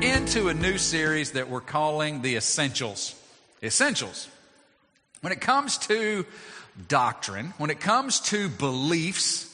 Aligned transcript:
Into 0.00 0.48
a 0.48 0.54
new 0.54 0.78
series 0.78 1.32
that 1.32 1.50
we're 1.50 1.60
calling 1.60 2.22
The 2.22 2.36
Essentials. 2.36 3.16
Essentials. 3.64 4.28
When 5.22 5.32
it 5.32 5.40
comes 5.40 5.76
to 5.78 6.24
doctrine, 6.88 7.54
when 7.58 7.70
it 7.70 7.80
comes 7.80 8.20
to 8.20 8.48
beliefs, 8.48 9.50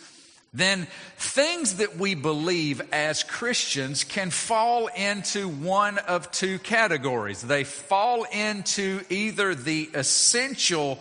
then 0.52 0.86
things 1.16 1.76
that 1.76 1.96
we 1.96 2.14
believe 2.14 2.82
as 2.92 3.22
Christians 3.22 4.02
can 4.02 4.30
fall 4.30 4.88
into 4.88 5.48
one 5.48 5.98
of 5.98 6.30
two 6.32 6.58
categories. 6.58 7.42
They 7.42 7.64
fall 7.64 8.24
into 8.24 9.02
either 9.10 9.54
the 9.54 9.90
essential 9.94 10.98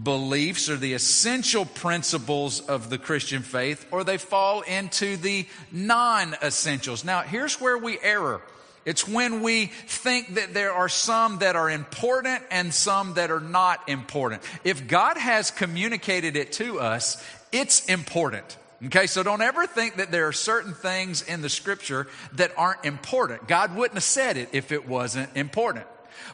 beliefs 0.00 0.68
or 0.68 0.76
the 0.76 0.94
essential 0.94 1.64
principles 1.64 2.60
of 2.60 2.90
the 2.90 2.98
Christian 2.98 3.42
faith, 3.42 3.86
or 3.90 4.04
they 4.04 4.18
fall 4.18 4.62
into 4.62 5.16
the 5.16 5.46
non 5.70 6.34
essentials. 6.42 7.04
Now, 7.04 7.22
here's 7.22 7.60
where 7.60 7.78
we 7.78 7.98
err. 8.02 8.40
It's 8.84 9.06
when 9.06 9.42
we 9.42 9.66
think 9.66 10.34
that 10.34 10.54
there 10.54 10.72
are 10.72 10.88
some 10.88 11.38
that 11.38 11.54
are 11.54 11.70
important 11.70 12.42
and 12.50 12.74
some 12.74 13.14
that 13.14 13.30
are 13.30 13.40
not 13.40 13.88
important. 13.88 14.42
If 14.64 14.88
God 14.88 15.16
has 15.16 15.50
communicated 15.50 16.36
it 16.36 16.52
to 16.54 16.80
us, 16.80 17.22
it's 17.52 17.86
important. 17.86 18.56
Okay, 18.86 19.06
so 19.06 19.22
don't 19.22 19.42
ever 19.42 19.66
think 19.66 19.96
that 19.96 20.10
there 20.10 20.26
are 20.26 20.32
certain 20.32 20.74
things 20.74 21.22
in 21.22 21.40
the 21.40 21.48
scripture 21.48 22.08
that 22.32 22.50
aren't 22.56 22.84
important. 22.84 23.46
God 23.46 23.76
wouldn't 23.76 23.94
have 23.94 24.02
said 24.02 24.36
it 24.36 24.48
if 24.52 24.72
it 24.72 24.88
wasn't 24.88 25.30
important. 25.36 25.86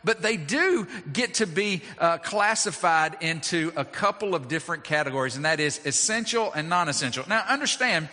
But 0.03 0.23
they 0.23 0.39
do 0.39 0.87
get 1.13 1.35
to 1.35 1.47
be 1.47 1.83
uh, 1.99 2.19
classified 2.19 3.19
into 3.21 3.73
a 3.77 3.85
couple 3.85 4.35
of 4.35 4.49
different 4.49 4.85
categories, 4.85 5.37
and 5.37 5.45
that 5.45 5.61
is 5.61 5.85
essential 5.85 6.53
and 6.53 6.69
non 6.71 6.89
essential. 6.89 7.25
Now, 7.29 7.45
understand, 7.47 8.09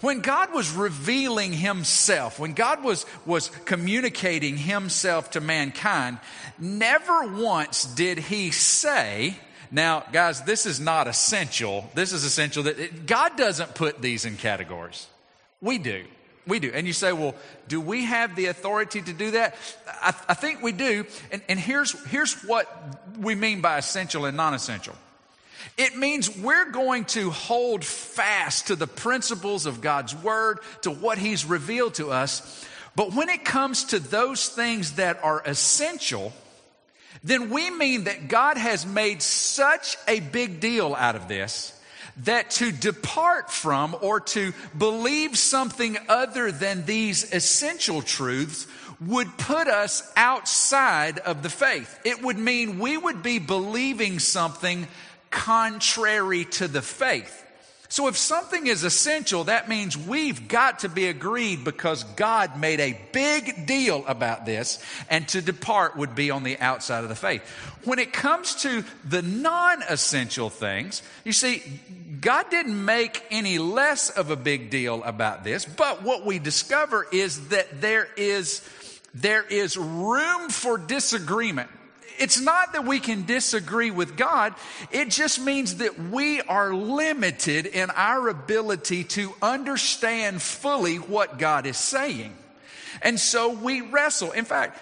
when 0.00 0.20
God 0.20 0.52
was 0.52 0.72
revealing 0.72 1.52
himself, 1.52 2.38
when 2.38 2.52
God 2.52 2.84
was, 2.84 3.06
was 3.24 3.48
communicating 3.64 4.56
himself 4.56 5.30
to 5.30 5.40
mankind, 5.40 6.18
never 6.58 7.34
once 7.34 7.84
did 7.84 8.18
he 8.18 8.50
say, 8.50 9.36
now, 9.70 10.04
guys, 10.12 10.42
this 10.42 10.66
is 10.66 10.78
not 10.78 11.08
essential. 11.08 11.90
This 11.94 12.12
is 12.12 12.24
essential 12.24 12.64
that 12.64 12.78
it, 12.78 13.06
God 13.06 13.36
doesn't 13.36 13.74
put 13.74 14.00
these 14.00 14.24
in 14.24 14.36
categories. 14.36 15.06
We 15.60 15.78
do. 15.78 16.04
We 16.46 16.60
do. 16.60 16.70
And 16.72 16.86
you 16.86 16.92
say, 16.92 17.12
well, 17.12 17.34
do 17.66 17.80
we 17.80 18.04
have 18.04 18.36
the 18.36 18.46
authority 18.46 19.02
to 19.02 19.12
do 19.12 19.32
that? 19.32 19.56
I, 19.88 20.14
I 20.28 20.34
think 20.34 20.62
we 20.62 20.72
do. 20.72 21.04
And, 21.32 21.42
and 21.48 21.58
here's, 21.58 21.92
here's 22.06 22.34
what 22.44 22.70
we 23.18 23.34
mean 23.34 23.60
by 23.60 23.78
essential 23.78 24.26
and 24.26 24.36
non 24.36 24.54
essential. 24.54 24.94
It 25.76 25.96
means 25.96 26.36
we're 26.36 26.70
going 26.70 27.04
to 27.06 27.30
hold 27.30 27.84
fast 27.84 28.68
to 28.68 28.76
the 28.76 28.86
principles 28.86 29.66
of 29.66 29.80
God's 29.80 30.14
Word, 30.14 30.60
to 30.82 30.90
what 30.90 31.18
He's 31.18 31.44
revealed 31.44 31.94
to 31.94 32.10
us. 32.10 32.64
But 32.94 33.14
when 33.14 33.28
it 33.28 33.44
comes 33.44 33.84
to 33.84 33.98
those 33.98 34.48
things 34.48 34.92
that 34.92 35.22
are 35.22 35.42
essential, 35.44 36.32
then 37.22 37.50
we 37.50 37.70
mean 37.70 38.04
that 38.04 38.28
God 38.28 38.56
has 38.56 38.86
made 38.86 39.20
such 39.20 39.96
a 40.08 40.20
big 40.20 40.60
deal 40.60 40.94
out 40.94 41.16
of 41.16 41.28
this 41.28 41.72
that 42.24 42.50
to 42.50 42.72
depart 42.72 43.50
from 43.50 43.94
or 44.00 44.20
to 44.20 44.52
believe 44.76 45.36
something 45.36 45.98
other 46.08 46.50
than 46.50 46.86
these 46.86 47.32
essential 47.34 48.00
truths 48.00 48.66
would 49.00 49.36
put 49.36 49.68
us 49.68 50.10
outside 50.16 51.18
of 51.18 51.42
the 51.42 51.50
faith. 51.50 51.98
It 52.04 52.22
would 52.22 52.38
mean 52.38 52.78
we 52.78 52.96
would 52.96 53.22
be 53.22 53.38
believing 53.38 54.18
something 54.18 54.88
contrary 55.30 56.44
to 56.44 56.68
the 56.68 56.82
faith. 56.82 57.44
So 57.88 58.08
if 58.08 58.16
something 58.16 58.66
is 58.66 58.82
essential, 58.82 59.44
that 59.44 59.68
means 59.68 59.96
we've 59.96 60.48
got 60.48 60.80
to 60.80 60.88
be 60.88 61.06
agreed 61.06 61.64
because 61.64 62.02
God 62.02 62.58
made 62.58 62.80
a 62.80 62.98
big 63.12 63.66
deal 63.66 64.04
about 64.06 64.44
this, 64.44 64.82
and 65.08 65.26
to 65.28 65.40
depart 65.40 65.96
would 65.96 66.14
be 66.14 66.30
on 66.30 66.42
the 66.42 66.58
outside 66.58 67.04
of 67.04 67.08
the 67.08 67.14
faith. 67.14 67.42
When 67.84 67.98
it 67.98 68.12
comes 68.12 68.56
to 68.62 68.84
the 69.04 69.22
non 69.22 69.82
essential 69.82 70.50
things, 70.50 71.02
you 71.24 71.32
see, 71.32 71.62
God 72.20 72.50
didn't 72.50 72.84
make 72.84 73.24
any 73.30 73.58
less 73.58 74.10
of 74.10 74.30
a 74.30 74.36
big 74.36 74.70
deal 74.70 75.04
about 75.04 75.44
this, 75.44 75.64
but 75.64 76.02
what 76.02 76.26
we 76.26 76.40
discover 76.40 77.06
is 77.12 77.48
that 77.48 77.80
there 77.80 78.08
is, 78.16 78.68
there 79.14 79.44
is 79.44 79.76
room 79.76 80.50
for 80.50 80.76
disagreement 80.76 81.70
it's 82.18 82.40
not 82.40 82.72
that 82.72 82.84
we 82.84 83.00
can 83.00 83.24
disagree 83.24 83.90
with 83.90 84.16
God. 84.16 84.54
It 84.90 85.10
just 85.10 85.40
means 85.40 85.76
that 85.76 85.98
we 85.98 86.40
are 86.42 86.74
limited 86.74 87.66
in 87.66 87.90
our 87.90 88.28
ability 88.28 89.04
to 89.04 89.34
understand 89.42 90.42
fully 90.42 90.96
what 90.96 91.38
God 91.38 91.66
is 91.66 91.76
saying. 91.76 92.36
And 93.02 93.20
so 93.20 93.50
we 93.50 93.80
wrestle. 93.80 94.32
In 94.32 94.44
fact, 94.44 94.80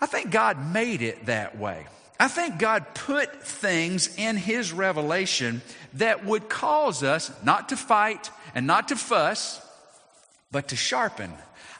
I 0.00 0.06
think 0.06 0.30
God 0.30 0.72
made 0.72 1.02
it 1.02 1.26
that 1.26 1.58
way. 1.58 1.86
I 2.18 2.28
think 2.28 2.58
God 2.58 2.86
put 2.94 3.42
things 3.44 4.16
in 4.16 4.36
His 4.36 4.72
revelation 4.72 5.62
that 5.94 6.24
would 6.24 6.48
cause 6.48 7.02
us 7.02 7.32
not 7.42 7.70
to 7.70 7.76
fight 7.76 8.30
and 8.54 8.66
not 8.66 8.88
to 8.88 8.96
fuss, 8.96 9.60
but 10.50 10.68
to 10.68 10.76
sharpen 10.76 11.32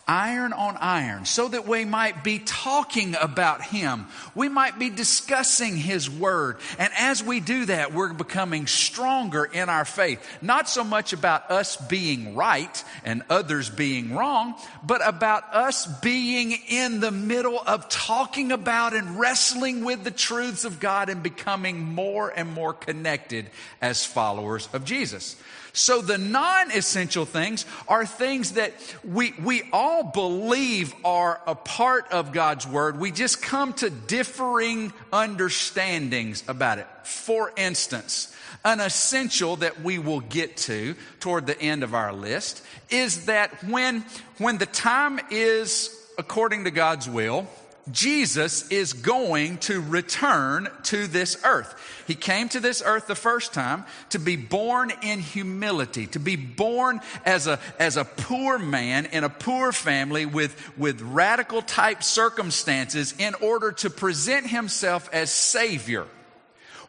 iron 0.06 0.52
on 0.52 0.76
iron, 0.76 1.24
so 1.24 1.48
that 1.48 1.66
we 1.66 1.84
might 1.84 2.24
be 2.24 2.38
talking 2.38 3.14
about 3.20 3.62
Him. 3.62 4.06
We 4.34 4.48
might 4.48 4.78
be 4.78 4.90
discussing 4.90 5.76
His 5.76 6.10
Word. 6.10 6.58
And 6.78 6.92
as 6.98 7.22
we 7.22 7.40
do 7.40 7.66
that, 7.66 7.92
we're 7.92 8.12
becoming 8.12 8.66
stronger 8.66 9.44
in 9.44 9.68
our 9.68 9.84
faith. 9.84 10.20
Not 10.42 10.68
so 10.68 10.84
much 10.84 11.12
about 11.12 11.50
us 11.50 11.76
being 11.76 12.34
right 12.34 12.84
and 13.04 13.22
others 13.30 13.70
being 13.70 14.14
wrong, 14.14 14.54
but 14.82 15.06
about 15.06 15.54
us 15.54 15.86
being 16.00 16.52
in 16.68 17.00
the 17.00 17.12
middle 17.12 17.60
of 17.66 17.88
talking 17.88 18.52
about 18.52 18.94
and 18.94 19.18
wrestling 19.18 19.84
with 19.84 20.04
the 20.04 20.10
truths 20.10 20.64
of 20.64 20.80
God 20.80 21.08
and 21.08 21.22
becoming 21.22 21.80
more 21.80 22.28
and 22.28 22.52
more 22.52 22.72
connected 22.72 23.50
as 23.80 24.04
followers 24.04 24.68
of 24.72 24.84
Jesus. 24.84 25.36
So 25.72 26.02
the 26.02 26.18
non-essential 26.18 27.24
things 27.24 27.64
are 27.88 28.04
things 28.04 28.52
that 28.52 28.74
we, 29.02 29.32
we 29.42 29.62
all 29.72 30.04
believe 30.04 30.94
are 31.04 31.40
a 31.46 31.54
part 31.54 32.12
of 32.12 32.32
God's 32.32 32.66
Word. 32.66 33.00
We 33.00 33.10
just 33.10 33.40
come 33.40 33.72
to 33.74 33.88
differing 33.88 34.92
understandings 35.12 36.44
about 36.46 36.78
it. 36.78 36.86
For 37.04 37.52
instance, 37.56 38.34
an 38.64 38.80
essential 38.80 39.56
that 39.56 39.82
we 39.82 39.98
will 39.98 40.20
get 40.20 40.56
to 40.58 40.94
toward 41.20 41.46
the 41.46 41.60
end 41.60 41.82
of 41.82 41.94
our 41.94 42.12
list 42.12 42.62
is 42.90 43.26
that 43.26 43.64
when, 43.64 44.04
when 44.38 44.58
the 44.58 44.66
time 44.66 45.20
is 45.30 45.98
according 46.18 46.64
to 46.64 46.70
God's 46.70 47.08
will, 47.08 47.48
Jesus 47.90 48.68
is 48.68 48.92
going 48.92 49.58
to 49.58 49.80
return 49.80 50.68
to 50.84 51.08
this 51.08 51.36
earth. 51.44 51.74
He 52.06 52.14
came 52.14 52.48
to 52.50 52.60
this 52.60 52.80
earth 52.84 53.08
the 53.08 53.16
first 53.16 53.52
time 53.52 53.84
to 54.10 54.20
be 54.20 54.36
born 54.36 54.92
in 55.02 55.18
humility, 55.18 56.06
to 56.08 56.20
be 56.20 56.36
born 56.36 57.00
as 57.24 57.48
a, 57.48 57.58
as 57.80 57.96
a 57.96 58.04
poor 58.04 58.56
man 58.56 59.06
in 59.06 59.24
a 59.24 59.28
poor 59.28 59.72
family 59.72 60.26
with, 60.26 60.78
with 60.78 61.00
radical 61.00 61.60
type 61.60 62.04
circumstances 62.04 63.14
in 63.18 63.34
order 63.36 63.72
to 63.72 63.90
present 63.90 64.46
himself 64.46 65.10
as 65.12 65.32
Savior. 65.32 66.06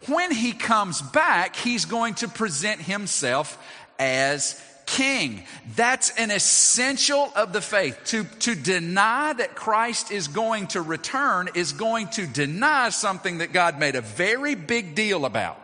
When 0.05 0.31
he 0.31 0.51
comes 0.51 1.01
back, 1.01 1.55
he's 1.55 1.85
going 1.85 2.15
to 2.15 2.27
present 2.27 2.81
himself 2.81 3.57
as 3.97 4.61
king. 4.85 5.43
That's 5.75 6.11
an 6.17 6.31
essential 6.31 7.31
of 7.35 7.53
the 7.53 7.61
faith. 7.61 7.99
To, 8.05 8.23
to 8.23 8.55
deny 8.55 9.33
that 9.33 9.55
Christ 9.55 10.11
is 10.11 10.27
going 10.27 10.67
to 10.67 10.81
return 10.81 11.49
is 11.55 11.71
going 11.71 12.07
to 12.09 12.27
deny 12.27 12.89
something 12.89 13.39
that 13.39 13.53
God 13.53 13.79
made 13.79 13.95
a 13.95 14.01
very 14.01 14.55
big 14.55 14.95
deal 14.95 15.25
about. 15.25 15.59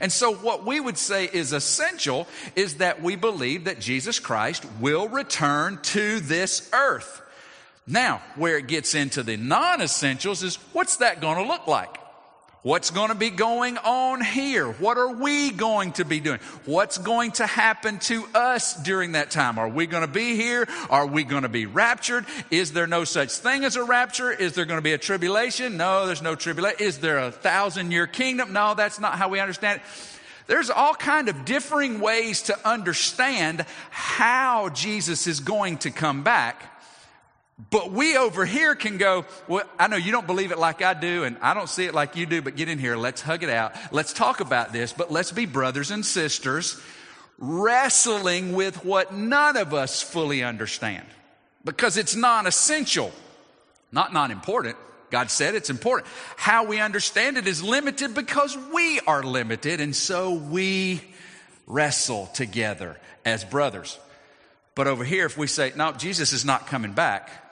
And 0.00 0.12
so 0.12 0.34
what 0.34 0.64
we 0.64 0.80
would 0.80 0.98
say 0.98 1.24
is 1.24 1.52
essential 1.52 2.28
is 2.54 2.76
that 2.76 3.02
we 3.02 3.16
believe 3.16 3.64
that 3.64 3.80
Jesus 3.80 4.20
Christ 4.20 4.64
will 4.80 5.08
return 5.08 5.78
to 5.82 6.20
this 6.20 6.68
earth. 6.72 7.22
Now, 7.86 8.20
where 8.36 8.58
it 8.58 8.68
gets 8.68 8.94
into 8.94 9.22
the 9.22 9.36
non-essentials 9.36 10.42
is 10.42 10.56
what's 10.72 10.98
that 10.98 11.20
going 11.20 11.38
to 11.38 11.50
look 11.50 11.66
like? 11.66 11.96
What's 12.68 12.90
going 12.90 13.08
to 13.08 13.14
be 13.14 13.30
going 13.30 13.78
on 13.78 14.20
here? 14.20 14.70
What 14.70 14.98
are 14.98 15.10
we 15.10 15.52
going 15.52 15.92
to 15.92 16.04
be 16.04 16.20
doing? 16.20 16.38
What's 16.66 16.98
going 16.98 17.32
to 17.32 17.46
happen 17.46 17.98
to 18.00 18.26
us 18.34 18.74
during 18.74 19.12
that 19.12 19.30
time? 19.30 19.58
Are 19.58 19.70
we 19.70 19.86
going 19.86 20.02
to 20.02 20.06
be 20.06 20.36
here? 20.36 20.68
Are 20.90 21.06
we 21.06 21.24
going 21.24 21.44
to 21.44 21.48
be 21.48 21.64
raptured? 21.64 22.26
Is 22.50 22.74
there 22.74 22.86
no 22.86 23.04
such 23.04 23.30
thing 23.30 23.64
as 23.64 23.76
a 23.76 23.84
rapture? 23.84 24.30
Is 24.30 24.52
there 24.52 24.66
going 24.66 24.76
to 24.76 24.82
be 24.82 24.92
a 24.92 24.98
tribulation? 24.98 25.78
No, 25.78 26.04
there's 26.04 26.20
no 26.20 26.34
tribulation. 26.34 26.78
Is 26.78 26.98
there 26.98 27.16
a 27.16 27.32
thousand 27.32 27.90
year 27.90 28.06
kingdom? 28.06 28.52
No, 28.52 28.74
that's 28.74 29.00
not 29.00 29.14
how 29.14 29.30
we 29.30 29.40
understand 29.40 29.80
it. 29.80 29.86
There's 30.46 30.68
all 30.68 30.92
kind 30.92 31.30
of 31.30 31.46
differing 31.46 32.00
ways 32.00 32.42
to 32.42 32.68
understand 32.68 33.64
how 33.88 34.68
Jesus 34.68 35.26
is 35.26 35.40
going 35.40 35.78
to 35.78 35.90
come 35.90 36.22
back. 36.22 36.77
But 37.70 37.90
we 37.90 38.16
over 38.16 38.46
here 38.46 38.76
can 38.76 38.98
go, 38.98 39.26
well, 39.48 39.64
I 39.78 39.88
know 39.88 39.96
you 39.96 40.12
don't 40.12 40.26
believe 40.26 40.52
it 40.52 40.58
like 40.58 40.80
I 40.80 40.94
do, 40.94 41.24
and 41.24 41.36
I 41.40 41.54
don't 41.54 41.68
see 41.68 41.86
it 41.86 41.94
like 41.94 42.14
you 42.14 42.24
do, 42.24 42.40
but 42.40 42.54
get 42.54 42.68
in 42.68 42.78
here. 42.78 42.96
Let's 42.96 43.20
hug 43.20 43.42
it 43.42 43.50
out. 43.50 43.74
Let's 43.92 44.12
talk 44.12 44.40
about 44.40 44.72
this, 44.72 44.92
but 44.92 45.10
let's 45.10 45.32
be 45.32 45.44
brothers 45.44 45.90
and 45.90 46.06
sisters 46.06 46.80
wrestling 47.38 48.52
with 48.52 48.84
what 48.84 49.14
none 49.14 49.56
of 49.56 49.72
us 49.72 50.02
fully 50.02 50.42
understand 50.42 51.06
because 51.64 51.96
it's 51.96 52.14
non 52.14 52.46
essential, 52.46 53.12
not 53.92 54.12
non 54.12 54.30
important. 54.30 54.76
God 55.10 55.30
said 55.30 55.54
it's 55.54 55.70
important. 55.70 56.08
How 56.36 56.64
we 56.64 56.80
understand 56.80 57.38
it 57.38 57.46
is 57.46 57.62
limited 57.62 58.14
because 58.14 58.56
we 58.72 59.00
are 59.00 59.22
limited, 59.22 59.80
and 59.80 59.96
so 59.96 60.32
we 60.34 61.00
wrestle 61.66 62.26
together 62.34 62.98
as 63.24 63.44
brothers. 63.44 63.98
But 64.74 64.86
over 64.86 65.02
here, 65.02 65.26
if 65.26 65.36
we 65.36 65.46
say, 65.46 65.72
no, 65.74 65.92
Jesus 65.92 66.32
is 66.32 66.44
not 66.44 66.66
coming 66.66 66.92
back, 66.92 67.47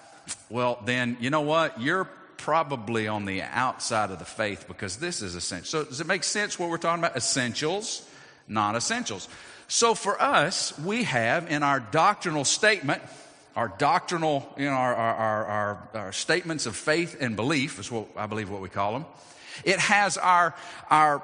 well, 0.50 0.80
then 0.84 1.16
you 1.20 1.30
know 1.30 1.42
what? 1.42 1.80
You're 1.80 2.08
probably 2.36 3.08
on 3.08 3.24
the 3.24 3.42
outside 3.42 4.10
of 4.10 4.18
the 4.18 4.24
faith 4.24 4.66
because 4.68 4.98
this 4.98 5.22
is 5.22 5.34
essential. 5.34 5.66
So, 5.66 5.84
does 5.84 6.00
it 6.00 6.06
make 6.06 6.24
sense 6.24 6.58
what 6.58 6.70
we're 6.70 6.78
talking 6.78 7.02
about? 7.02 7.16
Essentials, 7.16 8.08
non 8.48 8.76
essentials. 8.76 9.28
So, 9.68 9.94
for 9.94 10.20
us, 10.20 10.78
we 10.78 11.04
have 11.04 11.50
in 11.50 11.62
our 11.62 11.80
doctrinal 11.80 12.44
statement, 12.44 13.02
our 13.56 13.68
doctrinal, 13.78 14.52
you 14.56 14.66
know, 14.66 14.72
our, 14.72 14.94
our, 14.94 15.44
our, 15.44 15.88
our, 15.94 16.12
statements 16.12 16.66
of 16.66 16.76
faith 16.76 17.16
and 17.20 17.36
belief 17.36 17.78
is 17.78 17.90
what 17.90 18.06
I 18.16 18.26
believe 18.26 18.50
what 18.50 18.60
we 18.60 18.68
call 18.68 18.92
them. 18.92 19.06
It 19.64 19.78
has 19.78 20.18
our, 20.18 20.54
our 20.90 21.22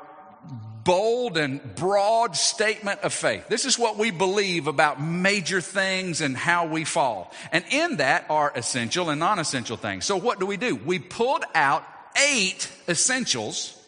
bold 0.85 1.37
and 1.37 1.61
broad 1.77 2.37
statement 2.37 3.01
of 3.01 3.13
faith. 3.13 3.49
This 3.49 3.65
is 3.65 3.79
what 3.79 3.99
we 3.99 4.11
believe 4.11 4.67
about 4.67 5.01
major 5.01 5.61
things 5.61 6.21
and 6.21 6.37
how 6.37 6.67
we 6.67 6.85
fall. 6.85 7.33
And 7.53 7.65
in 7.71 7.97
that 7.97 8.27
are 8.29 8.53
essential 8.55 9.11
and 9.11 9.21
non 9.21 9.39
essential 9.39 9.77
things. 9.77 10.05
So 10.05 10.17
what 10.17 10.41
do 10.41 10.47
we 10.47 10.57
do? 10.57 10.77
We 10.77 10.99
pulled 10.99 11.45
out 11.55 11.85
eight 12.17 12.71
essentials 12.89 13.79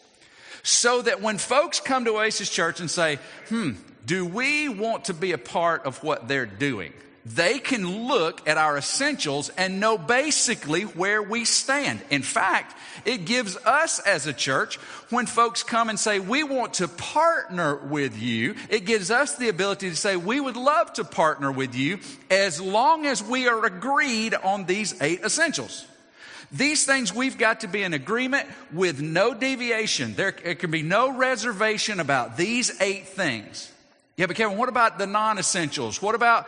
so 0.63 1.01
that 1.01 1.21
when 1.21 1.37
folks 1.37 1.79
come 1.79 2.05
to 2.05 2.17
Oasis 2.17 2.49
Church 2.49 2.79
and 2.79 2.89
say, 2.89 3.19
hmm, 3.49 3.71
do 4.05 4.25
we 4.25 4.69
want 4.69 5.05
to 5.05 5.13
be 5.13 5.31
a 5.31 5.37
part 5.37 5.85
of 5.85 6.03
what 6.03 6.27
they're 6.27 6.45
doing? 6.45 6.93
They 7.25 7.57
can 7.57 8.07
look 8.07 8.47
at 8.47 8.57
our 8.57 8.77
essentials 8.77 9.49
and 9.49 9.79
know 9.79 9.97
basically 9.97 10.83
where 10.83 11.23
we 11.23 11.43
stand. 11.43 11.99
In 12.11 12.21
fact, 12.21 12.77
it 13.03 13.25
gives 13.25 13.57
us 13.57 13.99
as 13.99 14.27
a 14.27 14.33
church, 14.33 14.75
when 15.09 15.25
folks 15.25 15.63
come 15.63 15.89
and 15.89 15.99
say, 15.99 16.19
we 16.19 16.43
want 16.43 16.75
to 16.75 16.87
partner 16.87 17.75
with 17.75 18.17
you, 18.17 18.55
it 18.69 18.85
gives 18.85 19.09
us 19.09 19.37
the 19.37 19.49
ability 19.49 19.89
to 19.89 19.95
say, 19.95 20.15
we 20.15 20.39
would 20.39 20.55
love 20.55 20.93
to 20.93 21.03
partner 21.03 21.51
with 21.51 21.73
you 21.73 21.99
as 22.29 22.61
long 22.61 23.07
as 23.07 23.23
we 23.23 23.47
are 23.47 23.65
agreed 23.65 24.35
on 24.35 24.65
these 24.65 25.01
eight 25.01 25.21
essentials. 25.21 25.87
These 26.51 26.85
things 26.85 27.13
we've 27.13 27.39
got 27.39 27.61
to 27.61 27.67
be 27.67 27.81
in 27.81 27.93
agreement 27.93 28.47
with 28.71 29.01
no 29.01 29.33
deviation. 29.33 30.13
There, 30.13 30.31
can 30.31 30.69
be 30.69 30.83
no 30.83 31.17
reservation 31.17 31.99
about 31.99 32.37
these 32.37 32.79
eight 32.79 33.07
things. 33.07 33.71
Yeah, 34.15 34.27
but 34.27 34.35
Kevin, 34.35 34.57
what 34.57 34.69
about 34.69 34.97
the 34.97 35.07
non 35.07 35.39
essentials? 35.39 36.01
What 36.01 36.15
about 36.15 36.47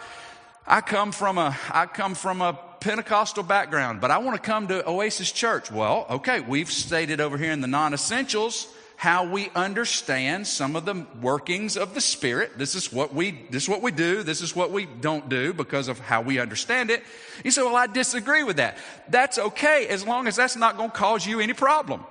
I 0.69 0.81
come 0.81 1.13
from 1.13 1.37
a, 1.37 1.57
I 1.71 1.85
come 1.85 2.13
from 2.13 2.41
a 2.41 2.59
Pentecostal 2.81 3.43
background, 3.43 4.01
but 4.01 4.11
I 4.11 4.17
want 4.17 4.35
to 4.35 4.41
come 4.41 4.67
to 4.67 4.87
Oasis 4.87 5.31
Church. 5.31 5.71
Well, 5.71 6.05
okay, 6.09 6.41
we've 6.41 6.69
stated 6.69 7.21
over 7.21 7.37
here 7.37 7.53
in 7.53 7.61
the 7.61 7.67
non-essentials 7.67 8.67
how 8.97 9.25
we 9.25 9.49
understand 9.55 10.45
some 10.45 10.75
of 10.75 10.83
the 10.83 11.05
workings 11.21 11.77
of 11.77 11.93
the 11.93 12.01
Spirit. 12.01 12.57
This 12.57 12.75
is 12.75 12.91
what 12.91 13.13
we, 13.13 13.45
this 13.49 13.63
is 13.63 13.69
what 13.69 13.81
we 13.81 13.91
do. 13.91 14.23
This 14.23 14.41
is 14.41 14.55
what 14.55 14.71
we 14.71 14.85
don't 14.85 15.29
do 15.29 15.53
because 15.53 15.87
of 15.87 15.99
how 15.99 16.21
we 16.21 16.37
understand 16.39 16.89
it. 16.89 17.01
You 17.45 17.51
say, 17.51 17.61
well, 17.61 17.75
I 17.75 17.87
disagree 17.87 18.43
with 18.43 18.57
that. 18.57 18.77
That's 19.07 19.37
okay 19.37 19.87
as 19.87 20.05
long 20.05 20.27
as 20.27 20.35
that's 20.35 20.57
not 20.57 20.75
going 20.75 20.89
to 20.89 20.97
cause 20.97 21.25
you 21.25 21.39
any 21.39 21.53
problem. 21.53 22.03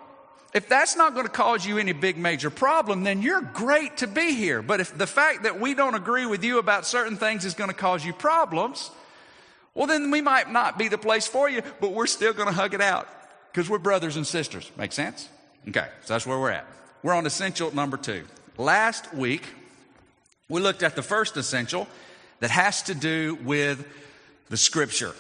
If 0.57 0.71
that's 0.71 0.97
not 0.97 1.13
going 1.13 1.27
to 1.27 1.33
cause 1.33 1.67
you 1.67 1.77
any 1.77 1.93
big 1.93 2.17
major 2.17 2.49
problem, 2.49 3.05
then 3.05 3.21
you're 3.21 3.43
great 3.43 3.99
to 3.99 4.07
be 4.07 4.35
here. 4.35 4.63
But 4.63 4.81
if 4.81 4.97
the 4.97 5.07
fact 5.07 5.43
that 5.43 5.61
we 5.61 5.75
don't 5.75 5.95
agree 5.95 6.25
with 6.25 6.43
you 6.43 6.59
about 6.59 6.87
certain 6.87 7.19
things 7.19 7.45
is 7.45 7.53
going 7.53 7.69
to 7.69 7.77
cause 7.77 8.03
you 8.03 8.15
problems, 8.15 8.91
well, 9.75 9.87
then 9.87 10.11
we 10.11 10.23
might 10.23 10.51
not 10.51 10.79
be 10.79 10.89
the 10.89 10.97
place 10.97 11.27
for 11.27 11.51
you, 11.51 11.61
but 11.79 11.93
we're 11.93 12.07
still 12.07 12.33
going 12.33 12.49
to 12.49 12.55
hug 12.55 12.73
it 12.73 12.81
out 12.81 13.07
because 13.53 13.69
we're 13.69 13.77
brothers 13.77 14.17
and 14.17 14.27
sisters. 14.27 14.73
Make 14.79 14.93
sense? 14.93 15.29
Okay, 15.69 15.89
so 16.05 16.15
that's 16.15 16.27
where 16.27 16.39
we're 16.39 16.53
at. 16.53 16.67
We're 17.03 17.13
on 17.13 17.27
essential 17.27 17.75
number 17.75 17.99
two. 17.99 18.25
Last 18.57 19.13
week, 19.13 19.43
we 20.49 20.63
looked 20.63 20.83
at 20.83 20.97
the 20.97 21.03
first 21.03 21.37
essential 21.37 21.87
that 22.41 22.49
has 22.49 22.81
to 22.85 22.95
do 22.95 23.35
with 23.45 23.87
the 24.49 24.57
scripture. 24.57 25.13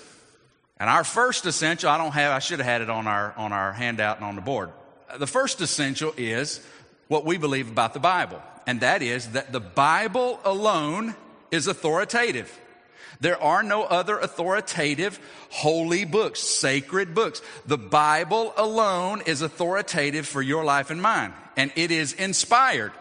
And 0.80 0.88
our 0.88 1.04
first 1.04 1.44
essential, 1.44 1.90
I 1.90 1.98
don't 1.98 2.12
have, 2.12 2.32
I 2.32 2.38
should 2.38 2.58
have 2.58 2.66
had 2.66 2.80
it 2.80 2.88
on 2.88 3.06
our, 3.06 3.34
on 3.36 3.52
our 3.52 3.74
handout 3.74 4.16
and 4.16 4.24
on 4.24 4.34
the 4.34 4.40
board 4.40 4.72
the 5.18 5.26
first 5.26 5.60
essential 5.60 6.12
is 6.16 6.64
what 7.08 7.24
we 7.24 7.38
believe 7.38 7.70
about 7.70 7.94
the 7.94 8.00
Bible, 8.00 8.42
and 8.66 8.80
that 8.80 9.02
is 9.02 9.28
that 9.32 9.52
the 9.52 9.60
Bible 9.60 10.40
alone 10.44 11.14
is 11.50 11.66
authoritative. 11.66 12.60
There 13.20 13.40
are 13.42 13.62
no 13.62 13.84
other 13.84 14.18
authoritative 14.18 15.18
holy 15.50 16.04
books, 16.04 16.40
sacred 16.40 17.14
books. 17.14 17.40
The 17.66 17.78
Bible 17.78 18.52
alone 18.56 19.22
is 19.24 19.42
authoritative 19.42 20.26
for 20.26 20.42
your 20.42 20.64
life 20.64 20.90
and 20.90 21.00
mine, 21.00 21.32
and 21.56 21.72
it 21.76 21.90
is 21.90 22.12
inspired. 22.12 22.92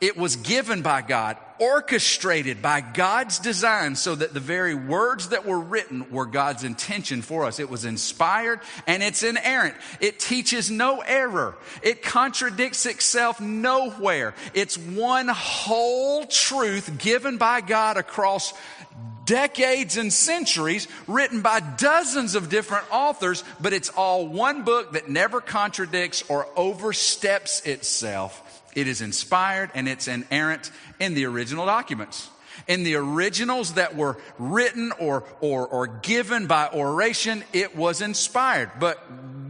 It 0.00 0.16
was 0.16 0.36
given 0.36 0.82
by 0.82 1.02
God, 1.02 1.36
orchestrated 1.58 2.60
by 2.60 2.80
God's 2.80 3.38
design 3.38 3.96
so 3.96 4.14
that 4.14 4.34
the 4.34 4.40
very 4.40 4.74
words 4.74 5.28
that 5.28 5.46
were 5.46 5.58
written 5.58 6.10
were 6.10 6.26
God's 6.26 6.64
intention 6.64 7.22
for 7.22 7.44
us. 7.44 7.60
It 7.60 7.70
was 7.70 7.84
inspired 7.84 8.60
and 8.86 9.02
it's 9.02 9.22
inerrant. 9.22 9.76
It 10.00 10.18
teaches 10.18 10.70
no 10.70 11.00
error. 11.00 11.56
It 11.82 12.02
contradicts 12.02 12.86
itself 12.86 13.40
nowhere. 13.40 14.34
It's 14.52 14.76
one 14.76 15.28
whole 15.28 16.26
truth 16.26 16.98
given 16.98 17.38
by 17.38 17.60
God 17.60 17.96
across 17.96 18.52
decades 19.24 19.96
and 19.96 20.12
centuries, 20.12 20.86
written 21.06 21.40
by 21.40 21.60
dozens 21.60 22.34
of 22.34 22.50
different 22.50 22.84
authors, 22.92 23.42
but 23.60 23.72
it's 23.72 23.88
all 23.90 24.26
one 24.26 24.64
book 24.64 24.92
that 24.92 25.08
never 25.08 25.40
contradicts 25.40 26.24
or 26.28 26.46
oversteps 26.56 27.62
itself. 27.62 28.42
It 28.74 28.88
is 28.88 29.00
inspired 29.00 29.70
and 29.74 29.88
it's 29.88 30.08
inerrant 30.08 30.70
in 30.98 31.14
the 31.14 31.26
original 31.26 31.66
documents. 31.66 32.28
In 32.66 32.82
the 32.84 32.94
originals 32.96 33.74
that 33.74 33.94
were 33.96 34.16
written 34.38 34.92
or, 34.98 35.24
or, 35.40 35.66
or 35.66 35.86
given 35.86 36.46
by 36.46 36.68
oration, 36.68 37.44
it 37.52 37.76
was 37.76 38.00
inspired. 38.00 38.70
But 38.78 38.98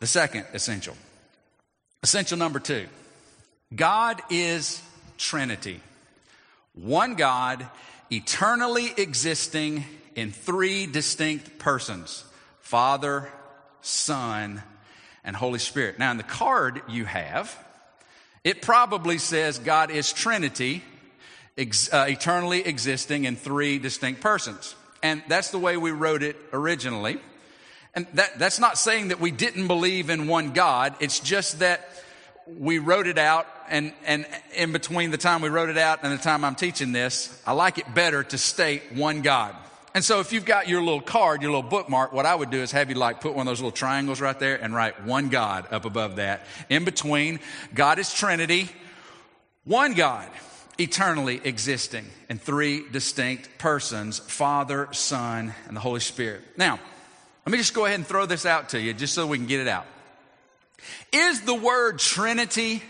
the 0.01 0.07
second 0.07 0.45
essential. 0.53 0.97
Essential 2.03 2.37
number 2.37 2.61
two 2.61 2.87
God 3.75 4.21
is 4.31 4.83
Trinity. 5.17 5.81
One 6.83 7.15
God, 7.15 7.67
eternally 8.11 8.93
existing 8.97 9.85
in 10.15 10.31
three 10.31 10.87
distinct 10.87 11.59
persons 11.59 12.25
Father, 12.61 13.29
Son, 13.81 14.63
and 15.25 15.35
Holy 15.35 15.59
Spirit. 15.59 15.99
Now, 15.99 16.11
in 16.11 16.19
the 16.19 16.23
card 16.23 16.83
you 16.89 17.05
have, 17.05 17.57
it 18.45 18.63
probably 18.63 19.19
says 19.19 19.59
God 19.59 19.91
is 19.91 20.13
Trinity, 20.13 20.83
ex- 21.57 21.93
uh, 21.93 22.07
eternally 22.09 22.61
existing 22.65 23.25
in 23.25 23.37
three 23.37 23.79
distinct 23.79 24.21
persons. 24.21 24.75
And 25.03 25.23
that's 25.29 25.51
the 25.51 25.59
way 25.59 25.77
we 25.77 25.91
wrote 25.91 26.23
it 26.23 26.37
originally. 26.53 27.19
And 27.95 28.07
that, 28.15 28.39
that's 28.39 28.61
not 28.61 28.79
saying 28.79 29.09
that 29.09 29.21
we 29.21 29.31
didn't 29.31 29.67
believe 29.67 30.11
in 30.11 30.29
one 30.29 30.53
God. 30.53 30.95
It's 31.01 31.21
just 31.21 31.59
that 31.61 31.89
we 32.57 32.79
wrote 32.79 33.07
it 33.07 33.19
out 33.19 33.47
and, 33.69 33.93
and 34.07 34.27
in 34.55 34.73
between 34.73 35.11
the 35.11 35.19
time 35.19 35.43
we 35.43 35.49
wrote 35.49 35.69
it 35.69 35.79
out 35.79 36.01
and 36.03 36.13
the 36.13 36.23
time 36.23 36.45
I'm 36.45 36.55
teaching 36.55 36.93
this, 36.93 37.43
I 37.47 37.53
like 37.53 37.79
it 37.79 37.95
better 37.95 38.23
to 38.25 38.39
state 38.39 38.93
one 38.95 39.23
God. 39.23 39.55
And 39.95 40.05
so 40.05 40.21
if 40.21 40.33
you've 40.33 40.45
got 40.45 40.69
your 40.69 40.83
little 40.83 41.01
card, 41.01 41.43
your 41.43 41.51
little 41.51 41.69
bookmark, 41.69 42.13
what 42.13 42.27
I 42.27 42.35
would 42.35 42.51
do 42.51 42.59
is 42.59 42.73
have 42.73 42.89
you 42.89 42.95
like 42.95 43.21
put 43.21 43.35
one 43.35 43.47
of 43.47 43.51
those 43.51 43.61
little 43.61 43.73
triangles 43.73 44.21
right 44.21 44.39
there 44.39 44.57
and 44.63 44.75
write 44.75 45.05
one 45.05 45.29
God 45.29 45.67
up 45.71 45.85
above 45.85 46.17
that. 46.17 46.47
In 46.69 46.85
between, 46.85 47.41
God 47.75 47.99
is 47.99 48.13
Trinity, 48.13 48.69
one 49.65 49.95
God, 49.95 50.29
eternally 50.79 51.41
existing 51.43 52.05
in 52.29 52.39
three 52.39 52.85
distinct 52.91 53.59
persons, 53.59 54.19
Father, 54.19 54.89
Son, 54.93 55.53
and 55.67 55.77
the 55.77 55.81
Holy 55.81 56.01
Spirit. 56.01 56.43
Now, 56.57 56.79
let 57.45 57.53
me 57.53 57.59
just 57.59 57.75
go 57.75 57.87
ahead 57.87 57.99
and 57.99 58.07
throw 58.07 58.27
this 58.27 58.47
out 58.47 58.71
to 58.71 58.81
you 58.81 58.95
just 58.95 59.15
so 59.15 59.27
we 59.27 59.39
can 59.39 59.47
get 59.47 59.61
it 59.61 59.69
out. 59.69 59.87
Is 61.13 61.43
the 61.43 61.55
word 61.55 61.99
Trinity 61.99 62.83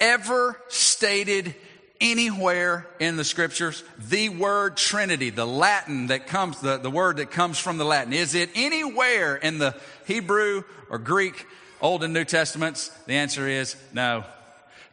ever 0.00 0.60
stated 0.68 1.54
anywhere 2.00 2.86
in 3.00 3.16
the 3.16 3.24
scriptures? 3.24 3.82
The 3.98 4.28
word 4.28 4.76
Trinity, 4.76 5.30
the 5.30 5.46
Latin 5.46 6.08
that 6.08 6.26
comes, 6.26 6.60
the, 6.60 6.76
the 6.76 6.90
word 6.90 7.16
that 7.18 7.30
comes 7.30 7.58
from 7.58 7.78
the 7.78 7.84
Latin, 7.84 8.12
is 8.12 8.34
it 8.34 8.50
anywhere 8.54 9.36
in 9.36 9.58
the 9.58 9.74
Hebrew 10.06 10.64
or 10.90 10.98
Greek 10.98 11.46
Old 11.80 12.04
and 12.04 12.12
New 12.12 12.24
Testaments? 12.24 12.88
The 13.06 13.14
answer 13.14 13.48
is 13.48 13.76
no. 13.92 14.24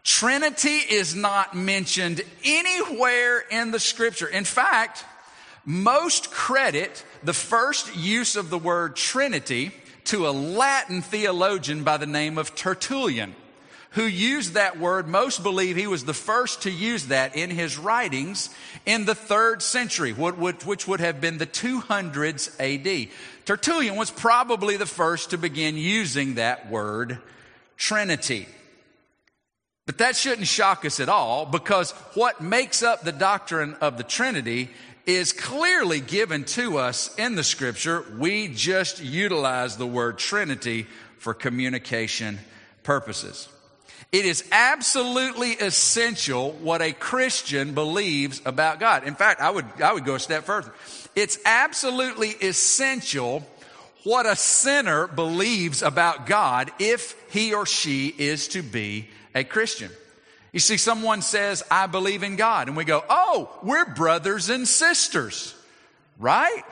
Trinity 0.04 0.78
is 0.78 1.16
not 1.16 1.56
mentioned 1.56 2.22
anywhere 2.44 3.40
in 3.40 3.72
the 3.72 3.80
scripture. 3.80 4.28
In 4.28 4.44
fact, 4.44 5.06
most 5.66 6.30
credit 6.30 7.06
the 7.24 7.34
first 7.34 7.96
use 7.96 8.36
of 8.36 8.50
the 8.50 8.58
word 8.58 8.98
Trinity 8.98 9.72
to 10.06 10.28
a 10.28 10.32
Latin 10.32 11.02
theologian 11.02 11.84
by 11.84 11.98
the 11.98 12.06
name 12.06 12.38
of 12.38 12.56
Tertullian, 12.56 13.36
who 13.92 14.04
used 14.04 14.54
that 14.54 14.80
word. 14.80 15.08
Most 15.08 15.44
believe 15.44 15.76
he 15.76 15.88
was 15.88 16.06
the 16.06 16.14
first 16.14 16.64
to 16.64 16.72
use 16.72 17.08
that 17.08 17.36
in 17.36 17.50
his 17.50 17.78
writings 17.78 18.50
in 18.86 19.06
the 19.06 19.16
third 19.16 19.62
century, 19.62 20.12
which 20.12 20.88
would 20.88 21.00
have 21.00 21.22
been 21.22 21.38
the 21.38 21.46
200s 21.46 22.50
AD. 22.60 23.10
Tertullian 23.46 23.96
was 23.96 24.10
probably 24.10 24.78
the 24.78 24.86
first 24.86 25.30
to 25.30 25.38
begin 25.38 25.78
using 25.78 26.36
that 26.36 26.70
word 26.70 27.20
Trinity. 27.78 28.48
But 29.86 29.98
that 29.98 30.16
shouldn't 30.16 30.48
shock 30.48 30.86
us 30.86 31.02
at 31.02 31.10
all 31.10 31.46
because 31.46 31.92
what 32.14 32.40
makes 32.40 32.82
up 32.82 33.04
the 33.04 33.12
doctrine 33.12 33.76
of 33.82 33.98
the 33.98 34.04
Trinity 34.04 34.70
is 35.06 35.34
clearly 35.34 36.00
given 36.00 36.46
to 36.46 36.78
us 36.78 37.14
in 37.16 37.36
the 37.36 37.44
scripture. 37.44 38.06
We 38.18 38.48
just 38.48 39.04
utilize 39.04 39.78
the 39.78 39.88
word 39.88 40.18
Trinity 40.18 40.88
for 41.18 41.34
communication 41.34 42.40
purposes. 42.84 43.50
It 44.12 44.26
is 44.26 44.48
absolutely 44.52 45.54
essential 45.54 46.52
what 46.52 46.82
a 46.82 46.94
Christian 46.94 47.74
believes 47.74 48.42
about 48.46 48.80
God. 48.80 49.06
In 49.06 49.16
fact, 49.16 49.42
I 49.42 49.50
would, 49.50 49.66
I 49.82 49.92
would 49.92 50.06
go 50.06 50.16
a 50.16 50.20
step 50.20 50.44
further. 50.44 50.72
It's 51.16 51.40
absolutely 51.46 52.30
essential 52.30 53.44
what 54.04 54.26
a 54.26 54.36
sinner 54.36 55.08
believes 55.08 55.82
about 55.82 56.28
God 56.28 56.72
if 56.78 57.16
he 57.32 57.54
or 57.54 57.66
she 57.66 58.08
is 58.10 58.50
to 58.50 58.62
be 58.62 59.10
a 59.34 59.44
Christian. 59.44 59.90
You 60.54 60.60
see, 60.60 60.78
someone 60.78 61.24
says, 61.24 61.64
I 61.70 61.88
believe 61.88 62.24
in 62.24 62.36
God. 62.36 62.68
And 62.68 62.78
we 62.78 62.86
go, 62.86 63.04
oh, 63.10 63.50
we're 63.64 63.86
brothers 63.86 64.50
and 64.50 64.68
sisters. 64.68 65.56
Right? 66.20 66.64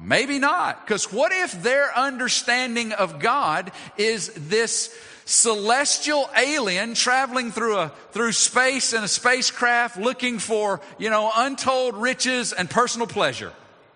Maybe 0.00 0.38
not. 0.38 0.84
Because 0.84 1.12
what 1.12 1.30
if 1.30 1.62
their 1.62 1.96
understanding 1.96 2.92
of 2.92 3.20
God 3.20 3.70
is 3.98 4.32
this 4.34 4.96
celestial 5.26 6.28
alien 6.36 6.94
traveling 6.94 7.52
through 7.52 7.76
a, 7.76 7.92
through 8.12 8.32
space 8.32 8.94
in 8.94 9.04
a 9.04 9.08
spacecraft 9.08 9.98
looking 9.98 10.38
for, 10.38 10.80
you 10.98 11.10
know, 11.10 11.30
untold 11.36 11.94
riches 11.94 12.54
and 12.54 12.68
personal 12.68 13.06
pleasure? 13.06 13.52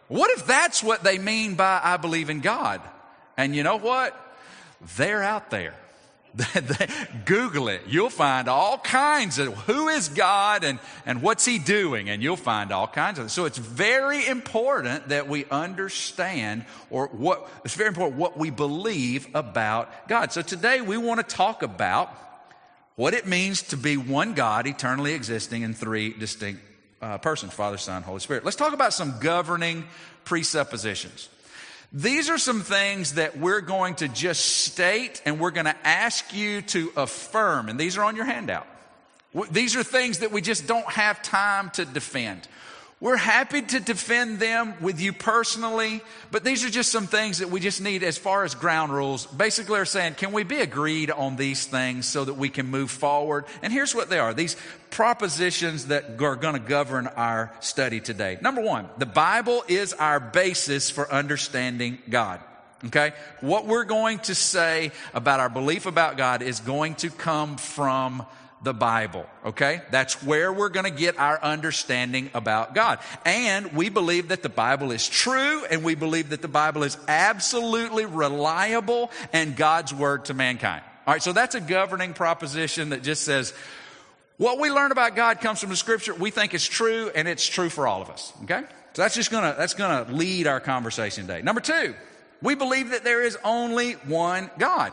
What 0.08 0.30
if 0.38 0.46
that's 0.46 0.82
what 0.82 1.02
they 1.02 1.18
mean 1.18 1.54
by 1.54 1.80
I 1.82 1.96
believe 1.96 2.28
in 2.28 2.40
God? 2.40 2.82
And 3.38 3.56
you 3.56 3.62
know 3.62 3.78
what? 3.78 4.14
They're 4.96 5.22
out 5.22 5.50
there. 5.50 5.74
Google 7.24 7.68
it. 7.68 7.82
You'll 7.86 8.10
find 8.10 8.48
all 8.48 8.78
kinds 8.78 9.38
of 9.38 9.54
who 9.54 9.88
is 9.88 10.08
God 10.08 10.64
and, 10.64 10.78
and 11.06 11.22
what's 11.22 11.44
he 11.44 11.58
doing, 11.58 12.10
and 12.10 12.22
you'll 12.22 12.36
find 12.36 12.72
all 12.72 12.86
kinds 12.86 13.18
of 13.18 13.26
it. 13.26 13.28
So 13.30 13.44
it's 13.44 13.58
very 13.58 14.26
important 14.26 15.08
that 15.08 15.28
we 15.28 15.46
understand 15.46 16.64
or 16.90 17.06
what 17.08 17.48
it's 17.64 17.74
very 17.74 17.88
important 17.88 18.18
what 18.18 18.36
we 18.36 18.50
believe 18.50 19.28
about 19.34 20.08
God. 20.08 20.32
So 20.32 20.42
today 20.42 20.80
we 20.80 20.96
want 20.96 21.26
to 21.26 21.36
talk 21.36 21.62
about 21.62 22.10
what 22.96 23.14
it 23.14 23.26
means 23.26 23.62
to 23.62 23.76
be 23.76 23.96
one 23.96 24.34
God, 24.34 24.66
eternally 24.66 25.14
existing 25.14 25.62
in 25.62 25.74
three 25.74 26.12
distinct 26.12 26.60
uh, 27.00 27.18
persons 27.18 27.52
Father, 27.52 27.78
Son, 27.78 28.02
Holy 28.02 28.20
Spirit. 28.20 28.44
Let's 28.44 28.56
talk 28.56 28.72
about 28.72 28.92
some 28.92 29.18
governing 29.20 29.84
presuppositions. 30.24 31.28
These 31.92 32.30
are 32.30 32.38
some 32.38 32.62
things 32.62 33.14
that 33.14 33.38
we're 33.38 33.60
going 33.60 33.94
to 33.96 34.08
just 34.08 34.64
state 34.64 35.22
and 35.24 35.38
we're 35.38 35.50
going 35.50 35.66
to 35.66 35.76
ask 35.86 36.34
you 36.34 36.62
to 36.62 36.92
affirm. 36.96 37.68
And 37.68 37.78
these 37.78 37.96
are 37.96 38.04
on 38.04 38.16
your 38.16 38.24
handout. 38.24 38.66
These 39.50 39.76
are 39.76 39.82
things 39.82 40.20
that 40.20 40.32
we 40.32 40.40
just 40.40 40.66
don't 40.66 40.86
have 40.86 41.22
time 41.22 41.70
to 41.70 41.84
defend. 41.84 42.48
We're 42.98 43.16
happy 43.16 43.60
to 43.60 43.80
defend 43.80 44.38
them 44.38 44.72
with 44.80 45.00
you 45.02 45.12
personally, 45.12 46.00
but 46.30 46.44
these 46.44 46.64
are 46.64 46.70
just 46.70 46.90
some 46.90 47.06
things 47.06 47.40
that 47.40 47.50
we 47.50 47.60
just 47.60 47.82
need 47.82 48.02
as 48.02 48.16
far 48.16 48.42
as 48.44 48.54
ground 48.54 48.90
rules. 48.90 49.26
Basically, 49.26 49.78
are 49.78 49.84
saying, 49.84 50.14
can 50.14 50.32
we 50.32 50.44
be 50.44 50.60
agreed 50.60 51.10
on 51.10 51.36
these 51.36 51.66
things 51.66 52.08
so 52.08 52.24
that 52.24 52.34
we 52.34 52.48
can 52.48 52.66
move 52.66 52.90
forward? 52.90 53.44
And 53.62 53.70
here's 53.70 53.94
what 53.94 54.08
they 54.08 54.18
are 54.18 54.32
these 54.32 54.56
propositions 54.88 55.88
that 55.88 56.18
are 56.22 56.36
going 56.36 56.54
to 56.54 56.58
govern 56.58 57.06
our 57.06 57.52
study 57.60 58.00
today. 58.00 58.38
Number 58.40 58.62
one, 58.62 58.88
the 58.96 59.04
Bible 59.04 59.62
is 59.68 59.92
our 59.92 60.18
basis 60.18 60.88
for 60.88 61.12
understanding 61.12 61.98
God. 62.08 62.40
Okay? 62.86 63.12
What 63.40 63.66
we're 63.66 63.84
going 63.84 64.20
to 64.20 64.34
say 64.34 64.90
about 65.12 65.40
our 65.40 65.50
belief 65.50 65.84
about 65.84 66.16
God 66.16 66.40
is 66.40 66.60
going 66.60 66.94
to 66.96 67.10
come 67.10 67.58
from 67.58 68.24
the 68.62 68.74
Bible. 68.74 69.26
Okay? 69.44 69.82
That's 69.90 70.22
where 70.22 70.52
we're 70.52 70.70
going 70.70 70.84
to 70.84 70.90
get 70.90 71.18
our 71.18 71.42
understanding 71.42 72.30
about 72.34 72.74
God. 72.74 72.98
And 73.24 73.72
we 73.74 73.88
believe 73.88 74.28
that 74.28 74.42
the 74.42 74.48
Bible 74.48 74.92
is 74.92 75.08
true 75.08 75.64
and 75.66 75.84
we 75.84 75.94
believe 75.94 76.30
that 76.30 76.42
the 76.42 76.48
Bible 76.48 76.82
is 76.82 76.96
absolutely 77.08 78.06
reliable 78.06 79.10
and 79.32 79.56
God's 79.56 79.92
word 79.92 80.26
to 80.26 80.34
mankind. 80.34 80.82
All 81.06 81.14
right, 81.14 81.22
so 81.22 81.32
that's 81.32 81.54
a 81.54 81.60
governing 81.60 82.14
proposition 82.14 82.88
that 82.90 83.02
just 83.02 83.22
says 83.22 83.54
what 84.38 84.58
we 84.58 84.70
learn 84.70 84.92
about 84.92 85.16
God 85.16 85.40
comes 85.40 85.60
from 85.60 85.70
the 85.70 85.76
scripture. 85.76 86.14
We 86.14 86.30
think 86.30 86.52
it's 86.52 86.66
true 86.66 87.10
and 87.14 87.28
it's 87.28 87.46
true 87.46 87.70
for 87.70 87.86
all 87.86 88.02
of 88.02 88.10
us. 88.10 88.32
Okay? 88.42 88.62
So 88.92 89.02
that's 89.02 89.14
just 89.14 89.30
gonna, 89.30 89.54
that's 89.56 89.74
gonna 89.74 90.10
lead 90.12 90.46
our 90.46 90.60
conversation 90.60 91.26
today. 91.26 91.42
Number 91.42 91.60
two, 91.60 91.94
we 92.42 92.54
believe 92.54 92.90
that 92.90 93.04
there 93.04 93.22
is 93.22 93.38
only 93.44 93.92
one 93.92 94.50
God. 94.58 94.92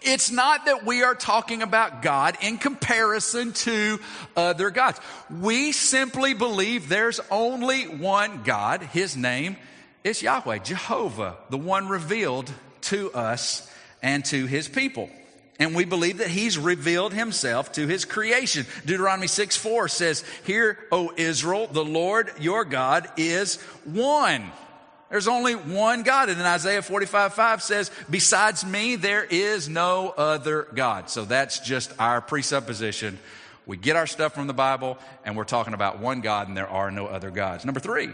It's 0.00 0.30
not 0.30 0.66
that 0.66 0.84
we 0.84 1.02
are 1.02 1.14
talking 1.14 1.62
about 1.62 2.02
God 2.02 2.36
in 2.42 2.58
comparison 2.58 3.52
to 3.52 3.98
other 4.36 4.70
gods. 4.70 5.00
We 5.30 5.72
simply 5.72 6.34
believe 6.34 6.88
there's 6.88 7.20
only 7.30 7.84
one 7.84 8.42
God. 8.42 8.82
His 8.82 9.16
name 9.16 9.56
is 10.02 10.20
Yahweh, 10.22 10.58
Jehovah, 10.58 11.36
the 11.48 11.56
one 11.56 11.88
revealed 11.88 12.52
to 12.82 13.12
us 13.12 13.70
and 14.02 14.24
to 14.26 14.46
his 14.46 14.68
people. 14.68 15.08
And 15.58 15.74
we 15.74 15.84
believe 15.84 16.18
that 16.18 16.28
he's 16.28 16.58
revealed 16.58 17.14
himself 17.14 17.72
to 17.72 17.86
his 17.86 18.04
creation. 18.04 18.66
Deuteronomy 18.84 19.28
6 19.28 19.56
4 19.56 19.88
says, 19.88 20.24
Hear, 20.44 20.78
O 20.90 21.12
Israel, 21.16 21.68
the 21.70 21.84
Lord 21.84 22.30
your 22.40 22.64
God 22.64 23.08
is 23.16 23.56
one. 23.84 24.50
There's 25.14 25.28
only 25.28 25.54
one 25.54 26.02
God. 26.02 26.28
And 26.28 26.40
then 26.40 26.46
Isaiah 26.46 26.82
45 26.82 27.34
5 27.34 27.62
says, 27.62 27.88
Besides 28.10 28.66
me, 28.66 28.96
there 28.96 29.22
is 29.22 29.68
no 29.68 30.08
other 30.08 30.66
God. 30.74 31.08
So 31.08 31.24
that's 31.24 31.60
just 31.60 31.92
our 32.00 32.20
presupposition. 32.20 33.20
We 33.64 33.76
get 33.76 33.94
our 33.94 34.08
stuff 34.08 34.34
from 34.34 34.48
the 34.48 34.52
Bible, 34.52 34.98
and 35.24 35.36
we're 35.36 35.44
talking 35.44 35.72
about 35.72 36.00
one 36.00 36.20
God, 36.20 36.48
and 36.48 36.56
there 36.56 36.66
are 36.66 36.90
no 36.90 37.06
other 37.06 37.30
gods. 37.30 37.64
Number 37.64 37.78
three, 37.78 38.10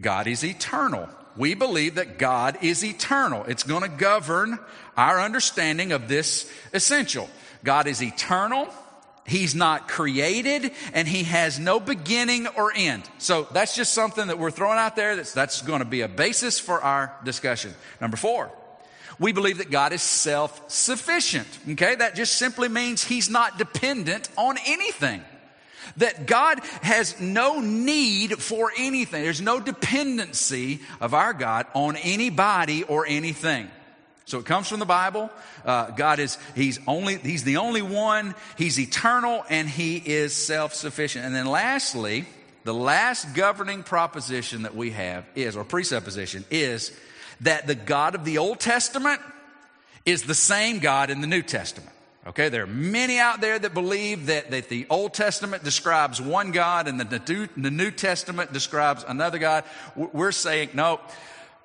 God 0.00 0.26
is 0.26 0.42
eternal. 0.42 1.10
We 1.36 1.52
believe 1.52 1.96
that 1.96 2.18
God 2.18 2.56
is 2.62 2.82
eternal. 2.86 3.44
It's 3.44 3.64
going 3.64 3.82
to 3.82 3.94
govern 3.94 4.58
our 4.96 5.20
understanding 5.20 5.92
of 5.92 6.08
this 6.08 6.50
essential. 6.72 7.28
God 7.64 7.86
is 7.86 8.02
eternal. 8.02 8.66
He's 9.26 9.54
not 9.54 9.86
created 9.86 10.72
and 10.92 11.06
he 11.06 11.24
has 11.24 11.58
no 11.58 11.78
beginning 11.78 12.46
or 12.48 12.72
end. 12.74 13.08
So 13.18 13.46
that's 13.52 13.76
just 13.76 13.92
something 13.92 14.26
that 14.26 14.38
we're 14.38 14.50
throwing 14.50 14.78
out 14.78 14.96
there. 14.96 15.16
That's, 15.16 15.32
that's 15.32 15.62
going 15.62 15.80
to 15.80 15.84
be 15.84 16.00
a 16.00 16.08
basis 16.08 16.58
for 16.58 16.80
our 16.80 17.14
discussion. 17.24 17.72
Number 18.00 18.16
four, 18.16 18.50
we 19.20 19.32
believe 19.32 19.58
that 19.58 19.70
God 19.70 19.92
is 19.92 20.02
self 20.02 20.70
sufficient. 20.70 21.46
Okay. 21.70 21.94
That 21.94 22.14
just 22.16 22.34
simply 22.34 22.68
means 22.68 23.04
he's 23.04 23.30
not 23.30 23.58
dependent 23.58 24.28
on 24.36 24.56
anything. 24.66 25.22
That 25.98 26.26
God 26.26 26.60
has 26.82 27.20
no 27.20 27.60
need 27.60 28.38
for 28.38 28.72
anything. 28.78 29.22
There's 29.22 29.40
no 29.40 29.60
dependency 29.60 30.80
of 31.00 31.14
our 31.14 31.32
God 31.32 31.66
on 31.74 31.96
anybody 31.96 32.84
or 32.84 33.06
anything. 33.06 33.70
So 34.30 34.38
it 34.38 34.46
comes 34.46 34.68
from 34.68 34.78
the 34.78 34.86
Bible. 34.86 35.28
Uh, 35.64 35.90
God 35.90 36.20
is, 36.20 36.38
he's 36.54 36.78
only, 36.86 37.16
he's 37.16 37.42
the 37.42 37.56
only 37.56 37.82
one. 37.82 38.36
He's 38.56 38.78
eternal 38.78 39.44
and 39.50 39.68
he 39.68 39.96
is 39.96 40.34
self-sufficient. 40.34 41.24
And 41.24 41.34
then 41.34 41.46
lastly, 41.46 42.26
the 42.62 42.72
last 42.72 43.34
governing 43.34 43.82
proposition 43.82 44.62
that 44.62 44.76
we 44.76 44.92
have 44.92 45.26
is, 45.34 45.56
or 45.56 45.64
presupposition, 45.64 46.44
is 46.48 46.92
that 47.40 47.66
the 47.66 47.74
God 47.74 48.14
of 48.14 48.24
the 48.24 48.38
Old 48.38 48.60
Testament 48.60 49.20
is 50.06 50.22
the 50.22 50.34
same 50.34 50.78
God 50.78 51.10
in 51.10 51.20
the 51.20 51.26
New 51.26 51.42
Testament. 51.42 51.90
Okay, 52.26 52.50
there 52.50 52.64
are 52.64 52.68
many 52.68 53.18
out 53.18 53.40
there 53.40 53.58
that 53.58 53.72
believe 53.72 54.26
that, 54.26 54.50
that 54.50 54.68
the 54.68 54.86
Old 54.90 55.14
Testament 55.14 55.64
describes 55.64 56.20
one 56.20 56.52
God 56.52 56.86
and 56.86 57.00
the, 57.00 57.48
the 57.56 57.70
New 57.70 57.90
Testament 57.90 58.52
describes 58.52 59.04
another 59.08 59.38
God. 59.38 59.64
We're 59.96 60.30
saying, 60.30 60.70
no, 60.74 61.00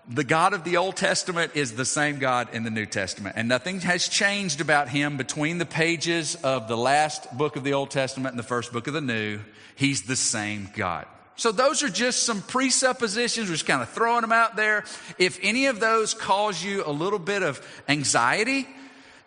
the 0.07 0.23
God 0.23 0.53
of 0.53 0.63
the 0.63 0.77
Old 0.77 0.95
Testament 0.95 1.53
is 1.55 1.73
the 1.73 1.85
same 1.85 2.19
God 2.19 2.53
in 2.53 2.63
the 2.63 2.69
New 2.69 2.85
Testament. 2.85 3.35
And 3.37 3.47
nothing 3.47 3.79
has 3.81 4.07
changed 4.07 4.61
about 4.61 4.87
him 4.87 5.17
between 5.17 5.57
the 5.57 5.65
pages 5.65 6.35
of 6.35 6.67
the 6.67 6.77
last 6.77 7.35
book 7.35 7.55
of 7.55 7.63
the 7.63 7.73
Old 7.73 7.89
Testament 7.89 8.33
and 8.33 8.39
the 8.39 8.43
first 8.43 8.71
book 8.71 8.87
of 8.87 8.93
the 8.93 9.01
New. 9.01 9.39
He's 9.75 10.03
the 10.03 10.15
same 10.15 10.69
God. 10.75 11.07
So 11.37 11.51
those 11.51 11.83
are 11.83 11.89
just 11.89 12.23
some 12.23 12.41
presuppositions. 12.41 13.49
We're 13.49 13.55
just 13.55 13.65
kind 13.65 13.81
of 13.81 13.89
throwing 13.89 14.21
them 14.21 14.31
out 14.31 14.55
there. 14.55 14.85
If 15.17 15.39
any 15.41 15.65
of 15.65 15.79
those 15.79 16.13
cause 16.13 16.63
you 16.63 16.83
a 16.85 16.91
little 16.91 17.19
bit 17.19 17.43
of 17.43 17.59
anxiety, 17.89 18.67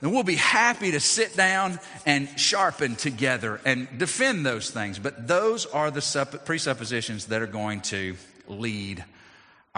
then 0.00 0.12
we'll 0.12 0.22
be 0.22 0.36
happy 0.36 0.92
to 0.92 1.00
sit 1.00 1.36
down 1.36 1.80
and 2.06 2.28
sharpen 2.38 2.94
together 2.94 3.60
and 3.64 3.88
defend 3.98 4.46
those 4.46 4.70
things. 4.70 4.98
But 4.98 5.26
those 5.26 5.66
are 5.66 5.90
the 5.90 6.40
presuppositions 6.44 7.26
that 7.26 7.42
are 7.42 7.46
going 7.46 7.80
to 7.82 8.16
lead 8.46 9.04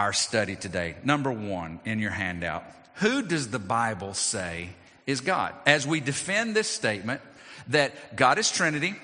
our 0.00 0.14
study 0.14 0.57
today. 0.57 0.95
Number 1.04 1.30
one 1.30 1.78
in 1.85 1.99
your 1.99 2.11
handout 2.11 2.64
Who 2.95 3.21
does 3.21 3.49
the 3.49 3.59
Bible 3.59 4.14
say 4.14 4.71
is 5.07 5.21
God? 5.21 5.52
As 5.66 5.87
we 5.87 6.00
defend 6.00 6.57
this 6.57 6.69
statement 6.69 7.21
that 7.69 8.16
God 8.16 8.38
is 8.38 8.50
Trinity, 8.50 8.95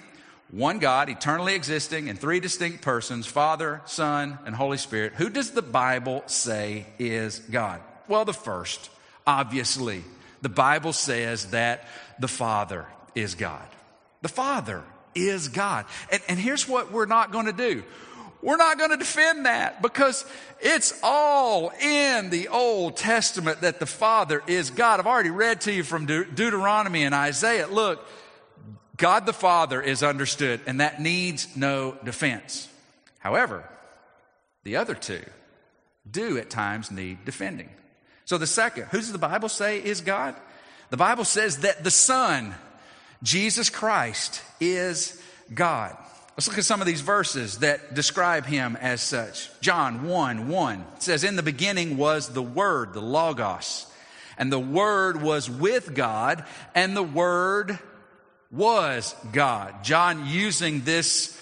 one 0.50 0.78
God, 0.78 1.10
eternally 1.10 1.54
existing 1.54 2.08
in 2.08 2.16
three 2.16 2.40
distinct 2.40 2.80
persons 2.80 3.26
Father, 3.26 3.82
Son, 3.84 4.38
and 4.46 4.54
Holy 4.54 4.78
Spirit. 4.78 5.12
Who 5.16 5.28
does 5.28 5.50
the 5.50 5.60
Bible 5.60 6.22
say 6.26 6.86
is 6.98 7.40
God? 7.40 7.82
Well, 8.08 8.24
the 8.24 8.32
first, 8.32 8.88
obviously, 9.26 10.02
the 10.40 10.48
Bible 10.48 10.94
says 10.94 11.50
that 11.50 11.86
the 12.18 12.28
Father 12.28 12.86
is 13.14 13.34
God. 13.34 13.68
The 14.22 14.28
Father 14.28 14.82
is 15.14 15.48
God. 15.48 15.84
And, 16.10 16.22
and 16.26 16.38
here's 16.38 16.66
what 16.66 16.90
we're 16.90 17.04
not 17.04 17.32
going 17.32 17.46
to 17.46 17.52
do. 17.52 17.84
We're 18.42 18.56
not 18.56 18.78
going 18.78 18.90
to 18.90 18.96
defend 18.96 19.46
that 19.46 19.82
because 19.82 20.24
it's 20.60 20.98
all 21.02 21.70
in 21.80 22.30
the 22.30 22.48
Old 22.48 22.96
Testament 22.96 23.62
that 23.62 23.80
the 23.80 23.86
Father 23.86 24.42
is 24.46 24.70
God. 24.70 25.00
I've 25.00 25.06
already 25.06 25.30
read 25.30 25.62
to 25.62 25.72
you 25.72 25.82
from 25.82 26.06
De- 26.06 26.24
Deuteronomy 26.24 27.04
and 27.04 27.14
Isaiah. 27.14 27.66
Look, 27.66 28.06
God 28.96 29.26
the 29.26 29.32
Father 29.32 29.82
is 29.82 30.02
understood, 30.02 30.60
and 30.66 30.80
that 30.80 31.00
needs 31.00 31.56
no 31.56 31.96
defense. 32.04 32.68
However, 33.18 33.68
the 34.64 34.76
other 34.76 34.94
two 34.94 35.24
do 36.10 36.38
at 36.38 36.50
times 36.50 36.90
need 36.90 37.24
defending. 37.24 37.70
So 38.24 38.38
the 38.38 38.46
second, 38.46 38.84
who 38.90 38.98
does 38.98 39.12
the 39.12 39.18
Bible 39.18 39.48
say 39.48 39.82
is 39.82 40.00
God? 40.00 40.34
The 40.90 40.96
Bible 40.96 41.24
says 41.24 41.58
that 41.58 41.84
the 41.84 41.90
Son, 41.90 42.54
Jesus 43.22 43.70
Christ, 43.70 44.42
is 44.60 45.20
God. 45.52 45.96
Let's 46.36 46.48
look 46.48 46.58
at 46.58 46.64
some 46.64 46.82
of 46.82 46.86
these 46.86 47.00
verses 47.00 47.58
that 47.60 47.94
describe 47.94 48.44
him 48.44 48.76
as 48.76 49.00
such. 49.00 49.48
John 49.62 50.06
1 50.06 50.48
1 50.48 50.84
says, 50.98 51.24
In 51.24 51.34
the 51.34 51.42
beginning 51.42 51.96
was 51.96 52.28
the 52.28 52.42
Word, 52.42 52.92
the 52.92 53.00
Logos, 53.00 53.86
and 54.36 54.52
the 54.52 54.58
Word 54.58 55.22
was 55.22 55.48
with 55.48 55.94
God, 55.94 56.44
and 56.74 56.94
the 56.94 57.02
Word 57.02 57.78
was 58.50 59.14
God. 59.32 59.82
John 59.82 60.26
using 60.26 60.82
this, 60.82 61.34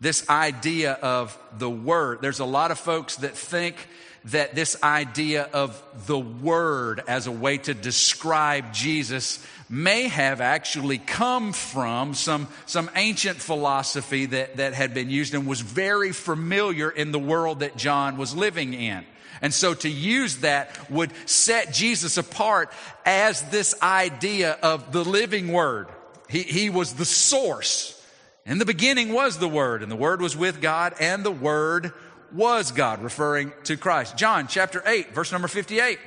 this 0.00 0.26
idea 0.30 0.92
of 0.94 1.38
the 1.58 1.68
Word. 1.68 2.22
There's 2.22 2.40
a 2.40 2.46
lot 2.46 2.70
of 2.70 2.78
folks 2.78 3.16
that 3.16 3.36
think 3.36 3.86
that 4.26 4.54
this 4.54 4.80
idea 4.82 5.48
of 5.52 5.82
the 6.06 6.18
Word 6.18 7.02
as 7.08 7.26
a 7.26 7.32
way 7.32 7.58
to 7.58 7.74
describe 7.74 8.72
Jesus 8.72 9.44
may 9.68 10.08
have 10.08 10.40
actually 10.40 10.98
come 10.98 11.52
from 11.52 12.14
some, 12.14 12.46
some 12.66 12.90
ancient 12.94 13.38
philosophy 13.38 14.26
that, 14.26 14.58
that 14.58 14.74
had 14.74 14.94
been 14.94 15.10
used 15.10 15.34
and 15.34 15.46
was 15.46 15.60
very 15.60 16.12
familiar 16.12 16.90
in 16.90 17.10
the 17.10 17.18
world 17.18 17.60
that 17.60 17.76
John 17.76 18.16
was 18.16 18.34
living 18.34 18.74
in. 18.74 19.04
And 19.40 19.52
so 19.52 19.74
to 19.74 19.88
use 19.88 20.38
that 20.38 20.90
would 20.90 21.10
set 21.28 21.72
Jesus 21.72 22.16
apart 22.16 22.70
as 23.04 23.42
this 23.50 23.74
idea 23.82 24.52
of 24.62 24.92
the 24.92 25.04
living 25.04 25.52
Word. 25.52 25.88
He, 26.28 26.42
he 26.42 26.70
was 26.70 26.94
the 26.94 27.04
source. 27.04 27.98
In 28.44 28.58
the 28.58 28.64
beginning 28.64 29.12
was 29.12 29.38
the 29.38 29.48
Word, 29.48 29.82
and 29.82 29.90
the 29.90 29.96
Word 29.96 30.20
was 30.20 30.36
with 30.36 30.60
God, 30.60 30.94
and 31.00 31.24
the 31.24 31.30
Word 31.30 31.92
was 32.32 32.72
God, 32.72 33.02
referring 33.02 33.52
to 33.64 33.76
Christ. 33.76 34.16
John 34.16 34.46
chapter 34.48 34.82
8, 34.86 35.14
verse 35.14 35.32
number 35.32 35.48
58. 35.48 35.98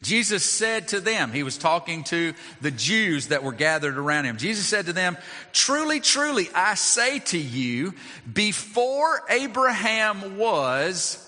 Jesus 0.00 0.44
said 0.44 0.88
to 0.88 1.00
them, 1.00 1.32
he 1.32 1.42
was 1.42 1.58
talking 1.58 2.04
to 2.04 2.32
the 2.60 2.70
Jews 2.70 3.28
that 3.28 3.42
were 3.42 3.52
gathered 3.52 3.98
around 3.98 4.26
him. 4.26 4.36
Jesus 4.36 4.64
said 4.64 4.86
to 4.86 4.92
them, 4.92 5.16
Truly, 5.52 5.98
truly, 5.98 6.48
I 6.54 6.74
say 6.74 7.18
to 7.18 7.38
you, 7.38 7.94
before 8.32 9.24
Abraham 9.28 10.38
was, 10.38 11.24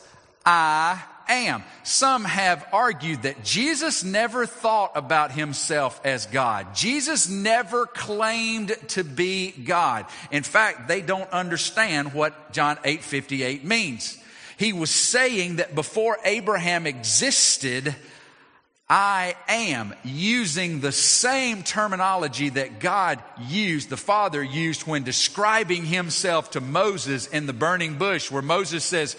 I 0.47 1.03
am. 1.33 1.65
Some 1.83 2.25
have 2.25 2.67
argued 2.73 3.23
that 3.23 3.45
Jesus 3.45 4.05
never 4.05 4.47
thought 4.47 4.93
about 4.95 5.33
himself 5.33 6.01
as 6.05 6.27
God. 6.27 6.75
Jesus 6.75 7.29
never 7.29 7.87
claimed 7.87 8.77
to 8.89 9.05
be 9.05 9.51
God. 9.51 10.07
In 10.31 10.43
fact, 10.43 10.89
they 10.89 11.01
don't 11.01 11.31
understand 11.31 12.15
what 12.15 12.53
John 12.53 12.79
8:58 12.85 13.65
means. 13.65 14.17
He 14.57 14.73
was 14.73 14.91
saying 14.91 15.57
that 15.57 15.75
before 15.75 16.19
Abraham 16.25 16.87
existed, 16.87 17.97
I 18.91 19.37
am 19.47 19.95
using 20.03 20.81
the 20.81 20.91
same 20.91 21.63
terminology 21.63 22.49
that 22.49 22.81
God 22.81 23.23
used, 23.39 23.89
the 23.89 23.97
Father 23.97 24.43
used 24.43 24.83
when 24.83 25.05
describing 25.05 25.85
himself 25.85 26.51
to 26.51 26.61
Moses 26.61 27.29
in 27.29 27.47
the 27.47 27.53
burning 27.53 27.99
bush, 27.99 28.33
where 28.33 28.43
Moses 28.43 28.85
says, 28.85 29.17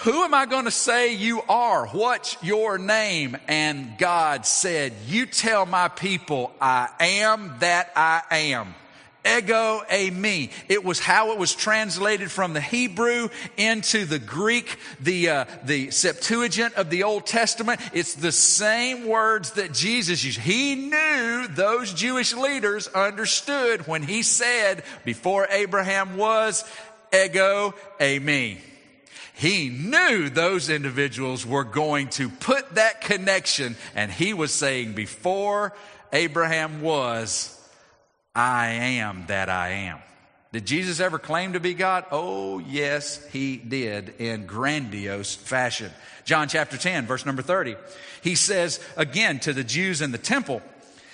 who 0.00 0.22
am 0.22 0.34
I 0.34 0.46
going 0.46 0.66
to 0.66 0.70
say 0.70 1.14
you 1.14 1.42
are? 1.48 1.86
What's 1.86 2.36
your 2.42 2.78
name? 2.78 3.36
And 3.48 3.96
God 3.98 4.46
said, 4.46 4.92
You 5.06 5.26
tell 5.26 5.66
my 5.66 5.88
people, 5.88 6.52
I 6.60 6.90
am 7.00 7.54
that 7.60 7.92
I 7.96 8.22
am. 8.30 8.74
Ego 9.26 9.82
eimi. 9.90 10.52
It 10.68 10.84
was 10.84 11.00
how 11.00 11.32
it 11.32 11.38
was 11.38 11.54
translated 11.54 12.30
from 12.30 12.52
the 12.52 12.60
Hebrew 12.60 13.28
into 13.56 14.04
the 14.04 14.18
Greek, 14.18 14.78
the, 15.00 15.30
uh, 15.30 15.44
the 15.64 15.90
Septuagint 15.90 16.74
of 16.74 16.90
the 16.90 17.02
Old 17.02 17.26
Testament. 17.26 17.80
It's 17.92 18.14
the 18.14 18.32
same 18.32 19.06
words 19.06 19.52
that 19.52 19.72
Jesus 19.72 20.22
used. 20.22 20.38
He 20.38 20.76
knew 20.76 21.48
those 21.48 21.92
Jewish 21.92 22.34
leaders 22.34 22.86
understood 22.88 23.86
when 23.88 24.02
he 24.02 24.22
said, 24.22 24.84
before 25.04 25.48
Abraham 25.50 26.16
was, 26.16 26.64
ego 27.12 27.74
eimi. 27.98 28.58
He 29.36 29.68
knew 29.68 30.30
those 30.30 30.70
individuals 30.70 31.44
were 31.44 31.62
going 31.62 32.08
to 32.10 32.30
put 32.30 32.76
that 32.76 33.02
connection, 33.02 33.76
and 33.94 34.10
he 34.10 34.32
was 34.32 34.50
saying, 34.50 34.94
Before 34.94 35.74
Abraham 36.10 36.80
was, 36.80 37.52
I 38.34 38.68
am 38.68 39.26
that 39.26 39.50
I 39.50 39.68
am. 39.68 39.98
Did 40.52 40.64
Jesus 40.64 41.00
ever 41.00 41.18
claim 41.18 41.52
to 41.52 41.60
be 41.60 41.74
God? 41.74 42.06
Oh, 42.10 42.60
yes, 42.60 43.22
he 43.26 43.58
did 43.58 44.14
in 44.18 44.46
grandiose 44.46 45.34
fashion. 45.34 45.92
John 46.24 46.48
chapter 46.48 46.78
10, 46.78 47.04
verse 47.04 47.26
number 47.26 47.42
30. 47.42 47.76
He 48.22 48.36
says 48.36 48.80
again 48.96 49.38
to 49.40 49.52
the 49.52 49.64
Jews 49.64 50.00
in 50.00 50.12
the 50.12 50.18
temple, 50.18 50.62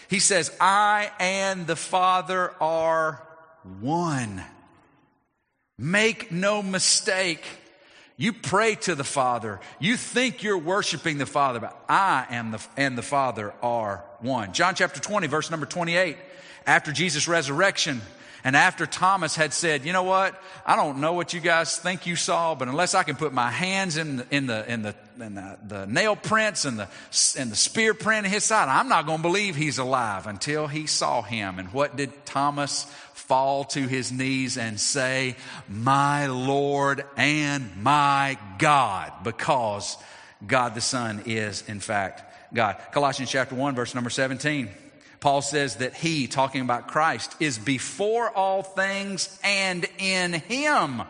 he 0.08 0.20
says, 0.20 0.56
I 0.60 1.10
and 1.18 1.66
the 1.66 1.74
Father 1.74 2.54
are 2.60 3.20
one. 3.80 4.44
Make 5.76 6.30
no 6.30 6.62
mistake. 6.62 7.42
You 8.22 8.32
pray 8.32 8.76
to 8.76 8.94
the 8.94 9.02
Father. 9.02 9.58
You 9.80 9.96
think 9.96 10.44
you're 10.44 10.56
worshiping 10.56 11.18
the 11.18 11.26
Father, 11.26 11.58
but 11.58 11.76
I 11.88 12.24
am 12.30 12.52
the, 12.52 12.64
and 12.76 12.96
the 12.96 13.02
Father 13.02 13.52
are 13.60 14.04
one. 14.20 14.52
John 14.52 14.76
chapter 14.76 15.00
20, 15.00 15.26
verse 15.26 15.50
number 15.50 15.66
28. 15.66 16.16
After 16.64 16.92
Jesus' 16.92 17.26
resurrection, 17.26 18.00
and 18.44 18.54
after 18.54 18.86
Thomas 18.86 19.34
had 19.34 19.52
said, 19.52 19.84
you 19.84 19.92
know 19.92 20.04
what? 20.04 20.40
I 20.64 20.76
don't 20.76 21.00
know 21.00 21.14
what 21.14 21.34
you 21.34 21.40
guys 21.40 21.76
think 21.76 22.06
you 22.06 22.14
saw, 22.14 22.54
but 22.54 22.68
unless 22.68 22.94
I 22.94 23.02
can 23.02 23.16
put 23.16 23.32
my 23.32 23.50
hands 23.50 23.96
in 23.96 24.18
the, 24.18 24.26
in 24.30 24.46
the, 24.46 24.72
in 24.72 24.82
the, 24.82 24.94
in 25.20 25.34
the, 25.34 25.58
the 25.66 25.86
nail 25.86 26.14
prints 26.14 26.64
and 26.64 26.78
the, 26.78 26.88
and 27.36 27.50
the 27.50 27.56
spear 27.56 27.92
print 27.92 28.24
in 28.24 28.32
his 28.32 28.44
side, 28.44 28.68
I'm 28.68 28.88
not 28.88 29.04
going 29.04 29.18
to 29.18 29.22
believe 29.22 29.56
he's 29.56 29.78
alive 29.78 30.28
until 30.28 30.68
he 30.68 30.86
saw 30.86 31.22
him. 31.22 31.58
And 31.58 31.72
what 31.72 31.96
did 31.96 32.24
Thomas 32.24 32.86
fall 33.22 33.64
to 33.64 33.86
his 33.86 34.12
knees 34.12 34.56
and 34.58 34.78
say, 34.78 35.36
my 35.68 36.26
Lord 36.26 37.04
and 37.16 37.70
my 37.82 38.38
God, 38.58 39.12
because 39.24 39.96
God 40.46 40.74
the 40.74 40.80
Son 40.80 41.22
is 41.26 41.62
in 41.68 41.80
fact 41.80 42.54
God. 42.54 42.76
Colossians 42.92 43.30
chapter 43.30 43.54
1 43.54 43.74
verse 43.74 43.94
number 43.94 44.10
17. 44.10 44.68
Paul 45.20 45.40
says 45.40 45.76
that 45.76 45.94
he, 45.94 46.26
talking 46.26 46.62
about 46.62 46.88
Christ, 46.88 47.36
is 47.38 47.56
before 47.56 48.28
all 48.30 48.64
things 48.64 49.38
and 49.44 49.86
in 49.98 50.32
him 50.32 51.02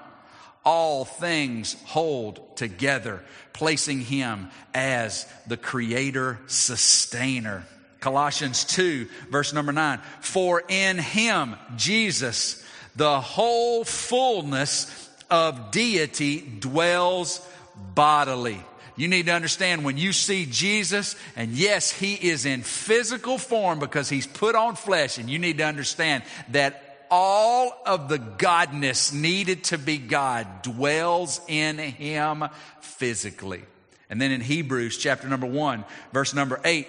all 0.64 1.04
things 1.04 1.76
hold 1.86 2.56
together, 2.56 3.22
placing 3.52 4.00
him 4.00 4.50
as 4.74 5.26
the 5.46 5.56
creator 5.56 6.38
sustainer. 6.46 7.64
Colossians 8.02 8.64
2 8.64 9.08
verse 9.30 9.54
number 9.54 9.72
9. 9.72 9.98
For 10.20 10.62
in 10.68 10.98
him, 10.98 11.56
Jesus, 11.76 12.62
the 12.94 13.20
whole 13.20 13.84
fullness 13.84 15.10
of 15.30 15.70
deity 15.70 16.40
dwells 16.40 17.46
bodily. 17.94 18.62
You 18.96 19.08
need 19.08 19.26
to 19.26 19.32
understand 19.32 19.84
when 19.84 19.96
you 19.96 20.12
see 20.12 20.46
Jesus, 20.46 21.16
and 21.34 21.52
yes, 21.52 21.90
he 21.90 22.14
is 22.14 22.44
in 22.44 22.60
physical 22.60 23.38
form 23.38 23.78
because 23.78 24.10
he's 24.10 24.26
put 24.26 24.54
on 24.54 24.76
flesh, 24.76 25.16
and 25.16 25.30
you 25.30 25.38
need 25.38 25.58
to 25.58 25.64
understand 25.64 26.24
that 26.50 27.06
all 27.10 27.74
of 27.86 28.08
the 28.08 28.18
godness 28.18 29.12
needed 29.12 29.64
to 29.64 29.78
be 29.78 29.96
God 29.96 30.62
dwells 30.62 31.40
in 31.48 31.78
him 31.78 32.44
physically. 32.80 33.62
And 34.10 34.20
then 34.20 34.30
in 34.30 34.42
Hebrews 34.42 34.98
chapter 34.98 35.26
number 35.28 35.46
one, 35.46 35.84
verse 36.12 36.34
number 36.34 36.60
eight, 36.64 36.88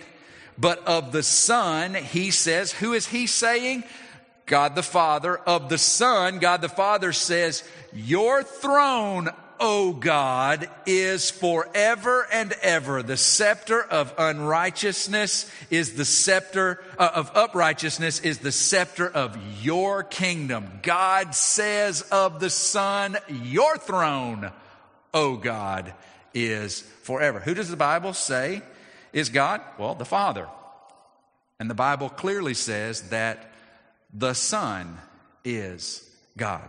but 0.57 0.85
of 0.87 1.11
the 1.11 1.23
Son, 1.23 1.93
he 1.93 2.31
says, 2.31 2.71
who 2.71 2.93
is 2.93 3.07
he 3.07 3.27
saying? 3.27 3.83
God 4.45 4.75
the 4.75 4.83
Father. 4.83 5.37
Of 5.37 5.69
the 5.69 5.77
Son, 5.77 6.39
God 6.39 6.61
the 6.61 6.69
Father 6.69 7.13
says, 7.13 7.63
Your 7.93 8.43
throne, 8.43 9.29
O 9.59 9.93
God, 9.93 10.69
is 10.85 11.31
forever 11.31 12.27
and 12.31 12.53
ever. 12.61 13.01
The 13.01 13.17
scepter 13.17 13.81
of 13.81 14.13
unrighteousness 14.17 15.49
is 15.69 15.93
the 15.93 16.05
scepter 16.05 16.83
uh, 16.97 17.11
of 17.15 17.31
uprightness 17.35 18.19
is 18.19 18.39
the 18.39 18.51
scepter 18.51 19.07
of 19.07 19.37
your 19.61 20.03
kingdom. 20.03 20.67
God 20.81 21.33
says 21.35 22.01
of 22.11 22.39
the 22.39 22.49
Son, 22.49 23.17
your 23.29 23.77
throne, 23.77 24.51
O 25.13 25.37
God, 25.37 25.93
is 26.33 26.81
forever. 27.03 27.39
Who 27.39 27.53
does 27.53 27.69
the 27.69 27.77
Bible 27.77 28.13
say 28.13 28.61
is 29.13 29.29
God? 29.29 29.61
Well, 29.77 29.95
the 29.95 30.05
Father. 30.05 30.47
And 31.59 31.69
the 31.69 31.75
Bible 31.75 32.09
clearly 32.09 32.55
says 32.55 33.09
that 33.09 33.51
the 34.13 34.33
Son 34.33 34.97
is 35.45 36.09
God. 36.35 36.67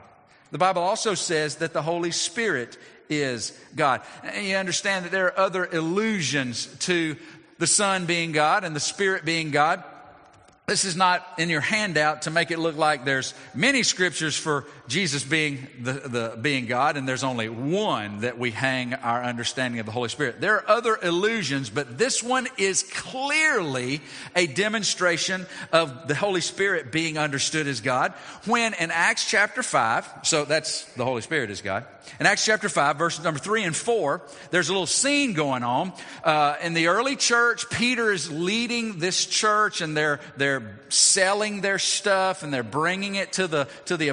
The 0.51 0.59
Bible 0.59 0.83
also 0.83 1.15
says 1.15 1.57
that 1.57 1.73
the 1.73 1.83
Holy 1.83 2.13
Spirit 2.13 2.79
is 3.09 3.59
God. 3.75 4.03
And 4.23 4.47
you 4.47 4.57
understand 4.57 5.05
that 5.05 5.11
there 5.11 5.27
are 5.27 5.39
other 5.39 5.65
allusions 5.65 6.67
to 6.81 7.17
the 7.59 7.67
Son 7.67 8.07
being 8.07 8.33
God 8.33 8.65
and 8.65 8.75
the 8.75 8.81
Spirit 8.81 9.25
being 9.25 9.51
God. 9.51 9.83
This 10.67 10.85
is 10.85 10.97
not 10.97 11.27
in 11.39 11.51
your 11.51 11.61
handout 11.61 12.23
to 12.23 12.31
make 12.31 12.51
it 12.51 12.59
look 12.59 12.77
like 12.77 13.05
there's 13.05 13.35
many 13.55 13.83
scriptures 13.83 14.37
for 14.37 14.65
Jesus 14.87 15.25
being 15.25 15.67
the, 15.81 15.93
the, 15.93 16.39
being 16.41 16.67
God, 16.67 16.97
and 16.97 17.09
there's 17.09 17.25
only 17.25 17.49
one 17.49 18.21
that 18.21 18.39
we 18.39 18.51
hang 18.51 18.93
our 18.93 19.23
understanding 19.23 19.81
of 19.81 19.87
the 19.87 19.93
Holy 19.93 20.11
Spirit. 20.11 20.41
There 20.43 20.57
are 20.57 20.69
other 20.69 20.99
illusions, 21.03 21.71
but 21.71 21.97
this 21.97 22.23
one 22.23 22.49
is 22.59 22.83
clearly 22.83 24.03
a 24.37 24.47
demonstration 24.47 25.47
of 25.73 26.07
the 26.07 26.15
Holy 26.15 26.43
Spirit 26.43 26.93
being 26.93 27.17
understood 27.17 27.67
as 27.67 27.81
God. 27.81 28.13
When 28.45 28.75
in 28.75 28.91
Acts 28.91 29.29
chapter 29.29 29.63
5, 29.63 30.07
so 30.23 30.45
that's 30.45 30.85
the 30.95 31.05
Holy 31.05 31.23
Spirit 31.23 31.51
is 31.51 31.63
God. 31.63 31.87
In 32.21 32.27
Acts 32.27 32.45
chapter 32.45 32.69
5, 32.69 32.97
verses 32.97 33.25
number 33.25 33.41
3 33.41 33.65
and 33.65 33.75
4, 33.75 34.23
there's 34.51 34.69
a 34.69 34.73
little 34.73 34.87
scene 34.87 35.33
going 35.33 35.63
on. 35.63 35.93
Uh, 36.23 36.57
in 36.63 36.75
the 36.75 36.89
early 36.89 37.17
church, 37.17 37.69
Peter 37.71 38.13
is 38.13 38.31
leading 38.31 38.99
this 38.99 39.27
church 39.27 39.81
and 39.81 39.97
they're, 39.97 40.21
they're 40.37 40.79
selling 40.91 41.61
their 41.61 41.79
stuff 41.79 42.43
and 42.43 42.53
they're 42.53 42.63
bringing 42.63 43.15
it 43.15 43.33
to 43.33 43.47
the, 43.47 43.69
to 43.87 43.97
the 43.97 44.09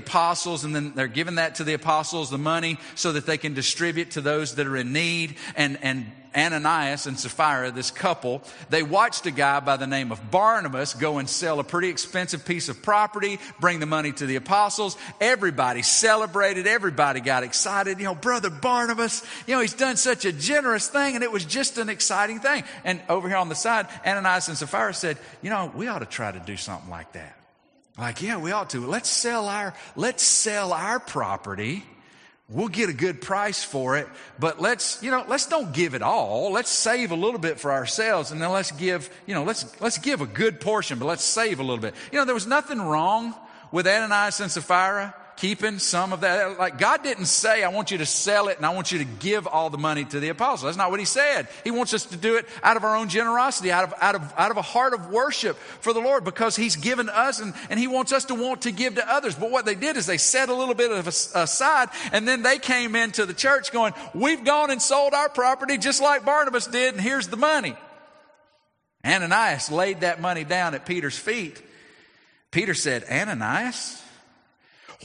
apostles 0.62 0.66
and 0.66 0.76
then 0.76 0.94
they're 0.96 1.08
giving 1.08 1.36
that 1.36 1.56
to 1.56 1.64
the 1.64 1.74
apostles, 1.74 2.30
the 2.30 2.38
money, 2.38 2.78
so 2.96 3.12
that 3.14 3.26
they 3.26 3.38
can 3.38 3.54
distribute 3.54 4.12
to 4.12 4.22
those 4.22 4.56
that 4.56 4.68
are 4.68 4.78
in 4.78 4.94
need. 4.94 5.36
And, 5.56 5.78
and 5.82 6.12
Ananias 6.34 7.08
and 7.08 7.20
Sapphira, 7.20 7.72
this 7.72 7.92
couple, 7.92 8.42
they 8.70 8.84
watched 8.84 9.26
a 9.26 9.32
guy 9.32 9.60
by 9.60 9.76
the 9.76 9.88
name 9.88 10.14
of 10.14 10.32
Barnabas 10.32 10.94
go 10.94 11.18
and 11.18 11.30
sell 11.30 11.60
a 11.60 11.64
pretty 11.64 11.90
expensive 11.90 12.46
piece 12.46 12.70
of 12.70 12.82
property, 12.82 13.38
bring 13.60 13.82
the 13.82 13.86
money 13.86 14.14
to 14.14 14.26
the 14.26 14.38
apostles. 14.38 14.98
Everybody 15.20 15.82
celebrated. 15.82 16.68
Everybody 16.68 17.20
got 17.20 17.44
excited. 17.44 18.00
You 18.00 18.06
know, 18.06 18.16
brother 18.16 18.50
Barnabas, 18.50 19.26
you 19.46 19.56
know, 19.56 19.62
he's 19.62 19.74
done 19.74 19.98
such 19.98 20.24
a 20.24 20.32
generous 20.32 20.88
thing 20.88 21.16
and 21.16 21.24
it 21.24 21.32
was 21.32 21.44
just 21.44 21.78
an 21.78 21.90
exciting 21.90 22.40
thing. 22.40 22.64
And 22.86 23.02
over 23.10 23.28
here 23.28 23.38
on 23.38 23.50
the 23.50 23.56
side, 23.56 23.88
Ananias 24.06 24.48
and 24.48 24.58
Sapphira 24.58 24.94
said, 24.94 25.18
you 25.42 25.50
know, 25.50 25.72
we 25.76 25.88
ought 25.88 26.00
to 26.00 26.06
try 26.06 26.32
to 26.32 26.40
do 26.40 26.56
something 26.56 26.90
like 26.90 27.12
that. 27.12 27.41
Like, 27.98 28.22
yeah, 28.22 28.38
we 28.38 28.52
ought 28.52 28.70
to. 28.72 28.86
Let's 28.86 29.10
sell 29.10 29.48
our, 29.48 29.74
let's 29.96 30.24
sell 30.24 30.74
our 30.74 31.00
property 31.00 31.84
We'll 32.52 32.68
get 32.68 32.90
a 32.90 32.94
good 32.94 33.22
price 33.22 33.64
for 33.64 33.96
it, 33.96 34.10
but 34.38 34.60
let's, 34.60 35.02
you 35.02 35.10
know, 35.10 35.24
let's 35.26 35.46
don't 35.46 35.72
give 35.72 35.94
it 35.94 36.02
all. 36.02 36.52
Let's 36.52 36.70
save 36.70 37.12
a 37.12 37.16
little 37.16 37.40
bit 37.40 37.62
for 37.62 37.72
ourselves 37.72 38.32
and 38.32 38.42
then 38.42 38.52
let's 38.52 38.72
give, 38.72 39.10
you 39.26 39.34
know, 39.34 39.46
let's, 39.46 39.80
let's 39.80 39.98
give 39.98 40.20
a 40.20 40.26
good 40.26 40.60
portion, 40.60 41.00
but 41.00 41.06
let's 41.06 41.24
save 41.24 41.62
a 41.62 41.64
little 41.64 41.78
bit. 41.78 41.96
You 42.12 42.20
know, 42.20 42.26
there 42.26 42.34
was 42.34 42.48
nothing 42.48 42.82
wrong 42.82 43.34
with 43.72 43.88
Ananias 43.88 44.42
and 44.42 44.52
Sapphira 44.52 45.16
keeping 45.38 45.80
some 45.80 46.14
of 46.14 46.22
that. 46.22 46.60
Like 46.60 46.78
God 46.78 47.04
didn't 47.04 47.26
say, 47.26 47.64
I 47.64 47.70
want 47.70 47.92
you 47.92 47.98
to 48.00 48.06
sell 48.06 48.48
it 48.48 48.58
and 48.58 48.66
I 48.66 48.70
want 48.70 48.92
you 48.92 49.00
to 49.00 49.06
give 49.06 49.48
all 49.48 49.70
the 49.70 49.78
money 49.78 50.06
to 50.06 50.20
the 50.20 50.30
apostles. 50.30 50.64
That's 50.64 50.78
not 50.78 50.92
what 50.92 51.00
he 51.00 51.06
said. 51.06 51.48
He 51.64 51.72
wants 51.72 51.94
us 51.94 52.06
to 52.06 52.18
do 52.18 52.38
it 52.38 52.48
out 52.64 52.78
of 52.78 52.84
our 52.84 52.96
own 52.96 53.10
generosity, 53.10 53.72
out 53.72 53.86
of, 53.86 53.94
out 54.00 54.16
of, 54.16 54.34
out 54.38 54.52
of 54.52 54.58
a 54.58 54.62
heart 54.62 54.94
of 54.94 55.10
worship 55.10 55.58
for 55.80 55.94
the 55.94 56.00
Lord 56.00 56.24
because 56.24 56.56
he's 56.56 56.76
given 56.76 57.10
us 57.10 57.40
and, 57.40 57.54
and 57.70 57.80
he 57.80 57.88
wants 57.88 58.14
us 58.14 58.26
to 58.26 58.36
want 58.36 58.64
to 58.64 58.72
give 58.72 58.96
to 58.96 59.12
others. 59.12 59.36
But 59.36 59.52
what 59.52 59.66
they 59.66 59.76
did 59.76 59.98
is 59.98 60.06
they 60.06 60.18
set 60.18 60.50
a 60.50 60.56
little 60.56 60.76
bit 60.76 60.92
of 60.92 61.08
aside 61.08 61.90
and 62.12 62.28
then 62.28 62.44
they 62.44 62.60
came 62.60 62.96
into 62.96 63.26
the 63.26 63.34
church 63.34 63.72
going, 63.72 63.94
we've 64.14 64.44
gone 64.44 64.72
and 64.72 64.82
sold 64.82 65.14
our 65.14 65.30
property 65.30 65.78
just 65.78 66.02
like 66.02 66.26
Barnabas 66.26 66.68
did 66.68 66.94
and 66.94 67.02
here's 67.02 67.28
the 67.28 67.38
money. 67.38 67.76
Ananias 69.06 69.72
laid 69.72 70.02
that 70.02 70.22
money 70.22 70.44
down 70.44 70.76
at 70.76 70.86
Peter's 70.86 71.18
feet. 71.18 71.62
Peter 72.52 72.74
said, 72.74 73.06
Ananias, 73.10 74.01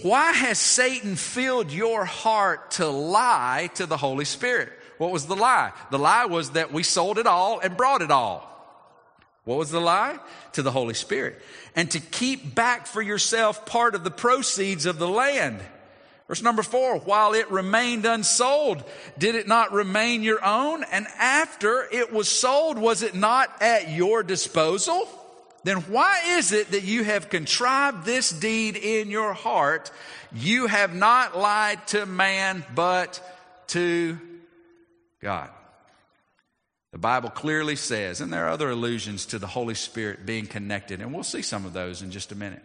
why 0.02 0.32
has 0.32 0.58
Satan 0.58 1.16
filled 1.16 1.70
your 1.70 2.04
heart 2.04 2.72
to 2.72 2.86
lie 2.86 3.70
to 3.74 3.86
the 3.86 3.96
Holy 3.96 4.24
Spirit? 4.24 4.70
What 4.98 5.10
was 5.10 5.26
the 5.26 5.36
lie? 5.36 5.72
The 5.90 5.98
lie 5.98 6.26
was 6.26 6.50
that 6.50 6.72
we 6.72 6.82
sold 6.82 7.18
it 7.18 7.26
all 7.26 7.60
and 7.60 7.76
brought 7.76 8.02
it 8.02 8.10
all. 8.10 8.52
What 9.44 9.58
was 9.58 9.70
the 9.70 9.80
lie? 9.80 10.18
To 10.52 10.62
the 10.62 10.72
Holy 10.72 10.94
Spirit. 10.94 11.40
And 11.74 11.90
to 11.92 12.00
keep 12.00 12.54
back 12.54 12.86
for 12.86 13.00
yourself 13.00 13.64
part 13.64 13.94
of 13.94 14.04
the 14.04 14.10
proceeds 14.10 14.86
of 14.86 14.98
the 14.98 15.08
land. 15.08 15.60
Verse 16.28 16.42
number 16.42 16.64
four, 16.64 16.98
while 16.98 17.34
it 17.34 17.50
remained 17.50 18.04
unsold, 18.04 18.82
did 19.16 19.36
it 19.36 19.46
not 19.46 19.72
remain 19.72 20.24
your 20.24 20.44
own? 20.44 20.84
And 20.90 21.06
after 21.18 21.86
it 21.92 22.12
was 22.12 22.28
sold, 22.28 22.78
was 22.78 23.02
it 23.02 23.14
not 23.14 23.62
at 23.62 23.90
your 23.90 24.24
disposal? 24.24 25.08
Then 25.66 25.78
why 25.82 26.20
is 26.36 26.52
it 26.52 26.70
that 26.72 26.84
you 26.84 27.04
have 27.04 27.28
contrived 27.28 28.04
this 28.04 28.30
deed 28.30 28.76
in 28.76 29.10
your 29.10 29.32
heart? 29.32 29.90
You 30.32 30.66
have 30.66 30.94
not 30.94 31.36
lied 31.36 31.86
to 31.88 32.06
man, 32.06 32.64
but 32.74 33.20
to 33.68 34.18
God. 35.20 35.50
The 36.92 36.98
Bible 36.98 37.30
clearly 37.30 37.76
says, 37.76 38.20
and 38.20 38.32
there 38.32 38.46
are 38.46 38.50
other 38.50 38.70
allusions 38.70 39.26
to 39.26 39.38
the 39.38 39.46
Holy 39.46 39.74
Spirit 39.74 40.24
being 40.24 40.46
connected, 40.46 41.00
and 41.00 41.12
we'll 41.12 41.24
see 41.24 41.42
some 41.42 41.66
of 41.66 41.72
those 41.72 42.00
in 42.00 42.10
just 42.10 42.32
a 42.32 42.36
minute. 42.36 42.62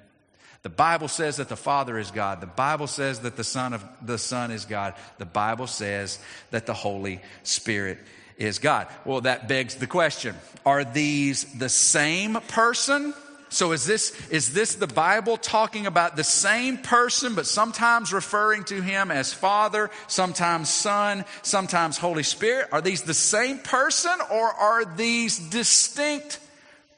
The 0.64 0.70
Bible 0.70 1.08
says 1.08 1.38
that 1.38 1.50
the 1.50 1.56
Father 1.56 1.98
is 1.98 2.12
God. 2.12 2.40
The 2.40 2.46
Bible 2.46 2.88
says 2.88 3.22
that 3.22 3.36
the 3.36 3.44
Son 3.44 3.74
of 3.74 3.84
the 4.02 4.20
Son 4.20 4.52
is 4.52 4.66
God. 4.66 4.94
The 5.18 5.26
Bible 5.26 5.66
says 5.66 6.20
that 6.52 6.68
the 6.68 6.74
Holy 6.74 7.20
Spirit 7.44 7.98
is 8.42 8.60
God. 8.60 8.88
Well, 9.06 9.22
that 9.22 9.48
begs 9.48 9.76
the 9.76 9.88
question. 9.88 10.36
Are 10.66 10.84
these 10.84 11.44
the 11.58 11.70
same 11.70 12.36
person? 12.48 13.14
So 13.50 13.74
is 13.74 13.86
this, 13.86 14.16
is 14.30 14.54
this 14.54 14.76
the 14.76 14.88
Bible 14.88 15.38
talking 15.38 15.86
about 15.86 16.16
the 16.16 16.24
same 16.24 16.78
person, 16.78 17.36
but 17.36 17.46
sometimes 17.46 18.14
referring 18.14 18.64
to 18.66 18.82
him 18.82 19.12
as 19.12 19.34
Father, 19.34 19.92
sometimes 20.08 20.70
Son, 20.70 21.26
sometimes 21.42 21.98
Holy 21.98 22.24
Spirit? 22.24 22.70
Are 22.72 22.82
these 22.82 23.04
the 23.04 23.14
same 23.14 23.60
person 23.60 24.18
or 24.32 24.48
are 24.48 24.86
these 24.86 25.38
distinct 25.38 26.40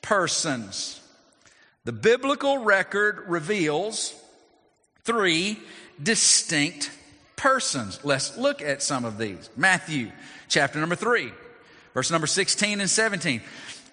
persons? 0.01 1.01
The 1.85 1.91
biblical 1.91 2.59
record 2.59 3.25
reveals 3.27 4.13
three 5.03 5.59
distinct 6.01 6.89
persons. 7.43 7.99
Let's 8.05 8.37
look 8.37 8.61
at 8.61 8.81
some 8.81 9.03
of 9.03 9.17
these. 9.17 9.49
Matthew 9.57 10.13
chapter 10.47 10.79
number 10.79 10.95
three, 10.95 11.29
verse 11.93 12.09
number 12.09 12.25
16 12.25 12.79
and 12.79 12.89
17. 12.89 13.41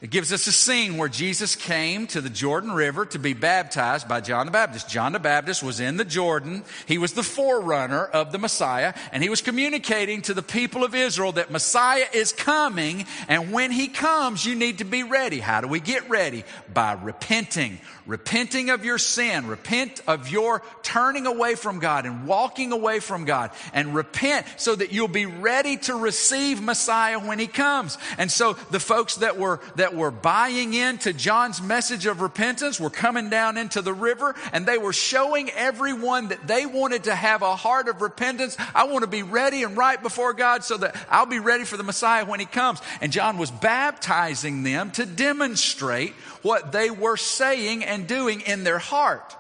It 0.01 0.09
gives 0.09 0.33
us 0.33 0.47
a 0.47 0.53
scene 0.53 0.97
where 0.97 1.11
Jesus 1.11 1.55
came 1.55 2.07
to 2.07 2.23
the 2.23 2.31
Jordan 2.31 2.73
River 2.73 3.05
to 3.05 3.19
be 3.19 3.35
baptized 3.35 4.09
by 4.09 4.23
John 4.23 4.47
the 4.47 4.53
Baptist. 4.53 4.89
John 4.89 5.13
the 5.13 5.19
Baptist 5.19 5.63
was 5.63 5.79
in 5.79 5.99
the 5.99 6.07
Jordan. 6.07 6.65
He 6.87 6.97
was 6.97 7.13
the 7.13 7.23
forerunner 7.23 8.07
of 8.07 8.33
the 8.33 8.39
Messiah, 8.39 8.95
and 9.13 9.23
he 9.23 9.29
was 9.29 9.43
communicating 9.43 10.23
to 10.23 10.33
the 10.33 10.41
people 10.43 10.85
of 10.85 10.95
Israel 10.95 11.33
that 11.33 11.51
Messiah 11.51 12.07
is 12.15 12.33
coming, 12.33 13.05
and 13.29 13.53
when 13.53 13.71
he 13.71 13.89
comes, 13.89 14.47
you 14.47 14.55
need 14.55 14.79
to 14.79 14.85
be 14.85 15.03
ready. 15.03 15.39
How 15.39 15.61
do 15.61 15.69
we 15.69 15.81
get 15.81 16.09
ready? 16.09 16.45
By 16.73 16.93
repenting, 16.93 17.79
repenting 18.07 18.71
of 18.71 18.87
your 18.87 18.97
sin, 18.97 19.49
repent 19.49 20.01
of 20.07 20.31
your 20.31 20.63
turning 20.83 21.27
away 21.27 21.57
from 21.57 21.79
God 21.79 22.07
and 22.07 22.27
walking 22.27 22.73
away 22.73 23.01
from 23.01 23.27
God, 23.27 23.51
and 23.75 23.95
repent 23.95 24.47
so 24.57 24.75
that 24.75 24.95
you'll 24.95 25.09
be 25.09 25.27
ready 25.27 25.77
to 25.77 25.95
receive 25.95 26.63
Messiah 26.63 27.19
when 27.19 27.39
He 27.39 27.47
comes. 27.47 27.99
And 28.17 28.33
so 28.33 28.55
the 28.71 28.81
folks 28.81 29.17
that 29.17 29.37
were, 29.39 29.61
that 29.77 29.90
were 29.95 30.11
buying 30.11 30.75
into 30.75 31.13
John's 31.13 31.61
message 31.61 32.07
of 32.07 32.21
repentance 32.21 32.81
were 32.81 32.91
coming 32.91 33.31
down 33.31 33.57
into 33.57 33.83
the 33.83 33.93
river 33.93 34.35
and 34.53 34.67
they 34.67 34.79
were 34.79 34.93
showing 34.93 35.51
everyone 35.51 36.29
that 36.29 36.47
they 36.47 36.67
wanted 36.67 37.05
to 37.05 37.15
have 37.15 37.43
a 37.43 37.57
heart 37.57 37.89
of 37.89 38.03
repentance. 38.03 38.57
I 38.75 38.85
want 38.85 39.03
to 39.03 39.11
be 39.11 39.23
ready 39.23 39.63
and 39.63 39.77
right 39.77 40.03
before 40.03 40.33
God 40.33 40.65
so 40.65 40.77
that 40.79 40.97
I'll 41.11 41.27
be 41.27 41.39
ready 41.39 41.65
for 41.65 41.77
the 41.77 41.83
Messiah 41.83 42.25
when 42.25 42.41
He 42.41 42.47
comes. 42.47 42.81
And 43.01 43.13
John 43.13 43.39
was 43.39 43.51
baptizing 43.51 44.63
them 44.63 44.91
to 44.93 45.07
demonstrate 45.07 46.13
what 46.43 46.73
they 46.73 46.91
were 46.91 47.17
saying 47.17 47.85
and 47.85 48.07
doing 48.07 48.41
in 48.43 48.65
their 48.65 48.79
heart. 48.79 49.37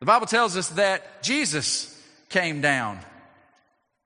The 0.00 0.06
Bible 0.06 0.26
tells 0.26 0.56
us 0.56 0.70
that 0.70 1.22
Jesus 1.22 1.96
came 2.30 2.60
down 2.60 3.00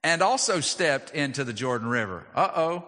and 0.02 0.22
also 0.22 0.60
stepped 0.60 1.12
into 1.12 1.44
the 1.44 1.52
Jordan 1.52 1.88
River. 1.88 2.24
Uh 2.34 2.50
oh. 2.54 2.84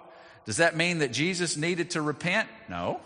Does 0.47 0.59
that 0.59 0.77
mean 0.77 0.99
that 0.99 1.13
Jesus 1.13 1.57
needed 1.57 1.91
to 1.91 2.01
repent? 2.01 2.49
No. 2.69 3.01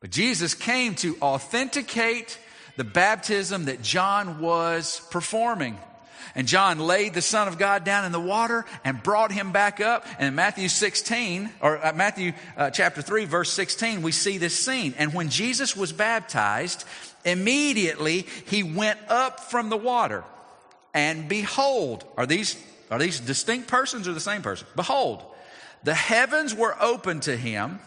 But 0.00 0.10
Jesus 0.10 0.54
came 0.54 0.94
to 0.96 1.16
authenticate 1.20 2.38
the 2.76 2.84
baptism 2.84 3.64
that 3.64 3.82
John 3.82 4.40
was 4.40 5.00
performing. 5.10 5.76
And 6.34 6.46
John 6.46 6.78
laid 6.78 7.14
the 7.14 7.22
Son 7.22 7.48
of 7.48 7.58
God 7.58 7.82
down 7.82 8.04
in 8.04 8.12
the 8.12 8.20
water 8.20 8.64
and 8.84 9.02
brought 9.02 9.32
him 9.32 9.50
back 9.50 9.80
up. 9.80 10.06
And 10.18 10.28
in 10.28 10.34
Matthew 10.36 10.68
16, 10.68 11.50
or 11.60 11.84
uh, 11.84 11.92
Matthew 11.94 12.32
uh, 12.56 12.70
chapter 12.70 13.02
3, 13.02 13.24
verse 13.24 13.50
16, 13.52 14.02
we 14.02 14.12
see 14.12 14.38
this 14.38 14.56
scene. 14.56 14.94
And 14.98 15.12
when 15.12 15.30
Jesus 15.30 15.76
was 15.76 15.92
baptized, 15.92 16.84
immediately 17.24 18.26
he 18.46 18.62
went 18.62 19.00
up 19.08 19.40
from 19.40 19.70
the 19.70 19.76
water. 19.76 20.22
And 20.94 21.28
behold, 21.28 22.04
are 22.16 22.26
these, 22.26 22.56
are 22.90 22.98
these 23.00 23.18
distinct 23.18 23.66
persons 23.66 24.06
or 24.06 24.12
the 24.12 24.20
same 24.20 24.42
person? 24.42 24.68
Behold, 24.76 25.24
the 25.84 25.94
heavens 25.94 26.54
were 26.54 26.76
opened 26.80 27.22
to 27.22 27.36
him. 27.36 27.80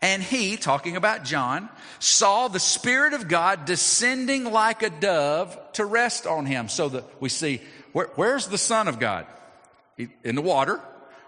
And 0.00 0.22
he, 0.22 0.56
talking 0.56 0.96
about 0.96 1.24
John, 1.24 1.68
saw 1.98 2.46
the 2.46 2.60
Spirit 2.60 3.14
of 3.14 3.26
God 3.26 3.64
descending 3.64 4.44
like 4.44 4.82
a 4.82 4.90
dove 4.90 5.58
to 5.72 5.84
rest 5.84 6.26
on 6.26 6.46
him. 6.46 6.68
So 6.68 6.88
that 6.90 7.20
we 7.20 7.28
see, 7.28 7.60
where, 7.92 8.08
where's 8.14 8.46
the 8.46 8.58
Son 8.58 8.86
of 8.86 9.00
God? 9.00 9.26
In 10.22 10.36
the 10.36 10.42
water. 10.42 10.80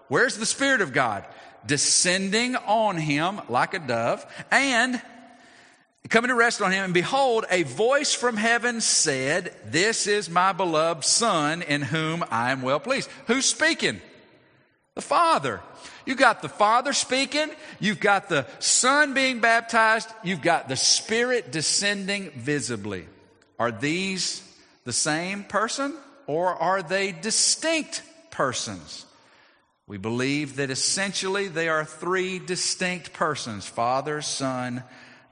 Where's 0.07 0.37
the 0.37 0.47
Spirit 0.47 0.83
of 0.83 0.93
God? 0.93 1.25
Descending 1.67 2.55
on 2.55 2.97
him 2.97 3.41
like 3.49 3.75
a 3.75 3.81
dove 3.81 4.25
and 4.51 5.03
coming 6.09 6.29
to 6.29 6.35
rest 6.35 6.63
on 6.63 6.73
him. 6.73 6.85
And 6.85 6.95
behold, 6.95 7.45
a 7.51 7.65
voice 7.65 8.15
from 8.15 8.37
heaven 8.37 8.81
said, 8.81 9.55
This 9.67 10.07
is 10.07 10.31
my 10.31 10.53
beloved 10.53 11.05
Son 11.05 11.63
in 11.63 11.83
whom 11.83 12.25
I 12.31 12.53
am 12.53 12.63
well 12.63 12.81
pleased. 12.81 13.11
Who's 13.27 13.47
speaking? 13.47 14.01
The 15.01 15.07
Father. 15.07 15.63
You 16.05 16.15
got 16.15 16.43
the 16.43 16.51
Father 16.51 16.93
speaking, 16.93 17.49
you've 17.79 18.01
got 18.01 18.29
the 18.29 18.47
Son 18.59 19.15
being 19.15 19.41
baptized, 19.41 20.11
you've 20.23 20.43
got 20.43 20.69
the 20.69 20.77
Spirit 20.77 21.51
descending 21.51 22.31
visibly. 22.33 23.07
Are 23.59 23.73
these 23.73 24.47
the 24.85 24.93
same 24.93 25.45
person 25.45 25.95
or 26.27 26.49
are 26.55 26.83
they 26.83 27.13
distinct 27.13 28.03
persons? 28.31 29.07
We 29.87 29.97
believe 29.97 30.57
that 30.57 30.69
essentially 30.69 31.49
they 31.49 31.71
are 31.71 31.87
three 31.87 32.39
distinct 32.39 33.15
persons 33.15 33.65
Father, 33.67 34.21
Son, 34.21 34.83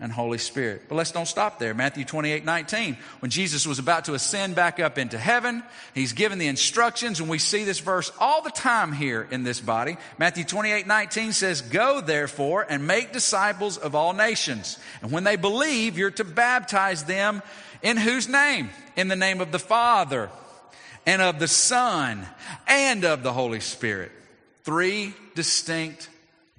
and 0.01 0.13
Holy 0.13 0.39
Spirit. 0.39 0.83
But 0.89 0.95
let's 0.95 1.11
don't 1.11 1.27
stop 1.27 1.59
there. 1.59 1.75
Matthew 1.75 2.05
28 2.05 2.45
19. 2.45 2.97
When 3.21 3.31
Jesus 3.31 3.67
was 3.67 3.79
about 3.79 4.05
to 4.05 4.15
ascend 4.15 4.55
back 4.55 4.79
up 4.79 4.97
into 4.97 5.19
heaven, 5.19 5.63
he's 5.95 6.13
given 6.13 6.39
the 6.39 6.47
instructions, 6.47 7.21
and 7.21 7.29
we 7.29 7.39
see 7.39 7.65
this 7.65 7.81
verse 7.81 8.13
all 8.21 8.43
the 8.43 8.51
time 8.51 8.93
here 8.93 9.27
in 9.31 9.43
this 9.43 9.61
body. 9.61 9.97
Matthew 10.19 10.45
28 10.45 10.87
19 10.87 11.33
says, 11.33 11.63
Go 11.63 12.01
therefore 12.01 12.65
and 12.69 12.87
make 12.87 13.13
disciples 13.13 13.77
of 13.77 13.95
all 13.95 14.13
nations. 14.13 14.79
And 15.03 15.11
when 15.11 15.25
they 15.25 15.37
believe, 15.37 15.99
you're 15.99 16.11
to 16.13 16.25
baptize 16.25 17.05
them 17.05 17.43
in 17.83 17.97
whose 17.97 18.29
name? 18.29 18.71
In 18.97 19.09
the 19.09 19.17
name 19.17 19.41
of 19.41 19.53
the 19.53 19.59
Father, 19.59 20.31
and 21.07 21.23
of 21.23 21.39
the 21.39 21.49
Son, 21.49 22.27
and 22.67 23.05
of 23.05 23.23
the 23.23 23.33
Holy 23.33 23.61
Spirit. 23.61 24.13
Three 24.65 25.15
distinct 25.35 26.09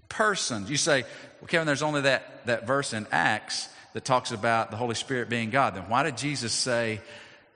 persons. 0.08 0.70
You 0.70 0.78
say, 0.78 1.04
well, 1.42 1.48
Kevin, 1.48 1.68
there's 1.68 1.84
only 1.84 2.02
that, 2.02 2.39
that 2.50 2.68
verse 2.68 2.94
in 2.94 3.08
Acts 3.12 3.70
that 3.94 4.06
talks 4.06 4.32
about 4.32 4.72
the 4.72 4.78
Holy 4.78 4.96
Spirit 4.96 5.30
being 5.30 5.50
God. 5.50 5.76
Then 5.76 5.90
why 5.90 6.04
did 6.04 6.18
Jesus 6.18 6.54
say 6.54 7.02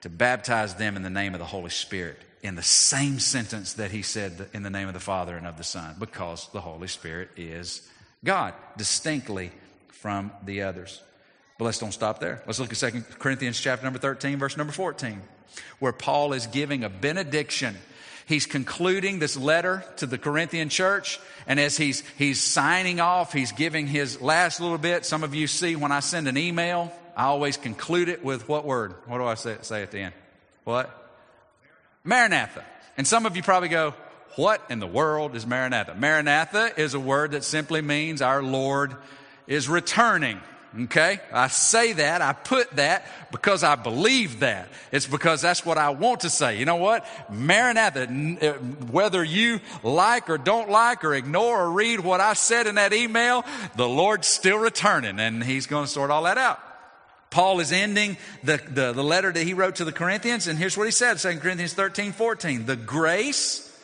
to 0.01 0.09
baptize 0.09 0.75
them 0.75 0.95
in 0.95 1.03
the 1.03 1.09
name 1.09 1.33
of 1.33 1.39
the 1.39 1.45
Holy 1.45 1.69
Spirit 1.69 2.17
in 2.41 2.55
the 2.55 2.63
same 2.63 3.19
sentence 3.19 3.73
that 3.73 3.91
he 3.91 4.01
said 4.01 4.49
in 4.53 4.63
the 4.63 4.69
name 4.69 4.87
of 4.87 4.93
the 4.93 4.99
Father 4.99 5.37
and 5.37 5.45
of 5.45 5.57
the 5.57 5.63
Son? 5.63 5.95
Because 5.99 6.49
the 6.53 6.61
Holy 6.61 6.87
Spirit 6.87 7.29
is 7.37 7.87
God, 8.23 8.53
distinctly 8.77 9.51
from 9.89 10.31
the 10.43 10.63
others. 10.63 11.01
But 11.57 11.65
let's 11.65 11.79
don't 11.79 11.91
stop 11.91 12.19
there. 12.19 12.41
Let's 12.47 12.59
look 12.59 12.71
at 12.71 12.93
2 12.93 13.03
Corinthians 13.19 13.59
chapter 13.59 13.83
number 13.85 13.99
13, 13.99 14.39
verse 14.39 14.57
number 14.57 14.73
14, 14.73 15.21
where 15.79 15.93
Paul 15.93 16.33
is 16.33 16.47
giving 16.47 16.83
a 16.83 16.89
benediction 16.89 17.77
He's 18.25 18.45
concluding 18.45 19.19
this 19.19 19.35
letter 19.35 19.83
to 19.97 20.05
the 20.05 20.17
Corinthian 20.17 20.69
church. 20.69 21.19
And 21.45 21.59
as 21.59 21.75
he's, 21.75 22.01
he's 22.17 22.41
signing 22.41 22.99
off, 22.99 23.33
he's 23.33 23.51
giving 23.51 23.87
his 23.87 24.21
last 24.21 24.59
little 24.59 24.77
bit. 24.77 25.05
Some 25.05 25.23
of 25.23 25.35
you 25.35 25.47
see 25.47 25.75
when 25.75 25.91
I 25.91 25.99
send 25.99 26.27
an 26.27 26.37
email, 26.37 26.91
I 27.17 27.25
always 27.25 27.57
conclude 27.57 28.09
it 28.09 28.23
with 28.23 28.47
what 28.47 28.65
word? 28.65 28.95
What 29.07 29.17
do 29.17 29.25
I 29.25 29.35
say, 29.35 29.57
say 29.61 29.83
at 29.83 29.91
the 29.91 29.99
end? 29.99 30.13
What? 30.63 30.89
Maranatha. 32.03 32.63
And 32.97 33.05
some 33.05 33.25
of 33.25 33.35
you 33.35 33.43
probably 33.43 33.69
go, 33.69 33.93
what 34.35 34.61
in 34.69 34.79
the 34.79 34.87
world 34.87 35.35
is 35.35 35.45
Maranatha? 35.45 35.95
Maranatha 35.95 36.71
is 36.79 36.93
a 36.93 36.99
word 36.99 37.31
that 37.31 37.43
simply 37.43 37.81
means 37.81 38.21
our 38.21 38.41
Lord 38.41 38.95
is 39.47 39.67
returning. 39.67 40.39
Okay? 40.81 41.19
I 41.31 41.49
say 41.49 41.93
that, 41.93 42.21
I 42.21 42.33
put 42.33 42.71
that 42.77 43.05
because 43.31 43.63
I 43.63 43.75
believe 43.75 44.39
that. 44.39 44.69
It's 44.91 45.05
because 45.05 45.41
that's 45.41 45.63
what 45.63 45.77
I 45.77 45.91
want 45.91 46.21
to 46.21 46.29
say. 46.31 46.57
You 46.57 46.65
know 46.65 46.77
what? 46.77 47.05
Maranatha, 47.29 48.03
uh, 48.03 48.53
whether 48.87 49.23
you 49.23 49.59
like 49.83 50.29
or 50.29 50.39
don't 50.39 50.69
like 50.69 51.03
or 51.03 51.13
ignore 51.13 51.61
or 51.61 51.71
read 51.71 51.99
what 51.99 52.21
I 52.21 52.33
said 52.33 52.65
in 52.65 52.75
that 52.75 52.91
email, 52.91 53.45
the 53.75 53.87
Lord's 53.87 54.27
still 54.27 54.57
returning 54.57 55.19
and 55.19 55.43
He's 55.43 55.67
going 55.67 55.85
to 55.85 55.91
sort 55.91 56.09
all 56.09 56.23
that 56.23 56.39
out. 56.39 56.59
Paul 57.29 57.59
is 57.59 57.71
ending 57.71 58.17
the, 58.43 58.57
the, 58.57 58.93
the 58.93 59.03
letter 59.03 59.31
that 59.31 59.43
he 59.43 59.55
wrote 59.55 59.77
to 59.77 59.85
the 59.85 59.91
Corinthians, 59.91 60.47
and 60.47 60.57
here's 60.59 60.77
what 60.77 60.85
he 60.85 60.91
said 60.91 61.17
2 61.17 61.39
Corinthians 61.39 61.73
13 61.73 62.11
14. 62.11 62.67
The 62.67 62.75
grace 62.75 63.75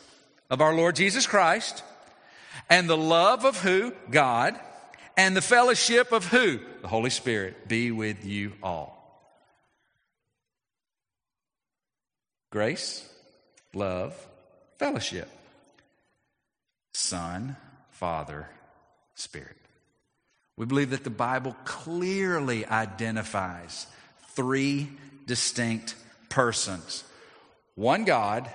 of 0.48 0.60
our 0.60 0.72
Lord 0.72 0.94
Jesus 0.94 1.26
Christ 1.26 1.82
and 2.68 2.88
the 2.88 2.96
love 2.96 3.44
of 3.44 3.60
who? 3.60 3.92
God 4.10 4.58
and 5.20 5.36
the 5.36 5.42
fellowship 5.42 6.12
of 6.12 6.24
who? 6.24 6.58
The 6.80 6.88
Holy 6.88 7.10
Spirit 7.10 7.68
be 7.68 7.90
with 7.90 8.24
you 8.24 8.54
all. 8.62 8.96
Grace, 12.50 13.06
love, 13.74 14.14
fellowship. 14.78 15.28
Son, 16.94 17.58
Father, 17.90 18.48
Spirit. 19.14 19.58
We 20.56 20.64
believe 20.64 20.88
that 20.88 21.04
the 21.04 21.10
Bible 21.10 21.54
clearly 21.66 22.64
identifies 22.64 23.86
three 24.30 24.88
distinct 25.26 25.96
persons 26.30 27.04
one 27.74 28.04
God, 28.04 28.50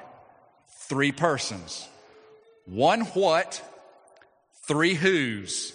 three 0.88 1.12
persons. 1.12 1.88
One 2.66 3.02
what, 3.02 3.62
three 4.68 4.96
who's. 4.96 5.72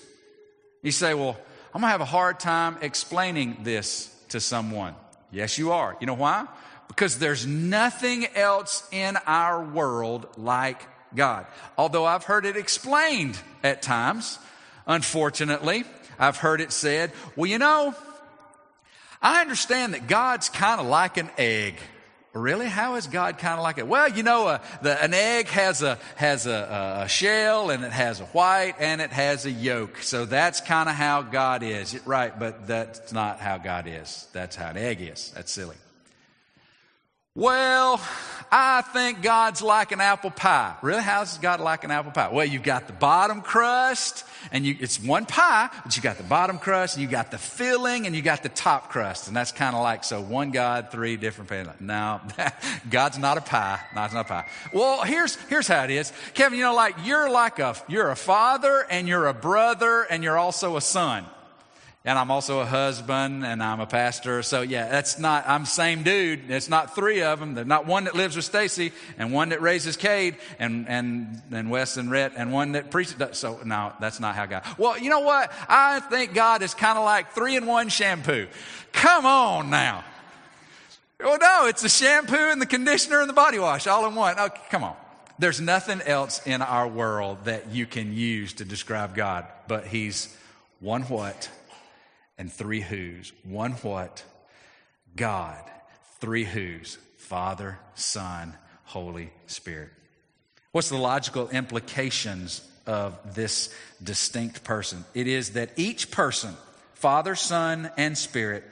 You 0.82 0.90
say, 0.90 1.14
well, 1.14 1.36
I'm 1.74 1.80
going 1.80 1.88
to 1.88 1.92
have 1.92 2.00
a 2.00 2.04
hard 2.04 2.40
time 2.40 2.78
explaining 2.80 3.58
this 3.62 4.14
to 4.30 4.40
someone. 4.40 4.94
Yes, 5.30 5.58
you 5.58 5.72
are. 5.72 5.96
You 6.00 6.06
know 6.06 6.14
why? 6.14 6.46
Because 6.88 7.18
there's 7.18 7.46
nothing 7.46 8.26
else 8.34 8.88
in 8.90 9.16
our 9.26 9.62
world 9.62 10.26
like 10.36 10.80
God. 11.14 11.46
Although 11.78 12.04
I've 12.04 12.24
heard 12.24 12.46
it 12.46 12.56
explained 12.56 13.38
at 13.62 13.82
times, 13.82 14.38
unfortunately, 14.86 15.84
I've 16.18 16.36
heard 16.36 16.60
it 16.60 16.72
said, 16.72 17.12
well, 17.36 17.46
you 17.46 17.58
know, 17.58 17.94
I 19.22 19.40
understand 19.40 19.94
that 19.94 20.08
God's 20.08 20.48
kind 20.48 20.80
of 20.80 20.86
like 20.86 21.16
an 21.16 21.30
egg. 21.38 21.76
Really? 22.32 22.66
How 22.66 22.94
is 22.94 23.08
God 23.08 23.38
kind 23.38 23.58
of 23.58 23.64
like 23.64 23.78
it? 23.78 23.88
Well, 23.88 24.08
you 24.08 24.22
know, 24.22 24.46
uh, 24.46 24.58
the, 24.82 25.02
an 25.02 25.14
egg 25.14 25.48
has 25.48 25.82
a 25.82 25.98
has 26.14 26.46
a, 26.46 27.00
a, 27.02 27.08
shell 27.08 27.70
and 27.70 27.84
it 27.84 27.90
has 27.90 28.20
a 28.20 28.24
white 28.26 28.74
and 28.78 29.00
it 29.00 29.10
has 29.10 29.46
a 29.46 29.50
yolk. 29.50 29.98
So 30.02 30.26
that's 30.26 30.60
kind 30.60 30.88
of 30.88 30.94
how 30.94 31.22
God 31.22 31.64
is, 31.64 32.06
right? 32.06 32.36
But 32.38 32.68
that's 32.68 33.12
not 33.12 33.40
how 33.40 33.58
God 33.58 33.88
is. 33.88 34.28
That's 34.32 34.54
how 34.54 34.70
an 34.70 34.76
egg 34.76 35.00
is. 35.00 35.32
That's 35.34 35.50
silly. 35.50 35.76
Well, 37.36 38.00
I 38.50 38.82
think 38.82 39.22
God's 39.22 39.62
like 39.62 39.92
an 39.92 40.00
apple 40.00 40.32
pie. 40.32 40.74
Really? 40.82 41.00
How's 41.00 41.38
God 41.38 41.60
like 41.60 41.84
an 41.84 41.92
apple 41.92 42.10
pie? 42.10 42.28
Well, 42.32 42.44
you've 42.44 42.64
got 42.64 42.88
the 42.88 42.92
bottom 42.92 43.40
crust, 43.40 44.24
and 44.50 44.66
you, 44.66 44.76
it's 44.80 45.00
one 45.00 45.26
pie, 45.26 45.70
but 45.84 45.96
you 45.96 46.02
got 46.02 46.16
the 46.16 46.24
bottom 46.24 46.58
crust, 46.58 46.96
and 46.96 47.04
you 47.04 47.08
got 47.08 47.30
the 47.30 47.38
filling, 47.38 48.06
and 48.06 48.16
you 48.16 48.22
got 48.22 48.42
the 48.42 48.48
top 48.48 48.90
crust. 48.90 49.28
And 49.28 49.36
that's 49.36 49.52
kind 49.52 49.76
of 49.76 49.82
like, 49.82 50.02
so 50.02 50.20
one 50.20 50.50
God, 50.50 50.90
three 50.90 51.16
different 51.16 51.48
pieces. 51.50 51.72
No, 51.78 52.20
God's 52.90 53.18
not 53.18 53.38
a 53.38 53.42
pie. 53.42 53.78
It's 53.94 54.12
not 54.12 54.26
a 54.26 54.28
pie. 54.28 54.48
Well, 54.72 55.04
here's, 55.04 55.36
here's 55.42 55.68
how 55.68 55.84
it 55.84 55.90
is. 55.90 56.12
Kevin, 56.34 56.58
you 56.58 56.64
know, 56.64 56.74
like, 56.74 56.96
you're 57.04 57.30
like 57.30 57.60
a, 57.60 57.76
you're 57.86 58.10
a 58.10 58.16
father, 58.16 58.84
and 58.90 59.06
you're 59.06 59.28
a 59.28 59.34
brother, 59.34 60.02
and 60.02 60.24
you're 60.24 60.38
also 60.38 60.76
a 60.76 60.80
son 60.80 61.24
and 62.02 62.18
I'm 62.18 62.30
also 62.30 62.60
a 62.60 62.64
husband 62.64 63.44
and 63.44 63.62
I'm 63.62 63.80
a 63.80 63.86
pastor. 63.86 64.42
So 64.42 64.62
yeah, 64.62 64.88
that's 64.88 65.18
not, 65.18 65.46
I'm 65.46 65.66
same 65.66 66.02
dude. 66.02 66.50
It's 66.50 66.70
not 66.70 66.94
three 66.94 67.22
of 67.22 67.40
them. 67.40 67.54
There's 67.54 67.66
not 67.66 67.86
one 67.86 68.04
that 68.04 68.14
lives 68.14 68.36
with 68.36 68.46
Stacy 68.46 68.92
and 69.18 69.32
one 69.32 69.50
that 69.50 69.60
raises 69.60 69.98
Cade 69.98 70.36
and, 70.58 70.88
and, 70.88 71.42
and 71.52 71.70
Wes 71.70 71.98
and 71.98 72.10
Rhett 72.10 72.32
and 72.36 72.52
one 72.52 72.72
that 72.72 72.90
preaches. 72.90 73.16
So 73.32 73.60
no, 73.64 73.92
that's 74.00 74.18
not 74.18 74.34
how 74.34 74.46
God. 74.46 74.64
Well, 74.78 74.98
you 74.98 75.10
know 75.10 75.20
what? 75.20 75.52
I 75.68 76.00
think 76.00 76.32
God 76.32 76.62
is 76.62 76.72
kind 76.72 76.96
of 76.96 77.04
like 77.04 77.32
three 77.32 77.56
in 77.56 77.66
one 77.66 77.90
shampoo. 77.90 78.48
Come 78.92 79.26
on 79.26 79.68
now. 79.68 80.02
Well, 81.18 81.38
no, 81.38 81.66
it's 81.66 81.82
the 81.82 81.90
shampoo 81.90 82.34
and 82.34 82.62
the 82.62 82.66
conditioner 82.66 83.20
and 83.20 83.28
the 83.28 83.34
body 83.34 83.58
wash 83.58 83.86
all 83.86 84.06
in 84.06 84.14
one. 84.14 84.36
Oh, 84.38 84.48
come 84.70 84.84
on. 84.84 84.96
There's 85.38 85.60
nothing 85.60 86.00
else 86.00 86.46
in 86.46 86.62
our 86.62 86.88
world 86.88 87.44
that 87.44 87.70
you 87.70 87.84
can 87.84 88.14
use 88.14 88.54
to 88.54 88.64
describe 88.64 89.14
God, 89.14 89.46
but 89.68 89.86
He's 89.86 90.34
one 90.80 91.02
what? 91.02 91.50
And 92.40 92.50
three 92.50 92.80
who's. 92.80 93.34
One 93.44 93.72
what? 93.72 94.24
God. 95.14 95.62
Three 96.20 96.44
who's. 96.44 96.96
Father, 97.18 97.78
Son, 97.94 98.56
Holy 98.84 99.30
Spirit. 99.46 99.90
What's 100.72 100.88
the 100.88 100.96
logical 100.96 101.50
implications 101.50 102.66
of 102.86 103.34
this 103.34 103.72
distinct 104.02 104.64
person? 104.64 105.04
It 105.12 105.26
is 105.26 105.50
that 105.50 105.72
each 105.76 106.10
person, 106.10 106.56
Father, 106.94 107.34
Son, 107.34 107.90
and 107.98 108.16
Spirit, 108.16 108.64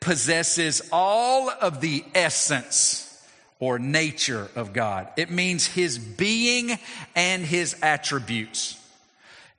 possesses 0.00 0.82
all 0.90 1.48
of 1.48 1.80
the 1.80 2.04
essence 2.12 3.24
or 3.60 3.78
nature 3.78 4.50
of 4.56 4.72
God. 4.72 5.08
It 5.16 5.30
means 5.30 5.64
his 5.64 5.96
being 5.96 6.76
and 7.14 7.44
his 7.44 7.76
attributes. 7.82 8.76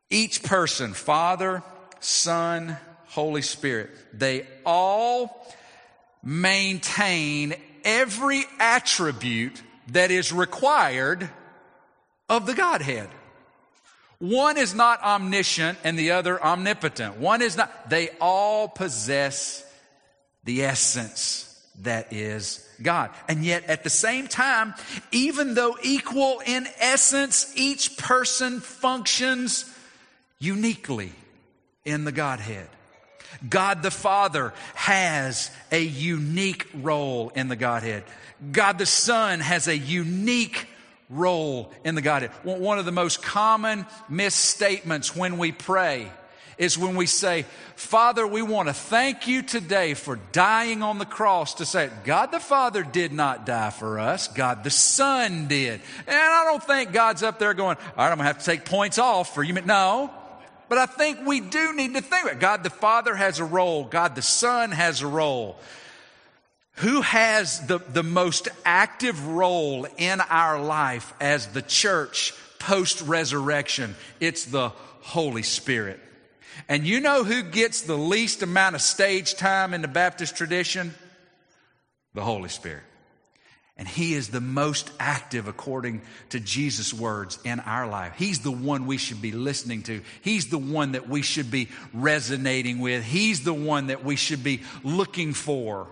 Each 0.10 0.44
person, 0.44 0.94
Father, 0.94 1.64
Son, 2.02 2.78
Holy 3.10 3.42
Spirit. 3.42 3.92
They 4.14 4.48
all 4.66 5.46
maintain 6.24 7.56
every 7.84 8.44
attribute 8.60 9.62
that 9.90 10.12
is 10.12 10.34
required 10.34 11.30
of 12.30 12.46
the 12.46 12.54
Godhead. 12.54 13.10
One 14.20 14.58
is 14.58 14.74
not 14.74 15.02
omniscient 15.04 15.78
and 15.84 15.98
the 15.98 16.12
other 16.12 16.44
omnipotent. 16.44 17.18
One 17.18 17.42
is 17.42 17.56
not, 17.56 17.90
they 17.90 18.10
all 18.20 18.68
possess 18.68 19.64
the 20.44 20.64
essence 20.64 21.44
that 21.84 22.12
is 22.12 22.68
God. 22.82 23.12
And 23.28 23.46
yet 23.46 23.66
at 23.66 23.84
the 23.84 23.90
same 23.90 24.28
time, 24.28 24.74
even 25.12 25.54
though 25.54 25.78
equal 25.84 26.42
in 26.46 26.68
essence, 26.80 27.54
each 27.56 27.98
person 27.98 28.60
functions 28.60 29.72
uniquely 30.40 31.12
in 31.86 32.04
the 32.04 32.12
Godhead. 32.12 32.68
God 33.48 33.84
the 33.84 33.92
Father 33.92 34.54
has 34.76 35.52
a 35.72 35.82
unique 35.82 36.68
role 36.74 37.30
in 37.36 37.48
the 37.48 37.56
Godhead. 37.56 38.04
God 38.52 38.78
the 38.78 38.86
Son 38.86 39.40
has 39.40 39.68
a 39.68 39.78
unique 39.78 40.68
role 41.10 41.72
in 41.84 41.96
the 41.96 42.02
Godhead. 42.02 42.32
One 42.44 42.80
of 42.80 42.86
the 42.86 42.92
most 42.92 43.22
common 43.22 43.86
misstatements 44.10 45.16
when 45.16 45.38
we 45.38 45.52
pray 45.52 46.12
is 46.58 46.78
when 46.78 46.96
we 46.96 47.06
say, 47.06 47.46
Father, 47.76 48.26
we 48.26 48.42
want 48.42 48.68
to 48.68 48.74
thank 48.74 49.28
you 49.28 49.44
today 49.44 49.94
for 49.94 50.18
dying 50.32 50.82
on 50.82 50.98
the 50.98 51.06
cross 51.06 51.56
to 51.56 51.66
say, 51.66 51.90
God 52.04 52.32
the 52.32 52.40
Father 52.40 52.84
did 52.84 53.14
not 53.14 53.46
die 53.46 53.70
for 53.70 54.00
us. 54.00 54.28
God 54.28 54.64
the 54.64 54.72
Son 54.72 55.48
did. 55.48 55.82
And 56.08 56.16
I 56.16 56.46
don't 56.46 56.64
think 56.64 56.92
God's 56.92 57.22
up 57.22 57.38
there 57.38 57.54
going, 57.54 57.78
all 57.78 58.06
right, 58.06 58.12
I'm 58.12 58.18
going 58.18 58.20
to 58.20 58.24
have 58.24 58.40
to 58.40 58.46
take 58.46 58.66
points 58.66 58.98
off 58.98 59.34
for 59.36 59.44
you. 59.44 59.54
No. 59.54 60.12
But 60.70 60.78
I 60.78 60.86
think 60.86 61.26
we 61.26 61.40
do 61.40 61.74
need 61.74 61.94
to 61.96 62.02
think 62.02 62.26
about. 62.26 62.40
God 62.40 62.64
the 62.64 62.70
Father 62.70 63.16
has 63.16 63.40
a 63.40 63.46
role. 63.46 63.86
God 63.86 64.16
the 64.16 64.22
Son 64.22 64.72
has 64.72 65.02
a 65.02 65.08
role. 65.08 65.58
Who 66.78 67.02
has 67.02 67.66
the, 67.66 67.80
the 67.80 68.04
most 68.04 68.50
active 68.64 69.28
role 69.28 69.88
in 69.98 70.22
our 70.22 70.62
life 70.62 71.14
as 71.20 71.48
the 71.48 71.62
church 71.62 72.34
post 72.60 73.02
resurrection? 73.02 73.96
It's 74.20 74.46
the 74.46 74.70
Holy 75.02 75.44
Spirit. 75.44 76.00
And 76.70 76.86
you 76.86 77.00
know 77.00 77.24
who 77.24 77.44
gets 77.44 77.82
the 77.82 77.98
least 77.98 78.44
amount 78.44 78.76
of 78.76 78.82
stage 78.82 79.36
time 79.36 79.74
in 79.74 79.82
the 79.82 79.88
Baptist 79.88 80.36
tradition? 80.36 80.94
The 82.14 82.24
Holy 82.24 82.50
Spirit. 82.50 82.84
And 83.78 83.88
He 83.88 84.14
is 84.14 84.30
the 84.30 84.42
most 84.42 84.92
active 85.00 85.48
according 85.48 86.02
to 86.30 86.40
Jesus' 86.40 86.94
words 86.94 87.38
in 87.44 87.60
our 87.60 87.88
life. 87.88 88.14
He's 88.18 88.40
the 88.40 88.52
one 88.52 88.88
we 88.88 88.98
should 88.98 89.22
be 89.22 89.32
listening 89.32 89.84
to. 89.84 90.02
He's 90.22 90.50
the 90.50 90.58
one 90.58 90.94
that 90.94 91.08
we 91.08 91.22
should 91.22 91.52
be 91.52 91.70
resonating 91.94 92.80
with. 92.80 93.04
He's 93.04 93.44
the 93.44 93.54
one 93.54 93.88
that 93.88 94.04
we 94.04 94.16
should 94.16 94.44
be 94.44 94.62
looking 94.84 95.34
for 95.34 95.88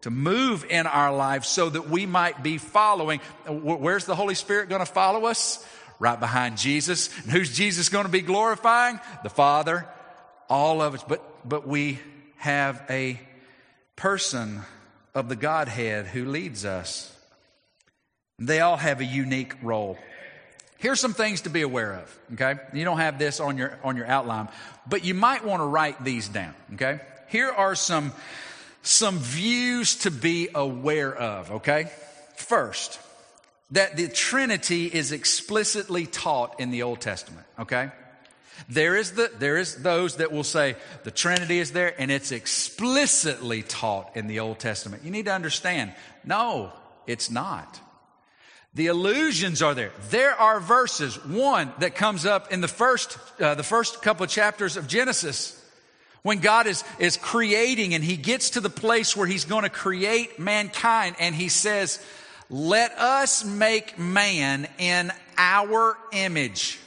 to 0.00 0.10
move 0.10 0.64
in 0.68 0.86
our 0.86 1.14
life 1.14 1.44
so 1.44 1.68
that 1.68 1.88
we 1.88 2.06
might 2.06 2.42
be 2.42 2.58
following. 2.58 3.20
Where's 3.46 4.04
the 4.04 4.16
Holy 4.16 4.34
Spirit 4.34 4.68
going 4.68 4.84
to 4.84 4.86
follow 4.86 5.26
us? 5.26 5.64
Right 6.00 6.18
behind 6.18 6.58
Jesus. 6.58 7.16
And 7.22 7.32
who's 7.32 7.54
Jesus 7.54 7.88
going 7.88 8.06
to 8.06 8.10
be 8.10 8.20
glorifying? 8.20 9.00
The 9.22 9.30
Father. 9.30 9.88
All 10.48 10.80
of 10.80 10.94
us. 10.94 11.04
But, 11.06 11.48
but 11.48 11.66
we 11.66 11.98
have 12.36 12.82
a 12.88 13.20
person 13.96 14.62
of 15.14 15.28
the 15.28 15.36
Godhead 15.36 16.06
who 16.06 16.24
leads 16.24 16.64
us. 16.64 17.14
They 18.38 18.60
all 18.60 18.76
have 18.76 19.00
a 19.00 19.04
unique 19.04 19.54
role. 19.62 19.98
Here's 20.78 21.00
some 21.00 21.12
things 21.12 21.40
to 21.42 21.50
be 21.50 21.62
aware 21.62 21.94
of, 21.94 22.18
okay? 22.34 22.54
You 22.72 22.84
don't 22.84 22.98
have 22.98 23.18
this 23.18 23.40
on 23.40 23.58
your, 23.58 23.78
on 23.82 23.96
your 23.96 24.06
outline, 24.06 24.48
but 24.88 25.04
you 25.04 25.12
might 25.12 25.44
want 25.44 25.60
to 25.60 25.66
write 25.66 26.04
these 26.04 26.28
down, 26.28 26.54
okay? 26.74 27.00
Here 27.26 27.50
are 27.50 27.74
some, 27.74 28.12
some 28.82 29.18
views 29.18 29.96
to 29.96 30.12
be 30.12 30.48
aware 30.54 31.12
of, 31.12 31.50
okay? 31.50 31.90
First, 32.36 33.00
that 33.72 33.96
the 33.96 34.06
Trinity 34.08 34.86
is 34.86 35.10
explicitly 35.10 36.06
taught 36.06 36.60
in 36.60 36.70
the 36.70 36.84
Old 36.84 37.00
Testament, 37.00 37.46
okay? 37.58 37.90
There 38.68 38.94
is 38.94 39.12
the, 39.12 39.32
there 39.36 39.56
is 39.56 39.82
those 39.82 40.16
that 40.16 40.30
will 40.30 40.44
say 40.44 40.76
the 41.02 41.10
Trinity 41.10 41.58
is 41.58 41.72
there 41.72 42.00
and 42.00 42.10
it's 42.10 42.30
explicitly 42.30 43.62
taught 43.62 44.16
in 44.16 44.28
the 44.28 44.40
Old 44.40 44.60
Testament. 44.60 45.04
You 45.04 45.10
need 45.10 45.26
to 45.26 45.32
understand, 45.32 45.92
no, 46.24 46.72
it's 47.06 47.30
not. 47.30 47.80
The 48.78 48.86
illusions 48.86 49.60
are 49.60 49.74
there. 49.74 49.90
There 50.10 50.32
are 50.36 50.60
verses, 50.60 51.16
one 51.24 51.72
that 51.80 51.96
comes 51.96 52.24
up 52.24 52.52
in 52.52 52.60
the 52.60 52.68
first, 52.68 53.18
uh, 53.40 53.56
the 53.56 53.64
first 53.64 54.02
couple 54.02 54.22
of 54.22 54.30
chapters 54.30 54.76
of 54.76 54.86
Genesis. 54.86 55.60
When 56.22 56.38
God 56.38 56.68
is, 56.68 56.84
is 57.00 57.16
creating 57.16 57.94
and 57.94 58.04
he 58.04 58.16
gets 58.16 58.50
to 58.50 58.60
the 58.60 58.70
place 58.70 59.16
where 59.16 59.26
he's 59.26 59.46
going 59.46 59.64
to 59.64 59.68
create 59.68 60.38
mankind 60.38 61.16
and 61.18 61.34
he 61.34 61.48
says, 61.48 62.00
let 62.50 62.92
us 62.92 63.44
make 63.44 63.98
man 63.98 64.68
in 64.78 65.10
our 65.36 65.98
image. 66.12 66.78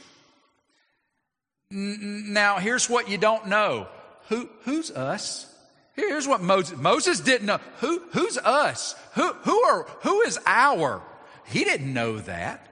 Now, 1.70 2.56
here's 2.56 2.88
what 2.88 3.10
you 3.10 3.18
don't 3.18 3.48
know. 3.48 3.86
Who, 4.30 4.48
who's 4.62 4.90
us? 4.90 5.46
Here's 5.94 6.26
what 6.26 6.40
Moses, 6.40 6.78
Moses 6.78 7.20
didn't 7.20 7.48
know. 7.48 7.60
Who, 7.80 8.00
who's 8.12 8.38
us? 8.38 8.94
Who, 9.12 9.30
who 9.34 9.62
are, 9.64 9.82
who 10.00 10.22
is 10.22 10.38
our? 10.46 11.02
He 11.52 11.64
didn't 11.64 11.92
know 11.92 12.18
that. 12.18 12.66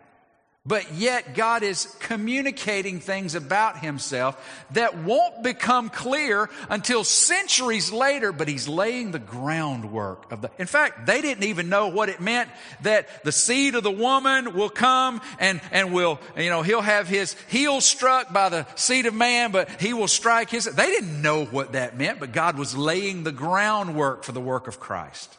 But 0.67 0.93
yet 0.93 1.35
God 1.35 1.63
is 1.63 1.87
communicating 2.01 3.01
things 3.01 3.35
about 3.35 3.79
himself 3.79 4.37
that 4.73 4.99
won't 4.99 5.43
become 5.43 5.89
clear 5.89 6.51
until 6.69 7.03
centuries 7.03 7.91
later, 7.91 8.31
but 8.31 8.47
he's 8.47 8.69
laying 8.69 9.11
the 9.11 9.19
groundwork 9.19 10.31
of 10.31 10.43
the, 10.43 10.51
in 10.59 10.67
fact, 10.67 11.07
they 11.07 11.23
didn't 11.23 11.45
even 11.45 11.71
know 11.71 11.89
what 11.89 12.11
it 12.11 12.21
meant 12.21 12.51
that 12.83 13.25
the 13.25 13.33
seed 13.33 13.75
of 13.75 13.83
the 13.83 13.91
woman 13.91 14.53
will 14.53 14.69
come 14.69 15.23
and, 15.39 15.63
and 15.73 15.95
will, 15.95 16.21
you 16.37 16.51
know, 16.51 16.61
he'll 16.61 16.83
have 16.83 17.09
his 17.09 17.35
heel 17.49 17.81
struck 17.81 18.31
by 18.31 18.51
the 18.51 18.67
seed 18.75 19.07
of 19.07 19.15
man, 19.15 19.53
but 19.53 19.81
he 19.81 19.95
will 19.95 20.09
strike 20.09 20.51
his, 20.51 20.67
they 20.67 20.87
didn't 20.87 21.23
know 21.23 21.47
what 21.47 21.73
that 21.73 21.97
meant, 21.97 22.21
but 22.21 22.33
God 22.33 22.59
was 22.59 22.77
laying 22.77 23.25
the 23.25 23.33
groundwork 23.33 24.25
for 24.25 24.33
the 24.33 24.43
work 24.43 24.69
of 24.69 24.79
Christ. 24.79 25.39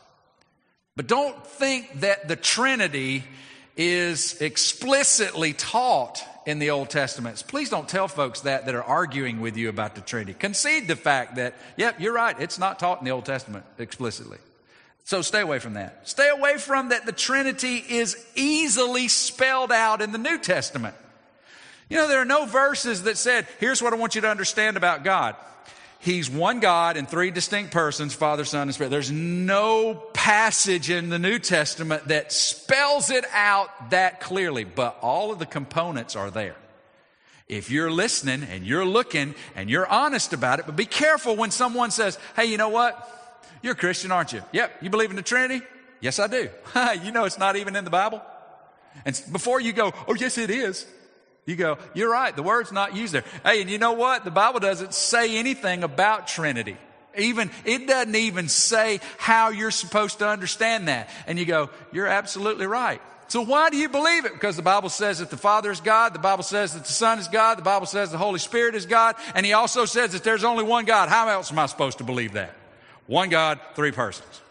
But 0.96 1.08
don't 1.08 1.46
think 1.46 2.02
that 2.02 2.28
the 2.28 2.36
Trinity 2.36 3.24
is 3.78 4.42
explicitly 4.42 5.54
taught 5.54 6.24
in 6.46 6.60
the 6.60 6.72
Old 6.72 6.90
Testament. 6.90 7.44
Please 7.48 7.70
don't 7.70 7.88
tell 7.88 8.08
folks 8.08 8.42
that 8.42 8.66
that 8.66 8.76
are 8.76 8.84
arguing 8.84 9.40
with 9.40 9.56
you 9.56 9.70
about 9.70 9.96
the 9.96 10.02
Trinity. 10.02 10.34
Concede 10.34 10.88
the 10.88 10.96
fact 10.96 11.36
that, 11.36 11.56
yep, 11.78 12.00
you're 12.00 12.14
right, 12.14 12.36
it's 12.40 12.60
not 12.60 12.80
taught 12.80 13.00
in 13.00 13.06
the 13.06 13.12
Old 13.12 13.26
Testament 13.26 13.64
explicitly. 13.78 14.40
So 15.04 15.22
stay 15.22 15.42
away 15.42 15.60
from 15.60 15.74
that. 15.74 16.08
Stay 16.08 16.30
away 16.30 16.58
from 16.58 16.90
that 16.90 17.06
the 17.06 17.12
Trinity 17.12 17.78
is 17.78 18.24
easily 18.36 19.08
spelled 19.08 19.72
out 19.72 20.02
in 20.02 20.12
the 20.12 20.18
New 20.18 20.38
Testament. 20.38 20.96
You 21.90 21.98
know, 21.98 22.08
there 22.08 22.22
are 22.22 22.26
no 22.26 22.46
verses 22.46 23.04
that 23.04 23.18
said, 23.18 23.48
here's 23.60 23.82
what 23.82 23.94
I 23.94 23.98
want 23.98 24.16
you 24.16 24.22
to 24.22 24.30
understand 24.30 24.78
about 24.78 25.04
God. 25.04 25.36
He's 26.02 26.32
one 26.32 26.60
God 26.60 26.98
in 26.98 27.06
three 27.06 27.30
distinct 27.30 27.72
persons, 27.72 28.16
Father, 28.16 28.44
Son, 28.44 28.64
and 28.64 28.74
Spirit. 28.74 28.90
There's 28.90 29.12
no 29.12 29.94
passage 30.14 30.90
in 30.90 31.10
the 31.10 31.20
New 31.20 31.38
Testament 31.38 32.08
that 32.08 32.32
spells 32.32 33.12
it 33.12 33.24
out 33.32 33.92
that 33.92 34.20
clearly, 34.20 34.64
but 34.64 34.98
all 35.02 35.32
of 35.32 35.38
the 35.38 35.46
components 35.46 36.16
are 36.16 36.32
there. 36.32 36.56
If 37.48 37.70
you're 37.70 37.92
listening 37.92 38.42
and 38.44 38.66
you're 38.66 38.86
looking 38.86 39.36
and 39.56 39.70
you're 39.70 39.86
honest 39.86 40.34
about 40.34 40.58
it, 40.58 40.66
but 40.66 40.76
be 40.76 40.86
careful 40.86 41.36
when 41.36 41.52
someone 41.52 41.92
says, 41.92 42.18
Hey, 42.36 42.46
you 42.46 42.58
know 42.58 42.70
what? 42.70 43.08
You're 43.62 43.74
a 43.74 43.78
Christian, 43.78 44.12
aren't 44.12 44.34
you? 44.34 44.42
Yep. 44.54 44.82
You 44.82 44.90
believe 44.90 45.12
in 45.12 45.16
the 45.16 45.22
Trinity? 45.22 45.64
Yes, 46.00 46.18
I 46.18 46.26
do. 46.26 46.50
you 47.04 47.12
know 47.12 47.26
it's 47.26 47.38
not 47.38 47.58
even 47.58 47.76
in 47.76 47.84
the 47.84 47.92
Bible? 47.92 48.24
And 49.06 49.22
before 49.32 49.62
you 49.62 49.72
go, 49.72 49.94
Oh, 50.08 50.16
yes, 50.16 50.40
it 50.40 50.50
is. 50.50 50.88
You 51.46 51.56
go, 51.56 51.78
you're 51.94 52.12
right, 52.12 52.36
the 52.36 52.44
word's 52.44 52.72
not 52.72 52.96
used 52.96 53.14
there. 53.14 53.24
Hey, 53.44 53.62
and 53.62 53.70
you 53.70 53.78
know 53.78 53.94
what? 53.94 54.24
The 54.24 54.32
Bible 54.32 54.60
doesn't 54.60 54.94
say 54.94 55.38
anything 55.38 55.84
about 55.84 56.28
Trinity. 56.28 56.78
Even, 57.18 57.50
it 57.66 57.88
doesn't 57.88 58.16
even 58.16 58.48
say 58.48 59.00
how 59.18 59.50
you're 59.50 59.72
supposed 59.72 60.20
to 60.20 60.28
understand 60.28 60.88
that. 60.88 61.10
And 61.28 61.38
you 61.40 61.46
go, 61.46 61.70
you're 61.92 62.08
absolutely 62.08 62.68
right. 62.68 63.02
So 63.28 63.42
why 63.42 63.70
do 63.70 63.78
you 63.78 63.90
believe 63.90 64.26
it? 64.26 64.34
Because 64.34 64.56
the 64.56 64.62
Bible 64.62 64.90
says 64.90 65.20
that 65.20 65.30
the 65.30 65.38
Father 65.38 65.72
is 65.72 65.80
God, 65.80 66.14
the 66.14 66.20
Bible 66.20 66.44
says 66.44 66.74
that 66.74 66.86
the 66.86 66.92
Son 66.92 67.18
is 67.18 67.30
God, 67.30 67.58
the 67.58 67.64
Bible 67.64 67.86
says 67.86 68.12
the 68.12 68.18
Holy 68.18 68.40
Spirit 68.40 68.76
is 68.76 68.86
God, 68.86 69.16
and 69.34 69.46
He 69.46 69.54
also 69.54 69.86
says 69.86 70.12
that 70.12 70.24
there's 70.24 70.44
only 70.44 70.66
one 70.66 70.84
God. 70.84 71.08
How 71.08 71.30
else 71.30 71.50
am 71.50 71.58
I 71.58 71.66
supposed 71.68 72.00
to 72.00 72.04
believe 72.04 72.34
that? 72.34 72.54
One 73.08 73.30
God, 73.30 73.60
three 73.74 73.92
persons. 73.92 74.42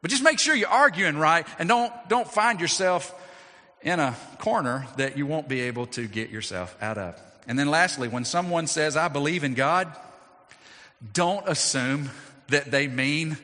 But 0.00 0.10
just 0.10 0.22
make 0.22 0.38
sure 0.38 0.54
you're 0.54 0.68
arguing 0.68 1.18
right 1.18 1.46
and 1.58 1.68
don't, 1.68 1.92
don't 2.08 2.26
find 2.26 2.60
yourself 2.60 3.14
in 3.82 4.00
a 4.00 4.16
corner 4.38 4.86
that 4.96 5.16
you 5.16 5.26
won't 5.26 5.48
be 5.48 5.60
able 5.62 5.86
to 5.86 6.06
get 6.06 6.30
yourself 6.30 6.76
out 6.80 6.98
of. 6.98 7.20
And 7.46 7.58
then 7.58 7.68
lastly, 7.68 8.08
when 8.08 8.24
someone 8.24 8.66
says, 8.66 8.96
I 8.96 9.08
believe 9.08 9.44
in 9.44 9.54
God, 9.54 9.94
don't 11.12 11.46
assume 11.48 12.10
that 12.48 12.70
they 12.70 12.86
mean 12.86 13.36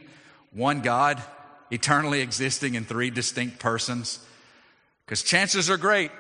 one 0.53 0.81
God 0.81 1.23
eternally 1.71 2.21
existing 2.21 2.75
in 2.75 2.85
three 2.85 3.11
distinct 3.11 3.59
persons, 3.59 4.21
because 5.05 5.23
chances 5.23 5.69
are 5.69 5.77
great 5.77 6.11